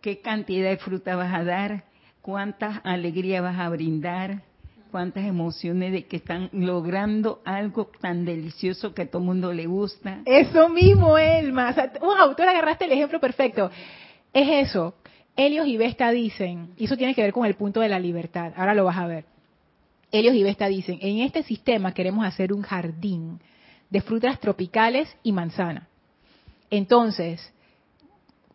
¿Qué 0.00 0.20
cantidad 0.20 0.70
de 0.70 0.76
fruta 0.76 1.16
vas 1.16 1.34
a 1.34 1.44
dar? 1.44 1.84
¿Cuántas 2.22 2.80
alegrías 2.84 3.42
vas 3.42 3.58
a 3.58 3.68
brindar? 3.68 4.42
¿Cuántas 4.90 5.24
emociones 5.24 5.92
de 5.92 6.06
que 6.06 6.16
están 6.16 6.48
logrando 6.52 7.40
algo 7.44 7.90
tan 8.00 8.24
delicioso 8.24 8.94
que 8.94 9.02
a 9.02 9.10
todo 9.10 9.20
el 9.20 9.26
mundo 9.26 9.52
le 9.52 9.66
gusta? 9.66 10.20
Eso 10.24 10.68
mismo, 10.68 11.18
Elma. 11.18 11.70
O 11.70 11.74
sea, 11.74 11.92
wow, 12.00 12.34
tú 12.36 12.42
agarraste 12.42 12.84
el 12.84 12.92
ejemplo 12.92 13.20
perfecto. 13.20 13.70
Es 14.32 14.68
eso. 14.68 14.94
Helios 15.36 15.66
y 15.66 15.76
Vesta 15.76 16.10
dicen, 16.10 16.70
y 16.78 16.86
eso 16.86 16.96
tiene 16.96 17.14
que 17.14 17.22
ver 17.22 17.32
con 17.32 17.44
el 17.44 17.54
punto 17.54 17.80
de 17.80 17.88
la 17.88 17.98
libertad, 17.98 18.52
ahora 18.56 18.74
lo 18.74 18.84
vas 18.84 18.96
a 18.96 19.06
ver. 19.06 19.24
Helios 20.12 20.34
y 20.34 20.42
Vesta 20.42 20.68
dicen, 20.68 20.98
en 21.00 21.18
este 21.18 21.42
sistema 21.42 21.92
queremos 21.92 22.24
hacer 22.24 22.52
un 22.52 22.62
jardín 22.62 23.40
de 23.90 24.00
frutas 24.00 24.40
tropicales 24.40 25.14
y 25.22 25.32
manzana. 25.32 25.88
Entonces, 26.70 27.52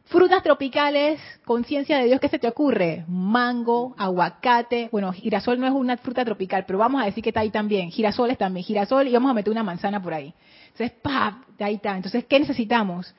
frutas 0.05 0.43
tropicales, 0.43 1.19
conciencia 1.45 1.97
de 1.97 2.05
Dios, 2.05 2.19
¿qué 2.19 2.29
se 2.29 2.39
te 2.39 2.47
ocurre? 2.47 3.05
Mango, 3.07 3.95
aguacate, 3.97 4.89
bueno, 4.91 5.13
girasol 5.13 5.59
no 5.59 5.67
es 5.67 5.73
una 5.73 5.97
fruta 5.97 6.25
tropical, 6.25 6.65
pero 6.65 6.79
vamos 6.79 7.01
a 7.01 7.05
decir 7.05 7.23
que 7.23 7.29
está 7.29 7.41
ahí 7.41 7.49
también, 7.49 7.91
girasoles 7.91 8.37
también, 8.37 8.65
girasol 8.65 9.07
y 9.07 9.13
vamos 9.13 9.31
a 9.31 9.33
meter 9.33 9.51
una 9.51 9.63
manzana 9.63 10.01
por 10.01 10.13
ahí. 10.13 10.33
Entonces, 10.71 10.91
¡pap! 11.01 11.43
Ahí 11.59 11.75
está. 11.75 11.95
Entonces, 11.95 12.25
¿qué 12.25 12.39
necesitamos? 12.39 13.13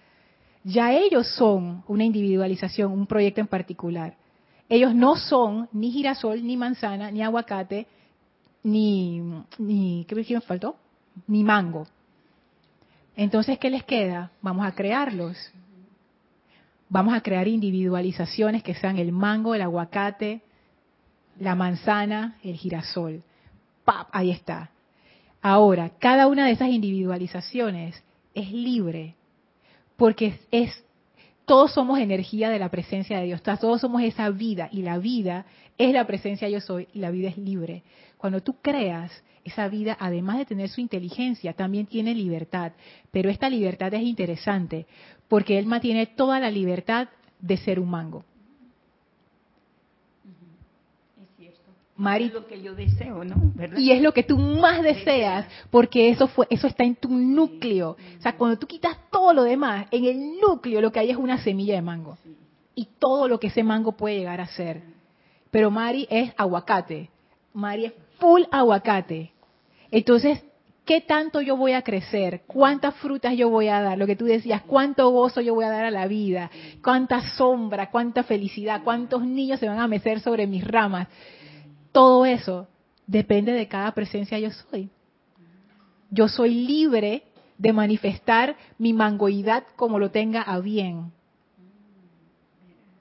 ya 0.65 0.93
ellos 0.93 1.27
son 1.35 1.83
una 1.89 2.05
individualización, 2.05 2.93
un 2.93 3.07
proyecto 3.07 3.41
en 3.41 3.47
particular. 3.47 4.17
Ellos 4.69 4.95
no 4.95 5.17
son 5.17 5.69
ni 5.73 5.91
girasol, 5.91 6.47
ni 6.47 6.57
manzana, 6.57 7.11
ni 7.11 7.23
aguacate, 7.23 7.87
ni, 8.63 9.21
ni 9.59 10.05
¿qué 10.09 10.15
me 10.15 10.41
faltó? 10.41 10.77
Ni 11.27 11.45
mango. 11.45 11.87
Entonces, 13.17 13.59
¿qué 13.59 13.71
les 13.71 13.85
queda? 13.85 14.31
Vamos 14.41 14.67
a 14.67 14.73
crearlos. 14.73 15.37
Vamos 16.89 17.15
a 17.15 17.23
crear 17.23 17.49
individualizaciones 17.49 18.63
que 18.63 18.75
sean 18.75 18.99
el 18.99 19.13
mango, 19.13 19.55
el 19.55 19.63
aguacate, 19.63 20.43
la 21.39 21.55
manzana, 21.55 22.37
el 22.43 22.57
girasol. 22.57 23.23
¡Pap! 23.85 24.09
Ahí 24.13 24.31
está. 24.31 24.71
Ahora, 25.41 25.91
cada 25.99 26.29
una 26.29 26.47
de 26.47 26.53
esas 26.53 26.69
individualizaciones 26.69 28.03
es 28.35 28.53
libre 28.53 29.17
porque 29.97 30.39
es, 30.51 30.85
todos 31.53 31.75
somos 31.75 31.99
energía 31.99 32.49
de 32.49 32.59
la 32.59 32.71
presencia 32.71 33.19
de 33.19 33.27
Dios, 33.27 33.43
todos 33.43 33.83
somos 33.83 34.01
esa 34.01 34.31
vida 34.31 34.71
y 34.73 34.81
la 34.81 34.97
vida 34.97 35.45
es 35.77 35.93
la 35.93 36.07
presencia 36.07 36.49
yo 36.49 36.63
soy 36.63 36.89
y 36.95 37.01
la 37.01 37.11
vida 37.11 37.29
es 37.29 37.37
libre. 37.37 37.83
Cuando 38.17 38.43
tú 38.43 38.57
creas 38.63 39.13
esa 39.45 39.69
vida, 39.69 39.95
además 40.01 40.39
de 40.39 40.47
tener 40.47 40.71
su 40.71 40.81
inteligencia, 40.81 41.53
también 41.53 41.85
tiene 41.85 42.15
libertad, 42.15 42.73
pero 43.11 43.29
esta 43.29 43.51
libertad 43.51 43.93
es 43.93 44.01
interesante 44.01 44.87
porque 45.29 45.59
él 45.59 45.67
mantiene 45.67 46.07
toda 46.07 46.41
la 46.41 46.51
libertad 46.51 47.11
de 47.39 47.59
ser 47.59 47.81
un 47.81 47.91
mango. 47.91 48.25
Es 51.21 51.29
cierto. 51.37 51.71
Mari, 52.03 52.25
Es 52.25 52.33
lo 52.33 52.49
que 52.49 52.61
yo 52.61 52.75
deseo, 52.75 53.23
¿no? 53.23 53.37
¿Verdad? 53.55 53.79
y 53.79 53.93
es 53.93 54.03
lo 54.03 54.13
que 54.13 54.25
tú 54.25 54.37
más 54.37 54.83
deseas, 54.83 55.47
porque 55.71 56.11
eso 56.11 56.27
fue, 56.27 56.49
eso 56.51 56.67
está 56.67 56.83
en 56.83 56.97
tu 56.97 57.09
núcleo. 57.09 57.91
O 57.91 58.21
sea, 58.21 58.37
cuando 58.37 58.59
tú 58.59 58.67
quitas 58.67 58.97
todo 59.09 59.33
lo 59.33 59.45
demás, 59.45 59.87
en 59.93 60.07
el 60.07 60.41
núcleo 60.41 60.81
lo 60.81 60.91
que 60.91 60.99
hay 60.99 61.11
es 61.11 61.17
una 61.17 61.39
semilla 61.39 61.77
de 61.77 61.83
mango. 61.83 62.19
Y 62.75 62.89
todo 62.99 63.29
lo 63.29 63.39
que 63.39 63.47
ese 63.47 63.63
mango 63.63 63.93
puede 63.93 64.19
llegar 64.19 64.41
a 64.41 64.49
ser. 64.49 64.83
Pero 65.53 65.71
Mari 65.71 66.09
es 66.11 66.33
aguacate. 66.37 67.09
Mari 67.55 67.85
es 67.85 67.93
full 68.19 68.43
aguacate. 68.51 69.31
Entonces, 69.93 70.43
¿qué 70.85 71.03
tanto 71.03 71.41
yo 71.41 71.57
voy 71.57 71.75
a 71.75 71.83
crecer? 71.83 72.43
¿Cuántas 72.49 72.97
frutas 72.97 73.37
yo 73.37 73.49
voy 73.49 73.69
a 73.69 73.81
dar? 73.81 73.97
Lo 73.97 74.09
que 74.09 74.17
tú 74.17 74.25
decías, 74.25 74.63
¿cuánto 74.63 75.09
gozo 75.11 75.41
yo 75.41 75.55
voy 75.55 75.67
a 75.67 75.71
dar 75.71 75.85
a 75.85 75.91
la 75.93 76.09
vida? 76.09 76.51
¿Cuánta 76.83 77.21
sombra? 77.37 77.91
¿Cuánta 77.91 78.25
felicidad? 78.25 78.81
¿Cuántos 78.83 79.25
niños 79.25 79.61
se 79.61 79.69
van 79.69 79.79
a 79.79 79.87
mecer 79.87 80.19
sobre 80.19 80.49
mis 80.49 80.67
ramas? 80.67 81.07
Todo 81.93 82.27
eso 82.27 82.69
depende 83.07 83.53
de 83.53 83.69
cada 83.69 83.93
presencia 83.93 84.39
yo 84.39 84.51
soy. 84.51 84.91
Yo 86.11 86.29
soy 86.29 86.67
libre 86.67 87.23
de 87.59 87.73
manifestar 87.73 88.57
mi 88.79 88.93
mangoidad 88.93 89.65
como 89.77 89.99
lo 89.99 90.11
tenga 90.11 90.43
a 90.43 90.59
bien. 90.59 91.13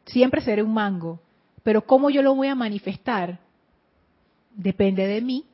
Siempre 0.05 0.41
seré 0.41 0.61
un 0.61 0.73
mango, 0.73 1.19
pero 1.63 1.85
cómo 1.85 2.09
yo 2.09 2.21
lo 2.21 2.35
voy 2.35 2.47
a 2.47 2.55
manifestar 2.55 3.39
depende 4.55 5.07
de 5.07 5.21
mí. 5.21 5.45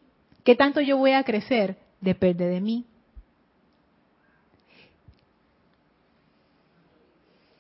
¿Qué 0.44 0.56
tanto 0.56 0.82
yo 0.82 0.98
voy 0.98 1.12
a 1.12 1.24
crecer? 1.24 1.78
Depende 2.02 2.46
de 2.46 2.62
mí. 2.62 2.86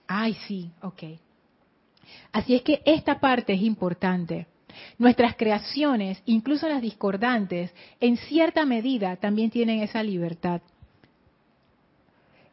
Ay, 0.07 0.36
sí, 0.47 0.71
ok. 0.82 1.03
Así 2.32 2.55
es 2.55 2.61
que 2.61 2.82
esta 2.86 3.19
parte 3.19 3.53
es 3.53 3.61
importante. 3.61 4.47
Nuestras 4.97 5.36
creaciones, 5.36 6.21
incluso 6.25 6.67
las 6.67 6.82
discordantes, 6.82 7.73
en 7.99 8.17
cierta 8.17 8.65
medida 8.65 9.15
también 9.15 9.49
tienen 9.49 9.82
esa 9.82 10.03
libertad. 10.03 10.61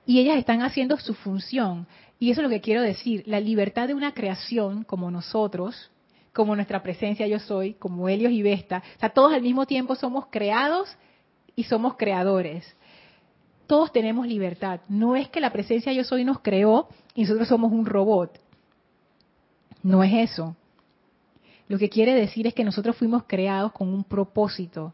Y 0.07 0.21
ellas 0.21 0.37
están 0.37 0.63
haciendo 0.63 0.97
su 0.99 1.15
función. 1.15 1.87
Y 2.19 2.31
eso 2.31 2.41
es 2.41 2.45
lo 2.45 2.51
que 2.51 2.61
quiero 2.61 2.83
decir. 2.83 3.23
La 3.27 3.41
libertad 3.41 3.89
de 3.89 3.95
una 3.95 4.13
creación 4.13 4.85
como 4.85 5.11
nosotros, 5.11 5.91
como 6.33 6.55
nuestra 6.55 6.83
presencia 6.83 7.27
yo 7.27 7.39
soy, 7.39 7.75
como 7.75 8.09
Helios 8.09 8.33
y 8.33 8.43
Vesta, 8.43 8.83
o 8.97 9.01
sea, 9.01 9.11
todos 9.11 9.33
al 9.33 9.43
mismo 9.43 9.67
tiempo 9.67 9.95
somos 9.95 10.27
creados 10.31 10.97
y 11.57 11.65
somos 11.65 11.97
creadores. 11.97 12.77
Todos 13.67 13.93
tenemos 13.93 14.27
libertad. 14.27 14.81
No 14.89 15.17
es 15.17 15.29
que 15.29 15.41
la 15.41 15.53
presencia 15.53 15.93
yo 15.93 16.05
soy 16.05 16.25
nos 16.25 16.41
creó 16.41 16.89
y 17.15 17.23
nosotros 17.23 17.49
somos 17.49 17.73
un 17.73 17.87
robot. 17.87 18.39
No 19.83 20.03
es 20.03 20.31
eso. 20.31 20.57
Lo 21.69 21.79
que 21.79 21.89
quiere 21.89 22.15
decir 22.15 22.47
es 22.47 22.55
que 22.55 22.65
nosotros 22.65 22.97
fuimos 22.97 23.25
creados 23.27 23.73
con 23.73 23.89
un 23.89 24.05
propósito 24.05 24.93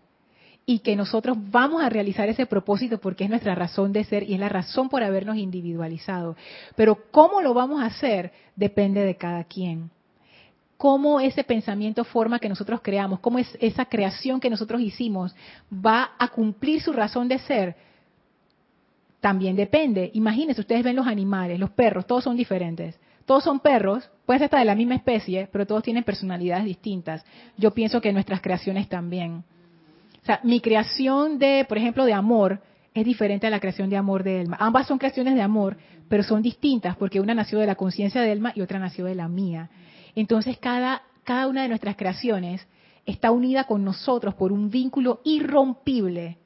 y 0.67 0.81
que 0.81 0.95
nosotros 0.95 1.37
vamos 1.51 1.83
a 1.83 1.89
realizar 1.89 2.29
ese 2.29 2.47
propósito 2.47 2.99
porque 2.99 3.25
es 3.25 3.31
nuestra 3.31 3.55
razón 3.55 3.93
de 3.93 4.05
ser 4.05 4.23
y 4.23 4.35
es 4.35 4.41
la 4.41 4.49
razón 4.49 4.89
por 4.89 5.03
habernos 5.03 5.37
individualizado. 5.37 6.37
Pero 6.77 7.11
cómo 7.11 7.41
lo 7.41 7.55
vamos 7.55 7.83
a 7.83 7.87
hacer 7.87 8.33
depende 8.55 9.05
de 9.05 9.17
cada 9.17 9.43
quien. 9.45 9.91
Cómo 10.77 11.21
ese 11.21 11.45
pensamiento 11.45 12.05
forma 12.05 12.39
que 12.39 12.49
nosotros 12.49 12.81
creamos, 12.83 13.21
cómo 13.21 13.39
es 13.39 13.59
esa 13.61 13.85
creación 13.85 14.41
que 14.41 14.49
nosotros 14.49 14.81
hicimos 14.81 15.35
va 15.73 16.13
a 16.19 16.29
cumplir 16.29 16.81
su 16.81 16.93
razón 16.93 17.29
de 17.29 17.39
ser, 17.41 17.77
también 19.21 19.57
depende. 19.57 20.11
Imagínense, 20.15 20.61
ustedes 20.61 20.83
ven 20.83 20.97
los 20.97 21.07
animales, 21.07 21.59
los 21.59 21.71
perros, 21.71 22.07
todos 22.07 22.25
son 22.25 22.37
diferentes. 22.37 22.99
Todos 23.27 23.45
son 23.45 23.61
perros, 23.61 24.11
puede 24.31 24.39
ser 24.39 24.45
hasta 24.45 24.61
de 24.61 24.65
la 24.65 24.77
misma 24.77 24.95
especie, 24.95 25.49
pero 25.51 25.67
todos 25.67 25.83
tienen 25.83 26.05
personalidades 26.05 26.65
distintas. 26.65 27.25
Yo 27.57 27.73
pienso 27.73 28.01
que 28.01 28.13
nuestras 28.13 28.41
creaciones 28.41 28.89
también. 28.89 29.43
O 30.23 30.25
sea, 30.25 30.39
mi 30.45 30.61
creación 30.61 31.41
de, 31.41 31.67
por 31.69 31.77
ejemplo, 31.77 32.05
de 32.05 32.13
amor 32.13 32.61
es 32.95 33.05
diferente 33.05 33.49
a 33.49 33.51
la 33.51 33.59
creación 33.59 33.91
de 33.91 33.97
amor 33.97 34.23
de 34.23 34.41
Elma. 34.41 34.57
Ambas 34.61 34.87
son 34.87 34.99
creaciones 34.99 35.35
de 35.35 35.43
amor, 35.43 35.79
pero 36.09 36.23
son 36.23 36.43
distintas 36.43 36.97
porque 36.97 37.19
una 37.19 37.35
nació 37.35 37.59
de 37.59 37.67
la 37.67 37.75
conciencia 37.75 38.21
de 38.23 38.31
Elma 38.31 38.53
y 38.55 38.61
otra 38.61 38.79
nació 38.79 39.07
de 39.07 39.17
la 39.17 39.27
mía. 39.27 39.69
Entonces, 40.15 40.59
cada, 40.59 41.03
cada 41.25 41.49
una 41.49 41.63
de 41.63 41.69
nuestras 41.69 41.97
creaciones 41.97 42.65
está 43.07 43.33
unida 43.33 43.65
con 43.65 43.83
nosotros 43.83 44.37
por 44.37 44.53
un 44.53 44.71
vínculo 44.71 45.23
irrompible. 45.25 46.39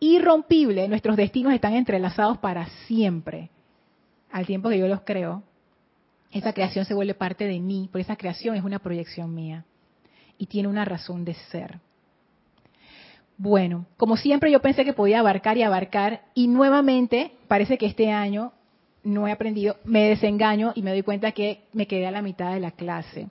Irrompible. 0.00 0.88
Nuestros 0.88 1.18
destinos 1.18 1.52
están 1.52 1.74
entrelazados 1.74 2.38
para 2.38 2.64
siempre. 2.86 3.50
Al 4.32 4.46
tiempo 4.46 4.70
que 4.70 4.78
yo 4.78 4.88
los 4.88 5.02
creo, 5.02 5.42
esa 6.32 6.52
creación 6.52 6.84
se 6.84 6.94
vuelve 6.94 7.14
parte 7.14 7.46
de 7.46 7.58
mí, 7.60 7.88
porque 7.90 8.02
esa 8.02 8.16
creación 8.16 8.54
es 8.56 8.64
una 8.64 8.78
proyección 8.78 9.34
mía 9.34 9.64
y 10.36 10.46
tiene 10.46 10.68
una 10.68 10.84
razón 10.84 11.24
de 11.24 11.34
ser. 11.50 11.80
Bueno, 13.36 13.86
como 13.96 14.16
siempre 14.16 14.50
yo 14.50 14.60
pensé 14.60 14.84
que 14.84 14.92
podía 14.92 15.20
abarcar 15.20 15.56
y 15.56 15.62
abarcar 15.62 16.22
y 16.34 16.48
nuevamente 16.48 17.32
parece 17.46 17.78
que 17.78 17.86
este 17.86 18.10
año 18.10 18.52
no 19.04 19.28
he 19.28 19.32
aprendido, 19.32 19.76
me 19.84 20.08
desengaño 20.08 20.72
y 20.74 20.82
me 20.82 20.90
doy 20.90 21.02
cuenta 21.02 21.32
que 21.32 21.62
me 21.72 21.86
quedé 21.86 22.06
a 22.06 22.10
la 22.10 22.20
mitad 22.20 22.52
de 22.52 22.60
la 22.60 22.72
clase. 22.72 23.28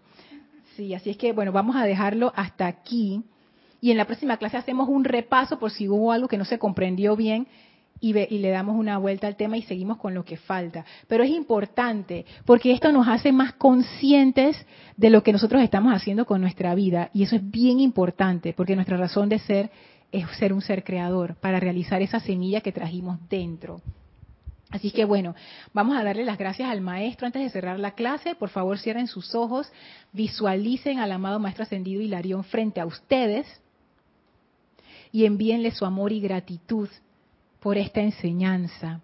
Sí, 0.76 0.94
así 0.94 1.10
es 1.10 1.18
que 1.18 1.34
bueno, 1.34 1.52
vamos 1.52 1.76
a 1.76 1.84
dejarlo 1.84 2.32
hasta 2.36 2.68
aquí 2.68 3.24
y 3.82 3.92
en 3.92 3.98
la 3.98 4.06
próxima 4.06 4.38
clase 4.38 4.58
hacemos 4.58 4.88
un 4.88 5.04
repaso 5.04 5.60
por 5.60 5.72
si 5.72 5.88
hubo 5.88 6.12
algo 6.12 6.28
que 6.28 6.38
no 6.38 6.46
se 6.46 6.58
comprendió 6.58 7.16
bien 7.16 7.48
y, 8.00 8.14
ve, 8.14 8.28
y, 8.30 8.40
le 8.40 8.50
damos 8.50 8.76
una 8.76 8.98
vuelta 8.98 9.28
al 9.28 9.36
tema 9.36 9.58
y 9.58 9.62
seguimos 9.64 9.98
con 9.98 10.14
lo 10.14 10.24
que 10.24 10.38
falta. 10.38 10.86
Pero 11.08 11.24
es 11.24 11.30
importante 11.30 12.26
porque 12.46 12.72
esto 12.72 12.92
nos 12.92 13.08
hace 13.08 13.32
más 13.32 13.54
conscientes 13.54 14.58
de 14.96 15.10
lo 15.10 15.24
que 15.24 15.34
nosotros 15.34 15.62
estamos 15.62 15.94
haciendo 15.94 16.26
con 16.26 16.42
nuestra 16.42 16.76
vida 16.76 17.10
y 17.14 17.24
eso 17.24 17.36
es 17.36 17.50
bien 17.50 17.80
importante 17.80 18.54
porque 18.54 18.76
nuestra 18.76 18.98
razón 18.98 19.30
de 19.30 19.40
ser 19.40 19.72
es 20.12 20.26
ser 20.38 20.54
un 20.54 20.62
ser 20.62 20.84
creador 20.84 21.36
para 21.36 21.60
realizar 21.60 22.02
esa 22.02 22.20
semilla 22.20 22.62
que 22.62 22.72
trajimos 22.72 23.20
dentro. 23.30 23.82
Así 24.70 24.92
que 24.92 25.06
bueno, 25.06 25.34
vamos 25.74 25.96
a 25.98 26.04
darle 26.04 26.26
las 26.26 26.38
gracias 26.38 26.70
al 26.70 26.82
maestro 26.82 27.26
antes 27.26 27.42
de 27.42 27.50
cerrar 27.50 27.80
la 27.80 27.92
clase. 27.92 28.36
Por 28.36 28.50
favor, 28.50 28.78
cierren 28.78 29.08
sus 29.08 29.34
ojos, 29.34 29.72
visualicen 30.12 31.00
al 31.00 31.12
amado 31.12 31.40
maestro 31.40 31.64
ascendido 31.64 32.02
Hilarión 32.02 32.44
frente 32.44 32.82
a 32.82 32.86
ustedes 32.86 33.48
y 35.12 35.26
envíenle 35.26 35.72
su 35.72 35.86
amor 35.86 36.12
y 36.12 36.20
gratitud 36.20 36.90
por 37.60 37.78
esta 37.78 38.02
enseñanza. 38.02 39.02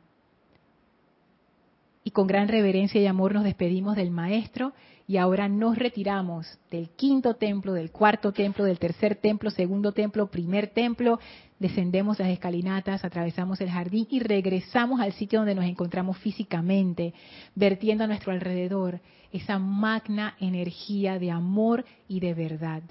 Y 2.04 2.12
con 2.12 2.28
gran 2.28 2.50
reverencia 2.50 3.02
y 3.02 3.08
amor 3.08 3.34
nos 3.34 3.46
despedimos 3.46 3.96
del 3.96 4.12
Maestro 4.12 4.74
y 5.08 5.18
ahora 5.18 5.48
nos 5.48 5.78
retiramos 5.78 6.60
del 6.70 6.90
quinto 6.90 7.36
templo, 7.36 7.74
del 7.74 7.92
cuarto 7.92 8.32
templo, 8.32 8.66
del 8.66 8.80
tercer 8.80 9.16
templo, 9.16 9.50
segundo 9.50 9.92
templo, 9.92 10.28
primer 10.28 10.68
templo, 10.68 11.20
descendemos 11.60 12.20
las 12.20 12.30
escalinatas, 12.30 13.06
atravesamos 13.06 13.62
el 13.62 13.70
jardín 13.70 14.08
y 14.10 14.20
regresamos 14.20 15.00
al 15.00 15.14
sitio 15.14 15.40
donde 15.40 15.56
nos 15.56 15.66
encontramos 15.66 16.18
físicamente, 16.18 17.14
vertiendo 17.56 18.04
a 18.04 18.08
nuestro 18.08 18.34
alrededor 18.34 19.00
esa 19.32 19.60
magna 19.60 20.36
energía 20.40 21.20
de 21.20 21.32
amor 21.32 21.86
y 22.08 22.20
de 22.20 22.34
verdad 22.34 22.84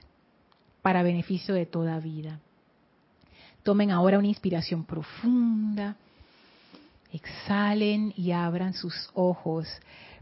para 0.82 1.02
beneficio 1.02 1.54
de 1.54 1.66
toda 1.66 2.00
vida. 2.00 2.40
Tomen 3.62 3.90
ahora 3.90 4.18
una 4.18 4.28
inspiración 4.28 4.84
profunda. 4.84 5.96
Exhalen 7.12 8.12
y 8.16 8.32
abran 8.32 8.74
sus 8.74 9.10
ojos. 9.14 9.68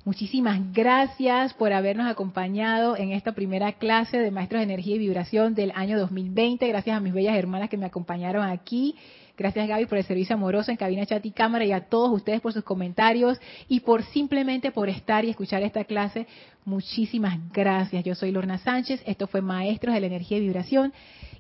Muchísimas 0.05 0.73
gracias 0.73 1.55
por 1.55 1.73
habernos 1.73 2.11
acompañado 2.11 2.97
en 2.97 3.13
esta 3.13 3.33
primera 3.33 3.73
clase 3.73 4.19
de 4.19 4.31
Maestros 4.31 4.61
de 4.61 4.65
Energía 4.65 4.97
y 4.97 4.99
Vibración 4.99 5.55
del 5.55 5.73
año 5.75 5.99
2020. 5.99 6.67
Gracias 6.69 6.97
a 6.97 7.01
mis 7.01 7.13
bellas 7.13 7.37
hermanas 7.37 7.69
que 7.71 7.77
me 7.77 7.87
acompañaron 7.87 8.47
aquí. 8.47 8.97
Gracias 9.39 9.69
Gaby 9.69 9.87
por 9.87 9.99
el 9.99 10.05
servicio 10.05 10.37
amoroso 10.37 10.71
en 10.71 10.77
cabina, 10.77 11.07
chat 11.07 11.25
y 11.25 11.31
cámara 11.31 11.65
y 11.65 11.73
a 11.73 11.81
todos 11.81 12.13
ustedes 12.13 12.43
por 12.43 12.53
sus 12.53 12.65
comentarios 12.65 13.39
y 13.69 13.81
por 13.81 14.03
simplemente 14.05 14.71
por 14.71 14.91
estar 14.91 15.25
y 15.25 15.31
escuchar 15.31 15.63
esta 15.63 15.85
clase. 15.85 16.27
Muchísimas 16.67 17.39
gracias. 17.53 18.05
Yo 18.05 18.15
soy 18.15 18.33
Lorna 18.33 18.59
Sánchez. 18.59 19.03
Esto 19.07 19.27
fue 19.27 19.41
Maestros 19.41 19.95
de 19.95 20.01
la 20.01 20.07
Energía 20.09 20.39
y 20.39 20.43
Vibración 20.43 20.93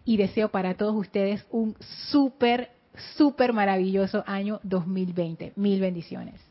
y 0.05 0.17
deseo 0.17 0.49
para 0.49 0.75
todos 0.75 0.95
ustedes 0.97 1.47
un 1.51 1.77
súper, 2.11 2.71
súper 3.17 3.53
maravilloso 3.53 4.25
año 4.27 4.61
2020. 4.63 5.53
Mil 5.57 5.81
bendiciones. 5.81 6.50